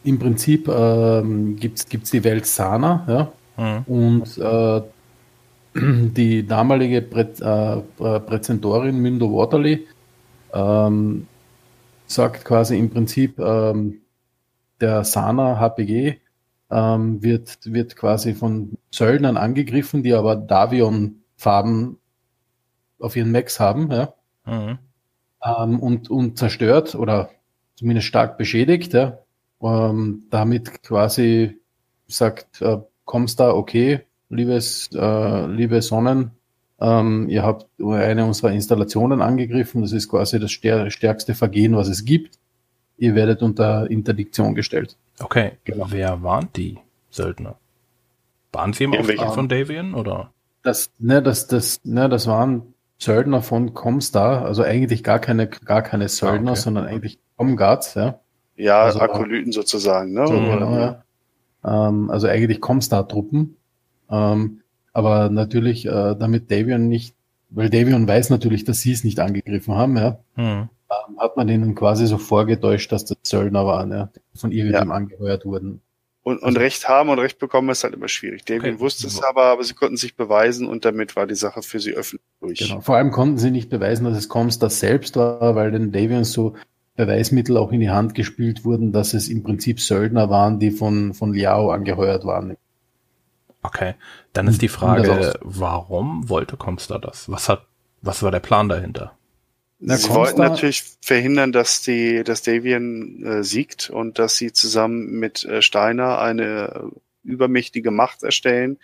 [0.03, 3.31] im Prinzip ähm, gibt es die Welt Sana, ja.
[3.57, 3.83] Mhm.
[3.87, 4.81] Und äh,
[5.75, 9.85] die damalige Prä äh, Präzentorin Mündo Waterley
[10.53, 11.26] ähm,
[12.07, 14.01] sagt quasi im Prinzip, ähm,
[14.81, 16.19] der Sana HPG
[16.69, 21.97] ähm, wird, wird quasi von Söldnern angegriffen, die aber Davion-Farben
[22.99, 24.13] auf ihren Max haben, ja.
[24.45, 24.79] Mhm.
[25.43, 27.29] Ähm, und, und zerstört oder
[27.75, 29.19] zumindest stark beschädigt, ja.
[29.61, 31.59] Ähm, damit quasi
[32.07, 36.31] sagt, äh, kommst da, okay, liebes, äh, liebe Sonnen,
[36.79, 42.05] ähm, ihr habt eine unserer Installationen angegriffen, das ist quasi das stärkste Vergehen, was es
[42.05, 42.39] gibt.
[42.97, 44.97] Ihr werdet unter Interdiktion gestellt.
[45.19, 45.87] Okay, genau.
[45.89, 46.77] wer waren die
[47.09, 47.55] Söldner?
[48.51, 50.31] Waren sie im Auftrag von Davian oder?
[50.63, 55.81] Das, ne, das, das, ne, das waren Söldner von Comstar, also eigentlich gar keine, gar
[55.81, 56.61] keine Söldner, ah, okay.
[56.61, 58.19] sondern eigentlich Comguards, ja.
[58.55, 60.27] Ja, also, Akolyten sozusagen, ne?
[60.27, 61.03] So, genau, ja.
[61.63, 63.55] Ähm, also eigentlich Comstar-Truppen.
[64.09, 64.61] Ähm,
[64.97, 67.13] aber natürlich, äh, damit Davion nicht,
[67.51, 70.69] weil Davion weiß natürlich, dass sie es nicht angegriffen haben, ja, hm.
[70.89, 74.89] ähm, hat man ihnen quasi so vorgetäuscht, dass das Söldner waren, ja, die von irgendjemandem
[74.89, 74.95] ja.
[74.95, 75.81] angeheuert wurden.
[76.23, 78.43] Und, und also, Recht haben und Recht bekommen ist halt immer schwierig.
[78.45, 78.79] Davion okay.
[78.79, 81.93] wusste es aber, aber sie konnten sich beweisen und damit war die Sache für sie
[81.93, 82.57] öffentlich durch.
[82.57, 82.81] Genau.
[82.81, 86.55] Vor allem konnten sie nicht beweisen, dass es Comstar selbst war, weil den Davion so
[86.95, 91.13] Beweismittel auch in die Hand gespielt wurden, dass es im Prinzip Söldner waren, die von,
[91.13, 92.57] von Liao angeheuert waren.
[93.67, 93.95] Okay,
[94.31, 97.29] dann ist die Frage, warum wollte Comstar das?
[97.29, 97.65] Was hat,
[98.01, 99.17] was war der Plan dahinter?
[99.79, 105.19] Na, sie wollten natürlich verhindern, dass die, dass Davian äh, siegt und dass sie zusammen
[105.19, 106.91] mit äh, Steiner eine
[107.23, 108.79] übermächtige Macht erstellen,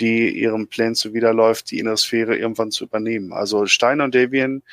[0.00, 3.32] die ihrem Plan zuwiderläuft, die innere Sphäre irgendwann zu übernehmen.
[3.32, 4.64] Also Steiner und Davian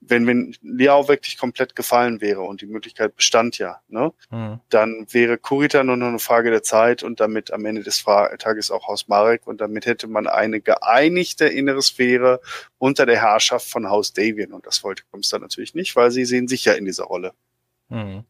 [0.00, 4.60] wenn, wenn Liao wirklich komplett gefallen wäre und die Möglichkeit bestand ja, ne, mhm.
[4.68, 8.70] dann wäre Kurita nur noch eine Frage der Zeit und damit am Ende des Tages
[8.70, 12.40] auch Haus Marek und damit hätte man eine geeinigte innere Sphäre
[12.78, 16.48] unter der Herrschaft von Haus Davian und das wollte Comstar natürlich nicht, weil sie sehen
[16.48, 17.32] sich ja in dieser Rolle.
[17.88, 18.24] Mhm.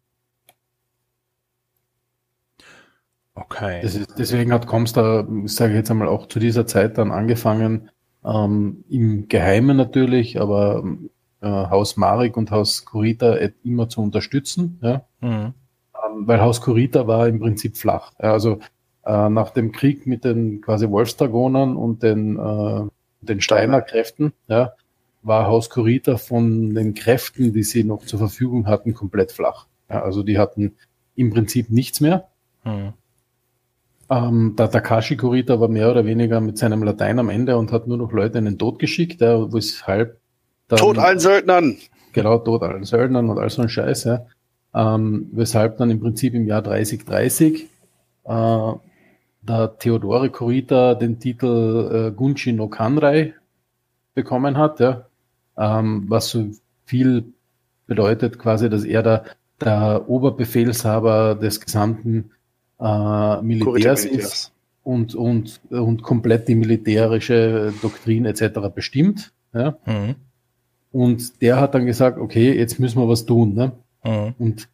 [3.35, 3.83] Okay.
[3.83, 7.91] Ist, deswegen hat Comstar, sage ich jetzt einmal, auch zu dieser Zeit dann angefangen,
[8.25, 10.83] ähm, im Geheimen natürlich, aber
[11.41, 15.03] äh, Haus Marek und Haus Kurita immer zu unterstützen, ja?
[15.21, 15.55] Mhm.
[15.95, 18.13] Ähm, weil Haus Kurita war im Prinzip flach.
[18.19, 18.59] Also
[19.05, 22.83] äh, nach dem Krieg mit den quasi Wolfsdragonern und den, äh,
[23.21, 24.73] den Steiner Kräften, ja,
[25.23, 29.67] war Haus Kurita von den Kräften, die sie noch zur Verfügung hatten, komplett flach.
[29.89, 30.77] Ja, also die hatten
[31.17, 32.29] im Prinzip nichts mehr.
[32.65, 32.93] Mhm.
[34.11, 37.87] Ähm, der Takashi Kurita war mehr oder weniger mit seinem Latein am Ende und hat
[37.87, 40.18] nur noch Leute in den Tod geschickt, ja, weshalb
[40.69, 41.77] dann, Tod allen Söldnern!
[42.13, 44.27] Genau, Tod allen Söldnern und all so ein Scheiß, ja.
[44.75, 47.69] Ähm, weshalb dann im Prinzip im Jahr 3030
[48.25, 48.73] äh,
[49.43, 53.35] der Theodore Kurita den Titel äh, Gunshi no Kanrei
[54.15, 55.07] bekommen hat, ja.
[55.57, 56.47] Ähm, was so
[56.85, 57.33] viel
[57.87, 59.25] bedeutet quasi, dass er da
[59.61, 62.31] der Oberbefehlshaber des gesamten
[62.79, 64.53] äh, Militärs ist
[64.85, 68.73] und, und, und komplett die militärische Doktrin etc.
[68.75, 69.33] bestimmt.
[69.53, 69.77] Ja.
[69.85, 70.15] Mhm.
[70.91, 73.55] Und der hat dann gesagt, okay, jetzt müssen wir was tun.
[73.55, 73.73] Ne?
[74.05, 74.35] Mhm.
[74.39, 74.69] Und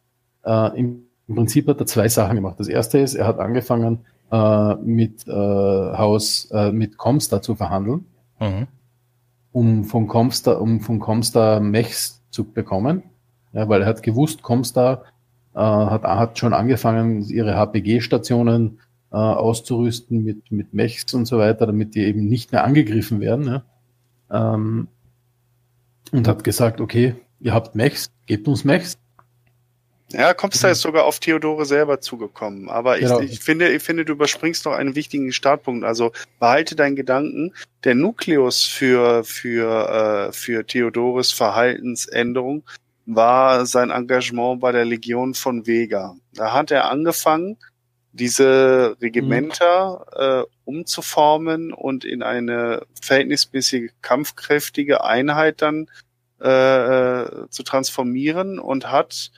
[0.45, 2.59] äh, im, im, Prinzip hat er zwei Sachen gemacht.
[2.59, 3.99] Das erste ist, er hat angefangen
[4.31, 8.05] äh, mit äh, Haus, äh, mit Comstar zu verhandeln,
[8.39, 8.67] mhm.
[9.51, 13.03] um von Comstar, um von Comstar Mechs zu bekommen.
[13.53, 15.03] Ja, weil er hat gewusst, Comstar
[15.53, 18.79] äh, hat, hat schon angefangen, ihre HPG-Stationen
[19.11, 23.47] äh, auszurüsten mit, mit Mechs und so weiter, damit die eben nicht mehr angegriffen werden.
[23.47, 24.55] Ja?
[24.55, 24.89] Ähm,
[26.17, 28.97] und hat gesagt, okay, ihr habt Mechs, gebt uns Mechs.
[30.11, 32.69] Ja, kommst da jetzt sogar auf Theodore selber zugekommen.
[32.69, 33.19] Aber ich, genau.
[33.19, 35.83] ich, finde, ich finde, du überspringst noch einen wichtigen Startpunkt.
[35.83, 37.53] Also behalte deinen Gedanken.
[37.83, 42.63] Der Nukleus für, für, äh, für Theodores Verhaltensänderung
[43.07, 46.15] war sein Engagement bei der Legion von Vega.
[46.33, 47.57] Da hat er angefangen,
[48.13, 55.89] diese Regimenter äh, umzuformen und in eine verhältnismäßig kampfkräftige Einheit dann
[56.45, 59.31] äh, äh, zu transformieren und hat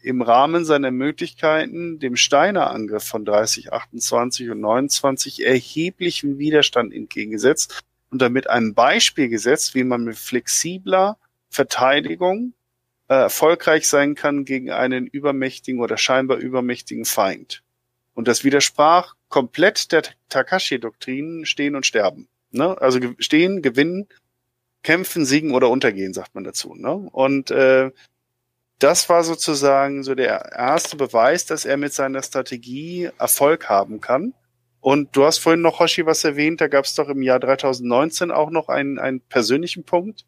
[0.00, 7.80] im Rahmen seiner Möglichkeiten dem Steiner Angriff von 30, 28 und 29 erheblichen Widerstand entgegengesetzt
[8.10, 11.16] und damit ein Beispiel gesetzt, wie man mit flexibler
[11.48, 12.54] Verteidigung
[13.06, 17.62] äh, erfolgreich sein kann gegen einen übermächtigen oder scheinbar übermächtigen Feind.
[18.14, 22.26] Und das widersprach komplett der Takashi-Doktrin stehen und sterben.
[22.50, 22.76] Ne?
[22.80, 24.08] Also stehen, gewinnen,
[24.88, 26.74] kämpfen, siegen oder untergehen, sagt man dazu.
[26.74, 26.90] Ne?
[26.94, 27.90] Und äh,
[28.78, 34.32] das war sozusagen so der erste Beweis, dass er mit seiner Strategie Erfolg haben kann.
[34.80, 38.30] Und du hast vorhin noch, Hoshi, was erwähnt, da gab es doch im Jahr 2019
[38.30, 40.24] auch noch einen, einen persönlichen Punkt,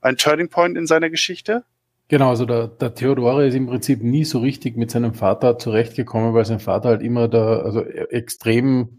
[0.00, 1.62] einen Turning Point in seiner Geschichte.
[2.08, 6.34] Genau, also der, der Theodore ist im Prinzip nie so richtig mit seinem Vater zurechtgekommen,
[6.34, 8.98] weil sein Vater halt immer da, also extrem,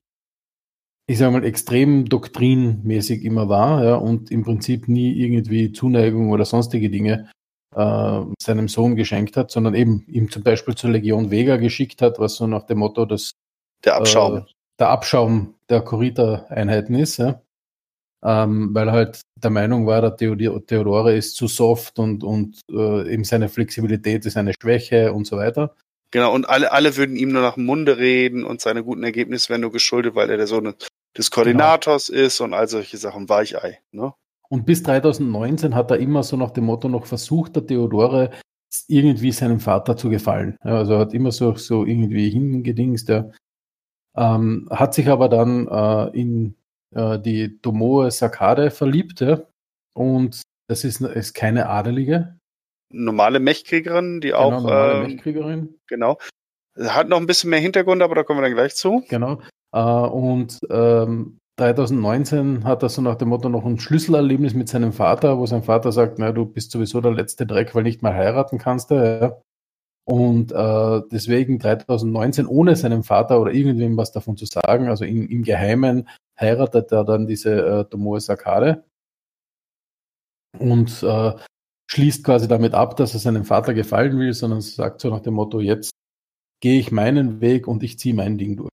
[1.11, 6.45] ich sag mal, extrem doktrinmäßig immer war, ja, und im Prinzip nie irgendwie Zuneigung oder
[6.45, 7.29] sonstige Dinge
[7.75, 12.17] äh, seinem Sohn geschenkt hat, sondern eben ihm zum Beispiel zur Legion Vega geschickt hat,
[12.17, 13.33] was so nach dem Motto, dass
[13.83, 14.41] der Abschaum, äh,
[14.79, 17.41] der Abschaum der Corita-Einheiten ist, ja.
[18.23, 23.13] Ähm, weil er halt der Meinung war, der Theodore ist zu soft und, und äh,
[23.13, 25.75] eben seine Flexibilität ist eine Schwäche und so weiter.
[26.11, 29.49] Genau, und alle, alle würden ihm nur nach dem Munde reden und seine guten Ergebnisse
[29.49, 30.73] wären nur geschuldet, weil er der Sohn
[31.17, 32.21] des Koordinators genau.
[32.21, 33.79] ist und all solche Sachen, Weichei.
[33.91, 34.13] Ne?
[34.49, 38.31] Und bis 2019 hat er immer so nach dem Motto noch versucht, der Theodore
[38.87, 40.57] irgendwie seinem Vater zu gefallen.
[40.61, 43.09] Also hat immer so, so irgendwie hingedingst.
[43.09, 43.31] Ja.
[44.15, 46.55] Ähm, hat sich aber dann äh, in
[46.93, 49.41] äh, die Tomoe Sakade verliebt, ja?
[49.93, 52.37] und das ist, ist keine Adelige.
[52.89, 54.51] Normale Mechkriegerin, die genau, auch.
[54.51, 55.79] Normale äh, Mechkriegerin.
[55.87, 56.17] Genau.
[56.77, 59.03] Hat noch ein bisschen mehr Hintergrund, aber da kommen wir dann gleich zu.
[59.09, 59.41] Genau.
[59.73, 64.93] Äh, und ähm, 2019 hat er so nach dem Motto noch ein Schlüsselerlebnis mit seinem
[64.93, 68.13] Vater, wo sein Vater sagt, na, du bist sowieso der letzte Dreck, weil nicht mal
[68.13, 68.89] heiraten kannst.
[68.91, 69.37] Ja.
[70.05, 75.43] Und äh, deswegen 2019 ohne seinem Vater oder irgendwem was davon zu sagen, also im
[75.43, 78.83] Geheimen heiratet er dann diese äh, Tomoe Sakade
[80.57, 81.05] und
[81.91, 85.33] schließt quasi damit ab, dass er seinem Vater gefallen will, sondern sagt so nach dem
[85.33, 85.91] Motto, jetzt
[86.61, 88.69] gehe ich meinen Weg und ich ziehe mein Ding durch.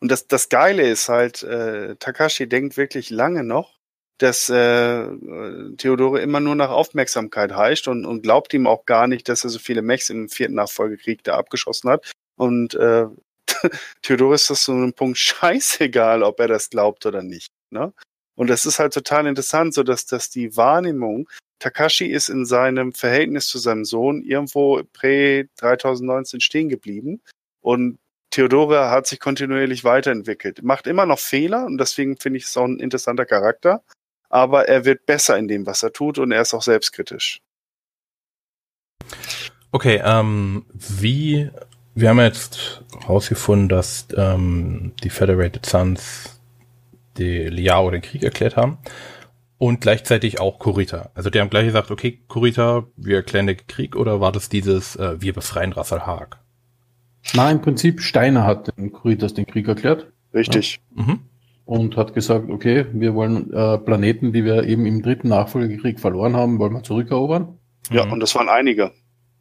[0.00, 3.78] Und das, das Geile ist halt, äh, Takashi denkt wirklich lange noch,
[4.18, 5.06] dass äh,
[5.76, 9.50] Theodore immer nur nach Aufmerksamkeit heischt und, und glaubt ihm auch gar nicht, dass er
[9.50, 12.12] so viele Mechs im vierten Nachfolgekrieg da abgeschossen hat.
[12.36, 13.06] Und äh,
[14.02, 17.48] Theodore ist das so ein Punkt scheißegal, ob er das glaubt oder nicht.
[17.70, 17.92] Ne?
[18.34, 22.92] Und das ist halt total interessant, so dass, dass die Wahrnehmung, Takashi ist in seinem
[22.92, 27.20] Verhältnis zu seinem Sohn irgendwo prä 3019 stehen geblieben
[27.60, 27.98] und
[28.30, 32.64] Theodore hat sich kontinuierlich weiterentwickelt, macht immer noch Fehler und deswegen finde ich es auch
[32.64, 33.82] ein interessanter Charakter,
[34.28, 37.40] aber er wird besser in dem, was er tut und er ist auch selbstkritisch.
[39.70, 41.50] Okay, ähm, wie
[41.94, 46.40] wir haben jetzt herausgefunden, dass ähm, die Federated Sons
[47.16, 48.78] die Liao den Krieg erklärt haben
[49.58, 51.10] und gleichzeitig auch Kurita.
[51.14, 54.94] Also die haben gleich gesagt, okay, Kurita, wir erklären den Krieg oder war das dieses,
[54.94, 56.38] äh, wir befreien Rassel Haag?
[57.34, 60.12] Na, im Prinzip Steiner hat den Kuritas den Krieg erklärt.
[60.32, 60.80] Richtig.
[60.96, 61.02] Ja.
[61.02, 61.20] Mhm.
[61.64, 66.34] Und hat gesagt, okay, wir wollen äh, Planeten, die wir eben im dritten Nachfolgekrieg verloren
[66.34, 67.58] haben, wollen wir zurückerobern.
[67.90, 68.12] Ja, mhm.
[68.12, 68.92] und das waren einige.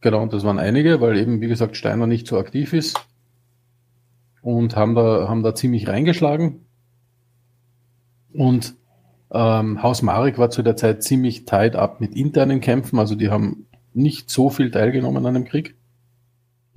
[0.02, 3.00] Genau, das waren einige, weil eben, wie gesagt, Steiner nicht so aktiv ist
[4.42, 6.66] und haben da, haben da ziemlich reingeschlagen.
[8.34, 8.76] Und
[9.32, 13.30] ähm, Haus Marek war zu der Zeit ziemlich tight up mit internen Kämpfen, also die
[13.30, 15.76] haben nicht so viel teilgenommen an dem Krieg.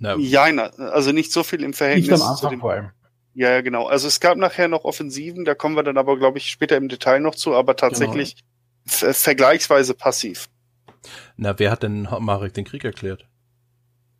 [0.01, 0.16] No.
[0.18, 2.90] Ja, also nicht so viel im Verhältnis nicht am Anfang zu dem, vor allem.
[3.35, 3.86] Ja, ja, genau.
[3.86, 6.89] Also es gab nachher noch Offensiven, da kommen wir dann aber, glaube ich, später im
[6.89, 8.36] Detail noch zu, aber tatsächlich
[8.86, 9.12] genau.
[9.12, 10.48] vergleichsweise passiv.
[11.36, 13.27] Na, wer hat denn Marek den Krieg erklärt?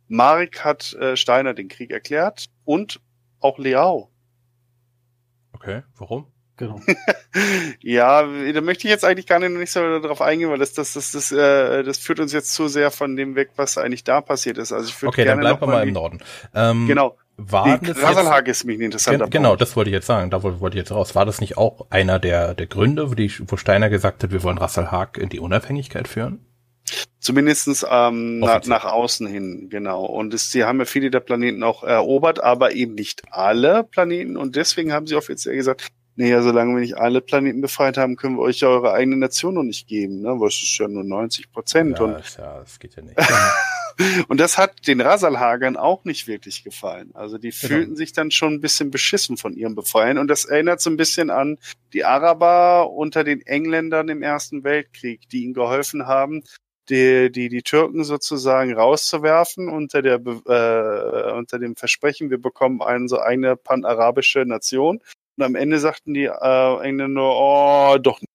[0.07, 3.01] Marek hat äh, Steiner den Krieg erklärt und
[3.39, 4.11] auch Leao.
[5.53, 6.30] Okay, warum?
[6.61, 6.79] Genau.
[7.81, 11.11] ja, da möchte ich jetzt eigentlich gar nicht, so darauf eingehen, weil das, das, das,
[11.11, 14.59] das, äh, das führt uns jetzt zu sehr von dem weg, was eigentlich da passiert
[14.59, 14.71] ist.
[14.71, 16.19] Also ich würde okay, gerne dann bleiben wir mal im Norden.
[16.53, 17.17] Ähm, genau.
[17.37, 20.29] War die Rasalhag ist mich ein interessanter Gen Genau, das wollte ich jetzt sagen.
[20.29, 21.15] Da wollte ich jetzt raus.
[21.15, 24.43] War das nicht auch einer der, der Gründe, wo, die, wo Steiner gesagt hat, wir
[24.43, 26.45] wollen Rassalhag in die Unabhängigkeit führen?
[27.19, 30.05] Zumindestens ähm, nach, nach außen hin, genau.
[30.05, 34.37] Und es, sie haben ja viele der Planeten auch erobert, aber eben nicht alle Planeten.
[34.37, 38.35] Und deswegen haben sie offiziell gesagt, naja, solange wir nicht alle Planeten befreit haben, können
[38.35, 40.39] wir euch ja eure eigene Nation noch nicht geben, ne?
[40.39, 41.99] Was ist ja nur 90 Prozent.
[41.99, 43.17] Ja, und ja, das geht ja nicht.
[44.27, 47.11] und das hat den Rasalhagern auch nicht wirklich gefallen.
[47.13, 47.67] Also die genau.
[47.67, 50.17] fühlten sich dann schon ein bisschen beschissen von ihrem Befreien.
[50.17, 51.57] Und das erinnert so ein bisschen an
[51.93, 56.43] die Araber unter den Engländern im Ersten Weltkrieg, die ihnen geholfen haben,
[56.89, 63.07] die, die, die Türken sozusagen rauszuwerfen unter der äh, unter dem Versprechen, wir bekommen eine
[63.07, 64.99] so eine panarabische Nation.
[65.41, 68.27] Und am Ende sagten die äh, Engländer, oh, doch nicht.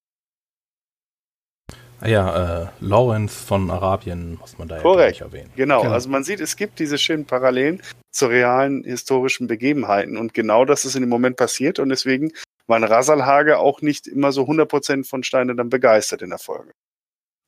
[2.00, 5.20] Ah ja, äh, Lawrence von Arabien muss man da Korrekt.
[5.20, 5.52] ja erwähnen.
[5.54, 5.82] Genau.
[5.82, 7.80] genau, also man sieht, es gibt diese schönen Parallelen
[8.10, 12.32] zu realen historischen Begebenheiten und genau das ist in dem Moment passiert und deswegen
[12.66, 16.72] waren Rasalhage auch nicht immer so 100% von Steine dann begeistert in der Folge.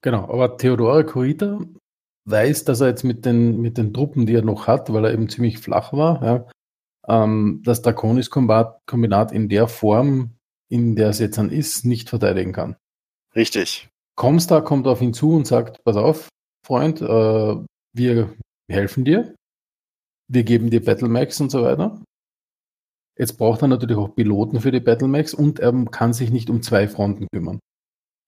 [0.02, 1.58] Genau, aber Theodore Kurita
[2.26, 5.12] weiß, dass er jetzt mit den, mit den Truppen, die er noch hat, weil er
[5.12, 6.46] eben ziemlich flach war, ja,
[7.08, 10.36] ähm, das Draconis-Kombinat in der Form,
[10.68, 12.76] in der es jetzt dann ist, nicht verteidigen kann.
[13.34, 13.88] Richtig.
[14.16, 16.28] Comstar kommt auf ihn zu und sagt, pass auf,
[16.66, 17.56] Freund, äh,
[17.94, 18.34] wir
[18.70, 19.34] helfen dir,
[20.28, 22.02] wir geben dir Battlemax und so weiter.
[23.16, 26.62] Jetzt braucht er natürlich auch Piloten für die Battlemax und er kann sich nicht um
[26.62, 27.58] zwei Fronten kümmern.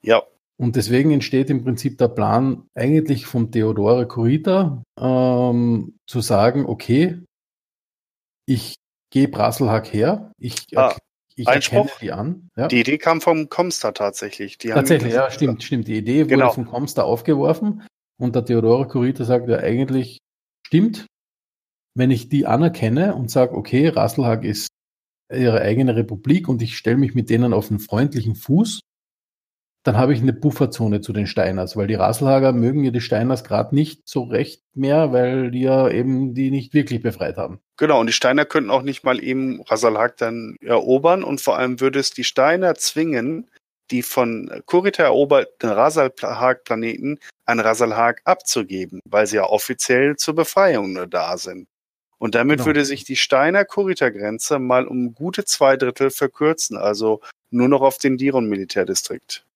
[0.03, 0.23] Ja.
[0.59, 7.23] Und deswegen entsteht im Prinzip der Plan eigentlich von Theodore Kurita ähm, zu sagen, okay,
[8.51, 8.75] ich
[9.11, 10.97] gebe Rasselhack her, ich, ah,
[11.37, 12.51] ich erkenne die an.
[12.57, 12.67] Ja.
[12.67, 14.59] Die Idee kam vom Comstar tatsächlich.
[14.59, 15.87] Die tatsächlich, ja, stimmt, stimmt.
[15.87, 16.53] Die Idee wurde genau.
[16.53, 17.87] vom Comstar aufgeworfen
[18.19, 20.19] und der Theodore Kurita sagt ja eigentlich,
[20.67, 21.07] stimmt,
[21.97, 24.69] wenn ich die anerkenne und sage, okay, Rasselhack ist
[25.33, 28.81] ihre eigene Republik und ich stelle mich mit denen auf einen freundlichen Fuß,
[29.83, 33.45] dann habe ich eine Bufferzone zu den Steiners, weil die Rasselhager mögen ja die Steiners
[33.45, 37.61] gerade nicht so recht mehr, weil die ja eben die nicht wirklich befreit haben.
[37.79, 41.81] Genau, und die Steiner könnten auch nicht mal eben Rasselhag dann erobern und vor allem
[41.81, 43.49] würde es die Steiner zwingen,
[43.91, 51.07] die von Kurita eroberten Rasalhag-Planeten an Rasalhag abzugeben, weil sie ja offiziell zur Befreiung nur
[51.07, 51.67] da sind.
[52.19, 52.67] Und damit genau.
[52.67, 57.97] würde sich die Steiner Kurita-Grenze mal um gute zwei Drittel verkürzen, also nur noch auf
[57.97, 59.47] den Diron-Militärdistrikt.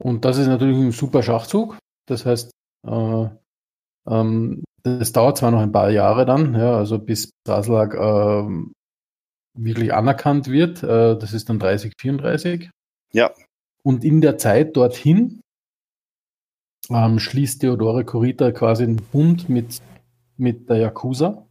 [0.00, 1.78] Und das ist natürlich ein super Schachzug.
[2.06, 2.50] Das heißt,
[2.86, 3.26] äh,
[4.06, 8.48] ähm, das dauert zwar noch ein paar Jahre dann, ja, also bis Raslag äh,
[9.54, 10.82] wirklich anerkannt wird.
[10.82, 12.70] Äh, das ist dann 30, 34.
[13.12, 13.30] Ja.
[13.82, 15.40] Und in der Zeit dorthin
[16.88, 19.82] ähm, schließt Theodore Kurita quasi einen Bund mit,
[20.38, 21.46] mit der Yakuza,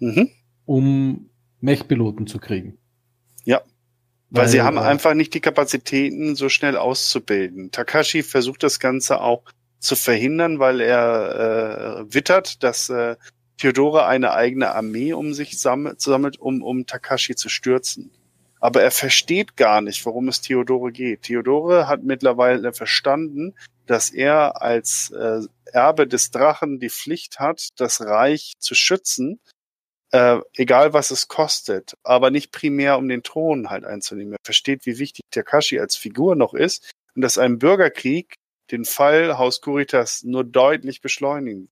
[0.00, 0.28] mhm.
[0.64, 2.78] um Mechpiloten zu kriegen.
[4.30, 7.70] Weil, Weil sie haben einfach nicht die Kapazitäten, so schnell auszubilden.
[7.70, 9.42] Takashi versucht das Ganze auch
[9.78, 13.16] zu verhindern, weil er äh, wittert, dass äh,
[13.56, 18.10] Theodore eine eigene Armee um sich sammelt, sammelt um, um Takashi zu stürzen.
[18.60, 21.22] Aber er versteht gar nicht, worum es Theodore geht.
[21.22, 23.54] Theodore hat mittlerweile verstanden,
[23.86, 25.40] dass er als äh,
[25.72, 29.40] Erbe des Drachen die Pflicht hat, das Reich zu schützen
[30.12, 34.34] äh, egal was es kostet, aber nicht primär um den Thron halt einzunehmen.
[34.34, 38.34] Er versteht, wie wichtig Takashi als Figur noch ist und dass ein Bürgerkrieg
[38.70, 41.70] den Fall Haus Kuritas nur deutlich beschleunigen.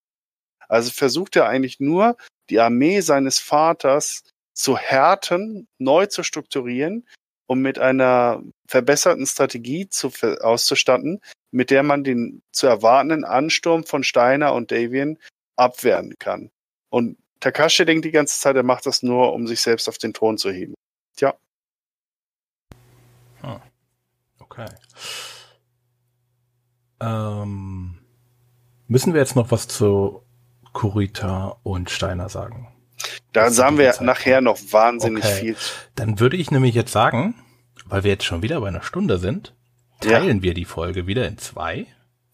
[0.68, 2.16] Also versucht er eigentlich nur,
[2.50, 4.22] die Armee seines Vaters
[4.54, 7.06] zu härten, neu zu strukturieren,
[7.46, 10.10] um mit einer verbesserten Strategie zu,
[10.40, 11.20] auszustatten,
[11.52, 15.18] mit der man den zu erwartenden Ansturm von Steiner und Davian
[15.56, 16.50] abwehren kann.
[16.90, 20.12] Und Takashi denkt die ganze Zeit, er macht das nur, um sich selbst auf den
[20.12, 20.74] Thron zu heben.
[21.14, 21.34] Tja.
[23.40, 23.60] Hm.
[24.40, 24.66] Okay.
[27.00, 27.98] Ähm,
[28.88, 30.24] müssen wir jetzt noch was zu
[30.72, 32.74] Kurita und Steiner sagen?
[33.32, 35.40] Da sagen wir nachher noch wahnsinnig okay.
[35.40, 35.56] viel.
[35.94, 37.36] Dann würde ich nämlich jetzt sagen,
[37.84, 39.54] weil wir jetzt schon wieder bei einer Stunde sind,
[40.00, 40.42] teilen ja.
[40.42, 41.86] wir die Folge wieder in zwei.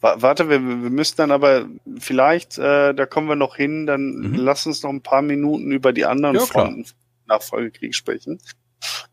[0.02, 1.66] Warte, wir, wir müssen dann aber
[1.98, 4.34] vielleicht, äh, da kommen wir noch hin, dann mhm.
[4.34, 6.86] lass uns noch ein paar Minuten über die anderen ja, Fronten
[7.26, 8.40] Nachfolgekrieg sprechen.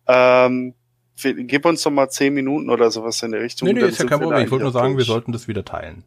[0.08, 0.74] Ähm,
[1.22, 3.68] gib uns noch mal zehn Minuten oder sowas in der Richtung.
[3.68, 4.44] Nee, nee, ist ja kein Problem.
[4.44, 5.08] Ich wollte nur sagen, durch.
[5.08, 6.04] wir sollten das wieder teilen.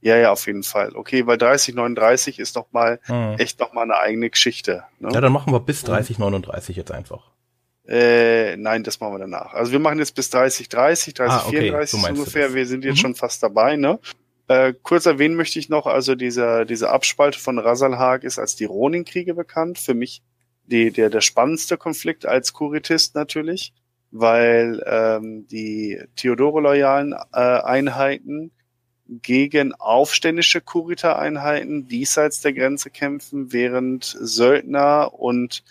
[0.00, 0.94] Ja, ja, auf jeden Fall.
[0.94, 3.34] Okay, weil 3039 ist noch mal mhm.
[3.38, 4.84] echt noch mal eine eigene Geschichte.
[4.98, 5.10] Ne?
[5.12, 7.32] Ja, dann machen wir bis 3039 jetzt einfach.
[7.88, 9.54] Äh, nein, das machen wir danach.
[9.54, 11.60] Also wir machen jetzt bis 30, 30, 30, ah, okay.
[11.60, 12.54] 34 so ungefähr.
[12.54, 13.00] Wir sind jetzt mhm.
[13.00, 13.98] schon fast dabei, ne?
[14.48, 18.64] Äh, kurz erwähnen möchte ich noch, also dieser, diese Abspalte von Rasalhag ist als die
[18.64, 19.78] Ronin-Kriege bekannt.
[19.78, 20.22] Für mich
[20.66, 23.72] die, der, der spannendste Konflikt als Kuritist natürlich,
[24.10, 28.50] weil ähm, die Theodore-loyalen äh, Einheiten
[29.08, 35.62] gegen aufständische Kurita-Einheiten diesseits der Grenze kämpfen, während Söldner und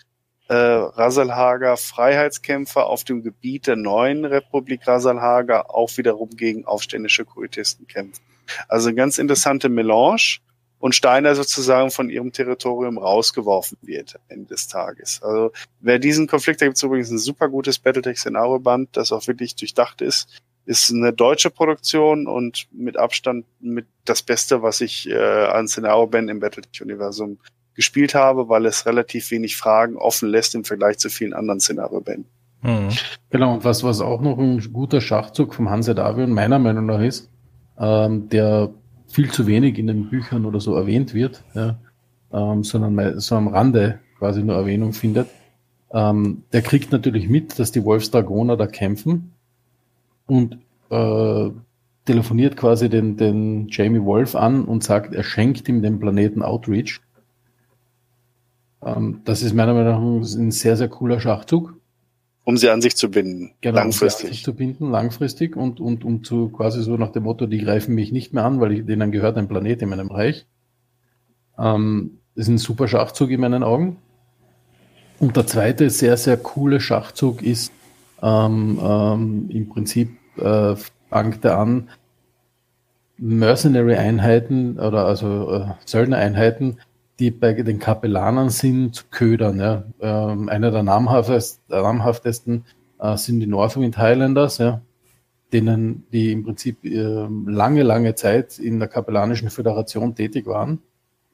[0.48, 7.86] äh, Rasalhager Freiheitskämpfer auf dem Gebiet der neuen Republik Rasalhager auch wiederum gegen aufständische Kuritisten
[7.86, 8.22] kämpfen.
[8.68, 10.38] Also eine ganz interessante Melange
[10.78, 15.20] und Steiner sozusagen von ihrem Territorium rausgeworfen wird Ende des Tages.
[15.22, 19.56] Also wer diesen Konflikt, da gibt es übrigens ein super gutes Battletech-Szenario-Band, das auch wirklich
[19.56, 20.28] durchdacht ist,
[20.66, 26.28] ist eine deutsche Produktion und mit Abstand mit das Beste, was ich äh, an Szenario-Band
[26.28, 27.38] im Battletech-Universum
[27.76, 32.26] gespielt habe, weil es relativ wenig Fragen offen lässt im Vergleich zu vielen anderen Szenario-Bänden.
[32.62, 32.88] Mhm.
[33.30, 37.00] Genau, und was, was auch noch ein guter Schachzug vom Hanse Davion meiner Meinung nach
[37.00, 37.30] ist,
[37.78, 38.70] ähm, der
[39.06, 41.78] viel zu wenig in den Büchern oder so erwähnt wird, ja,
[42.32, 45.28] ähm, sondern so am Rande quasi nur Erwähnung findet.
[45.92, 49.32] Ähm, der kriegt natürlich mit, dass die Wolfsdragoner da kämpfen
[50.26, 50.58] und
[50.90, 51.50] äh,
[52.04, 57.00] telefoniert quasi den, den Jamie Wolf an und sagt, er schenkt ihm den Planeten Outreach.
[58.86, 61.74] Ähm, das ist meiner Meinung nach ein sehr, sehr cooler Schachzug.
[62.44, 64.12] Um sie an sich zu binden, genau, langfristig.
[64.12, 67.24] Um sie an sich zu binden, langfristig und, und um zu quasi so nach dem
[67.24, 70.12] Motto, die greifen mich nicht mehr an, weil ich, denen gehört ein Planet in meinem
[70.12, 70.46] Reich.
[71.58, 73.96] Ähm, das ist ein super Schachzug in meinen Augen.
[75.18, 77.72] Und der zweite sehr, sehr coole Schachzug ist
[78.22, 80.76] ähm, ähm, im Prinzip äh,
[81.10, 81.88] fangt er an,
[83.18, 86.78] Mercenary-Einheiten oder also äh, Söldner-Einheiten,
[87.18, 89.58] die bei den Kapellanern sind, zu ködern.
[89.58, 89.84] Ja.
[90.00, 92.64] Ähm, einer der namhaftesten, namhaftesten
[92.98, 94.82] äh, sind die Northwind Highlanders, ja,
[95.52, 100.80] denen, die im Prinzip äh, lange, lange Zeit in der kapellanischen Föderation tätig waren.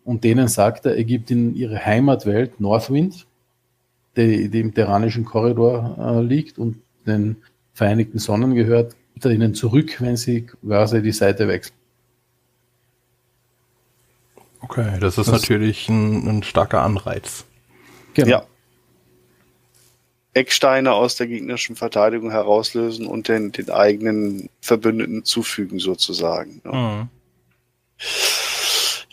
[0.05, 3.27] Und denen sagt er, er gibt ihnen ihre Heimatwelt Northwind,
[4.17, 7.37] die, die im terranischen Korridor äh, liegt und den
[7.73, 11.75] Vereinigten Sonnen gehört, gibt er ihnen zurück, wenn sie quasi die Seite wechseln.
[14.63, 17.45] Okay, das ist das natürlich ein, ein, starker Anreiz.
[18.15, 18.29] Genau.
[18.29, 18.47] Ja.
[20.35, 26.63] Ecksteine aus der gegnerischen Verteidigung herauslösen und den, den eigenen Verbündeten zufügen, sozusagen.
[26.65, 26.73] Ne?
[26.73, 27.09] Mhm.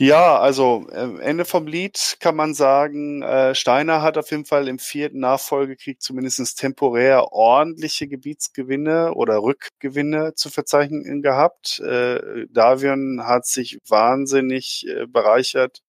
[0.01, 4.69] Ja, also äh, Ende vom Lied kann man sagen, äh, Steiner hat auf jeden Fall
[4.69, 11.81] im vierten Nachfolgekrieg zumindest temporär ordentliche Gebietsgewinne oder Rückgewinne zu verzeichnen gehabt.
[11.81, 15.81] Äh, Davion hat sich wahnsinnig äh, bereichert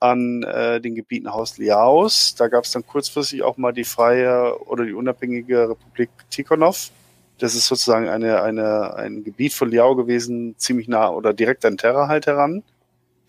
[0.00, 2.34] an äh, den Gebieten Haus Liaos.
[2.36, 6.90] Da gab es dann kurzfristig auch mal die freie oder die unabhängige Republik Tikhonov.
[7.38, 11.76] Das ist sozusagen eine, eine, ein Gebiet von Liao gewesen, ziemlich nah oder direkt an
[11.76, 12.64] Terra halt heran.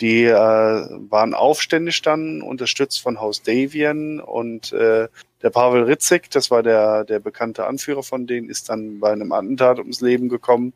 [0.01, 5.07] Die äh, waren aufständisch dann, unterstützt von Haus Davian und äh,
[5.41, 9.31] der Pavel Ritzig, das war der, der bekannte Anführer von denen, ist dann bei einem
[9.31, 10.73] Attentat ums Leben gekommen.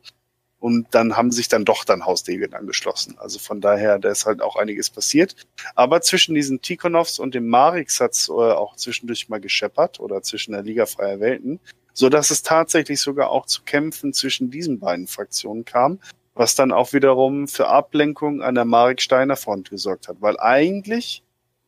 [0.60, 3.16] Und dann haben sich dann doch dann Haus Davian angeschlossen.
[3.18, 5.36] Also von daher, da ist halt auch einiges passiert.
[5.76, 10.22] Aber zwischen diesen Tikonovs und dem Marix hat es äh, auch zwischendurch mal gescheppert oder
[10.22, 11.60] zwischen der Liga Freier Welten,
[11.92, 16.00] so dass es tatsächlich sogar auch zu Kämpfen zwischen diesen beiden Fraktionen kam
[16.38, 21.24] was dann auch wiederum für Ablenkung an der Marek-Steiner Front gesorgt hat, weil eigentlich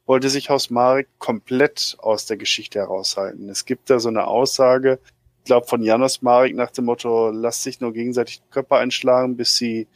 [0.07, 3.49] wollte sich Haus Marek komplett aus der Geschichte heraushalten.
[3.49, 5.01] Es gibt da so eine Aussage,
[5.39, 9.57] ich glaube von Janos Marek nach dem Motto, lasst sich nur gegenseitig Körper einschlagen, bis
[9.57, 9.89] sie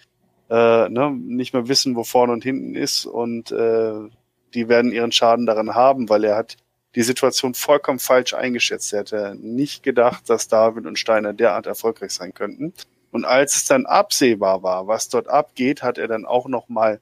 [0.51, 4.09] äh, ne, nicht mehr wissen, wo vorne und hinten ist und äh,
[4.55, 6.57] die werden ihren Schaden daran haben, weil er hat
[6.97, 8.93] die Situation vollkommen falsch eingeschätzt.
[8.93, 12.73] Er hätte nicht gedacht, dass David und Steiner derart erfolgreich sein könnten.
[13.15, 17.01] Und als es dann absehbar war, was dort abgeht, hat er dann auch nochmal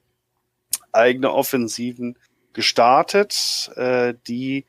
[0.93, 2.18] eigene Offensiven
[2.52, 4.66] gestartet, äh, die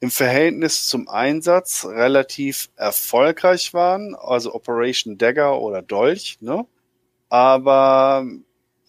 [0.00, 6.66] im Verhältnis zum Einsatz relativ erfolgreich waren, also Operation Dagger oder Dolch, ne?
[7.30, 8.26] aber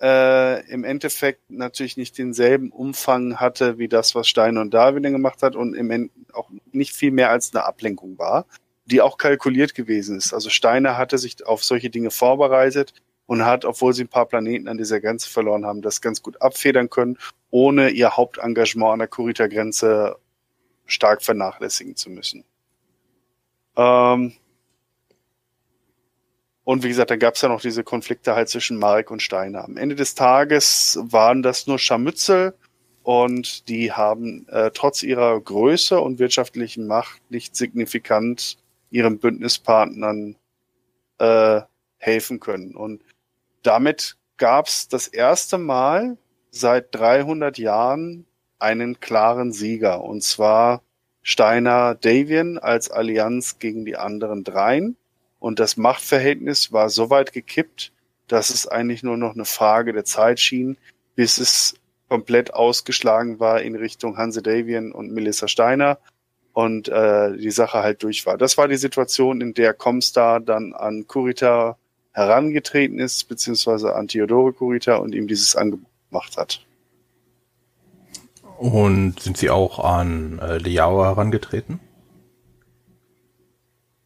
[0.01, 5.41] äh, im Endeffekt natürlich nicht denselben Umfang hatte wie das, was Stein und Darwin gemacht
[5.41, 8.45] hat und im End auch nicht viel mehr als eine Ablenkung war
[8.85, 10.33] die auch kalkuliert gewesen ist.
[10.33, 12.93] Also Steiner hatte sich auf solche Dinge vorbereitet
[13.25, 16.41] und hat, obwohl sie ein paar Planeten an dieser Grenze verloren haben, das ganz gut
[16.41, 17.17] abfedern können,
[17.49, 20.17] ohne ihr Hauptengagement an der Kurita-Grenze
[20.85, 22.43] stark vernachlässigen zu müssen.
[23.75, 24.33] Ähm
[26.63, 29.63] und wie gesagt, dann gab es ja noch diese Konflikte halt zwischen Marek und Steiner.
[29.63, 32.55] Am Ende des Tages waren das nur Scharmützel
[33.03, 38.57] und die haben äh, trotz ihrer Größe und wirtschaftlichen Macht nicht signifikant
[38.89, 40.35] ihren Bündnispartnern
[41.19, 41.61] äh,
[41.97, 42.75] helfen können.
[42.75, 43.01] Und
[43.63, 46.17] damit gab es das erste Mal
[46.51, 48.25] seit 300 Jahren
[48.59, 50.81] einen klaren Sieger, und zwar
[51.21, 54.95] Steiner Davian als Allianz gegen die anderen dreien.
[55.39, 57.91] Und das Machtverhältnis war so weit gekippt,
[58.27, 60.77] dass es eigentlich nur noch eine Frage der Zeit schien,
[61.15, 61.75] bis es
[62.09, 65.97] komplett ausgeschlagen war in Richtung Hanse Davian und Melissa Steiner
[66.55, 68.37] und äh, die Sache halt durch war.
[68.37, 71.77] Das war die Situation, in der Comstar dann an Kurita
[72.13, 76.61] herangetreten ist, beziehungsweise an Theodore Kurita und ihm dieses Angebot gemacht hat.
[78.57, 81.81] Und sind Sie auch an äh, Liao herangetreten?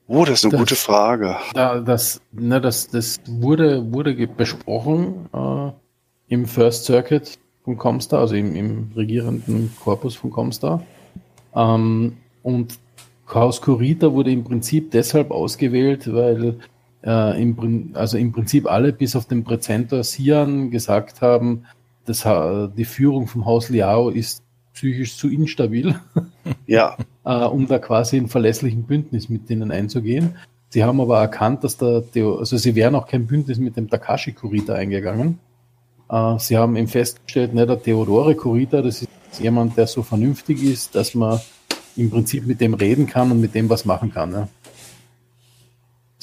[0.08, 1.38] Oh, das ist eine das, gute Frage.
[1.54, 8.34] Da, das, ne, das, das wurde, wurde besprochen äh, im First Circuit von Comstar, also
[8.34, 10.84] im, im regierenden Korpus von Comstar.
[11.54, 12.80] Ähm, und
[13.28, 16.60] Chaos Kurita wurde im Prinzip deshalb ausgewählt, weil
[17.04, 21.66] äh, im, also im Prinzip alle bis auf den Präzenter Sian gesagt haben,
[22.06, 22.26] dass
[22.76, 24.42] die Führung vom Haus Liao ist
[24.74, 25.94] psychisch zu instabil,
[26.68, 26.98] ja.
[27.24, 30.36] äh, um da quasi ein verlässlichen Bündnis mit denen einzugehen.
[30.70, 34.32] Sie haben aber erkannt, dass der, also sie wären auch kein Bündnis mit dem Takashi
[34.32, 35.40] Kurita eingegangen.
[36.10, 39.10] Äh, sie haben eben festgestellt, ne, der Theodore Kurita, das ist
[39.40, 41.40] jemand, der so vernünftig ist, dass man
[41.96, 44.32] im Prinzip mit dem reden kann und mit dem was machen kann.
[44.32, 44.48] Ne?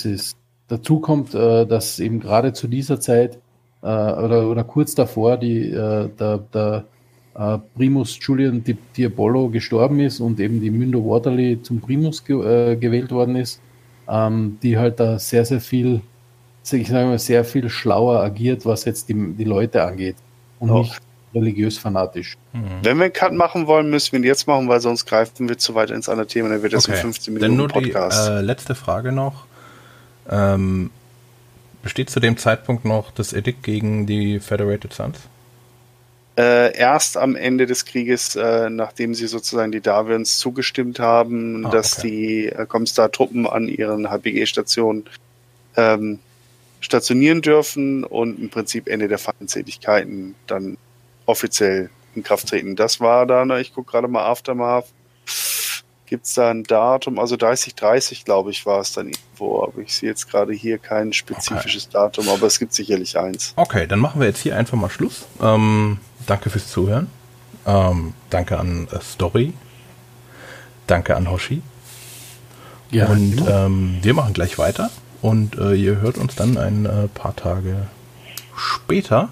[0.02, 0.36] Ist,
[0.68, 3.38] dazu kommt, äh, dass eben gerade zu dieser Zeit
[3.82, 6.84] äh, oder, oder kurz davor die, äh, der, der
[7.34, 12.72] äh, Primus Julian Di Diabolo gestorben ist und eben die Mündo Waterley zum Primus ge
[12.72, 13.60] äh, gewählt worden ist,
[14.08, 16.00] ähm, die halt da sehr, sehr viel,
[16.70, 20.16] ich sage mal, sehr viel schlauer agiert, was jetzt die, die Leute angeht
[20.60, 20.78] und oh.
[20.80, 21.00] nicht
[21.34, 22.36] religiös fanatisch.
[22.52, 22.78] Mhm.
[22.82, 25.58] Wenn wir einen Cut machen wollen, müssen wir ihn jetzt machen, weil sonst greifen wir
[25.58, 26.96] zu weit ins andere Thema, dann wird das okay.
[26.96, 28.28] ein 15 Minuten nur Podcast.
[28.28, 29.44] Die äh, letzte Frage noch.
[30.28, 30.90] Ähm,
[31.82, 35.18] besteht zu dem Zeitpunkt noch das Edikt gegen die Federated Sons?
[36.38, 41.70] Äh, erst am Ende des Krieges, äh, nachdem sie sozusagen die Darwins zugestimmt haben, ah,
[41.70, 42.08] dass okay.
[42.10, 45.04] die äh, Comstar-Truppen an ihren HPG-Stationen
[45.76, 46.18] ähm,
[46.80, 50.76] stationieren dürfen und im Prinzip Ende der Feindseligkeiten dann
[51.26, 52.76] offiziell in Kraft treten.
[52.76, 54.86] Das war dann, ich gucke gerade mal Aftermath,
[56.06, 59.94] gibt es da ein Datum, also 3030 glaube ich war es dann irgendwo, aber ich
[59.94, 61.92] sehe jetzt gerade hier kein spezifisches okay.
[61.94, 63.52] Datum, aber es gibt sicherlich eins.
[63.56, 65.26] Okay, dann machen wir jetzt hier einfach mal Schluss.
[65.42, 67.10] Ähm, danke fürs Zuhören.
[67.66, 69.52] Ähm, danke an äh, Story.
[70.86, 71.62] Danke an Hoshi.
[72.92, 74.90] Ja, und ähm, wir machen gleich weiter
[75.20, 77.88] und äh, ihr hört uns dann ein äh, paar Tage
[78.56, 79.30] später.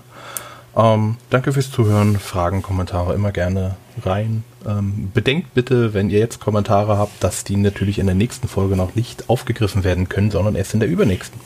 [0.77, 2.19] Ähm, danke fürs Zuhören.
[2.19, 4.45] Fragen, Kommentare immer gerne rein.
[4.67, 8.77] Ähm, bedenkt bitte, wenn ihr jetzt Kommentare habt, dass die natürlich in der nächsten Folge
[8.77, 11.41] noch nicht aufgegriffen werden können, sondern erst in der übernächsten.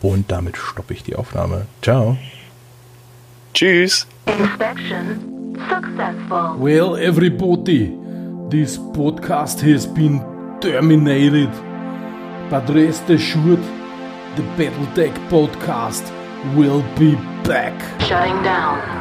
[0.00, 1.66] Und damit stoppe ich die Aufnahme.
[1.82, 2.16] Ciao.
[3.54, 4.06] Tschüss.
[4.26, 5.36] Inspection
[5.68, 6.56] successful.
[6.58, 7.96] Well, everybody,
[8.48, 10.20] this podcast has been
[10.60, 11.50] terminated.
[12.50, 13.62] But rest assured,
[14.36, 16.12] the Battletech podcast
[16.54, 17.14] will be
[17.44, 17.74] back.
[18.00, 18.96] Shutting down.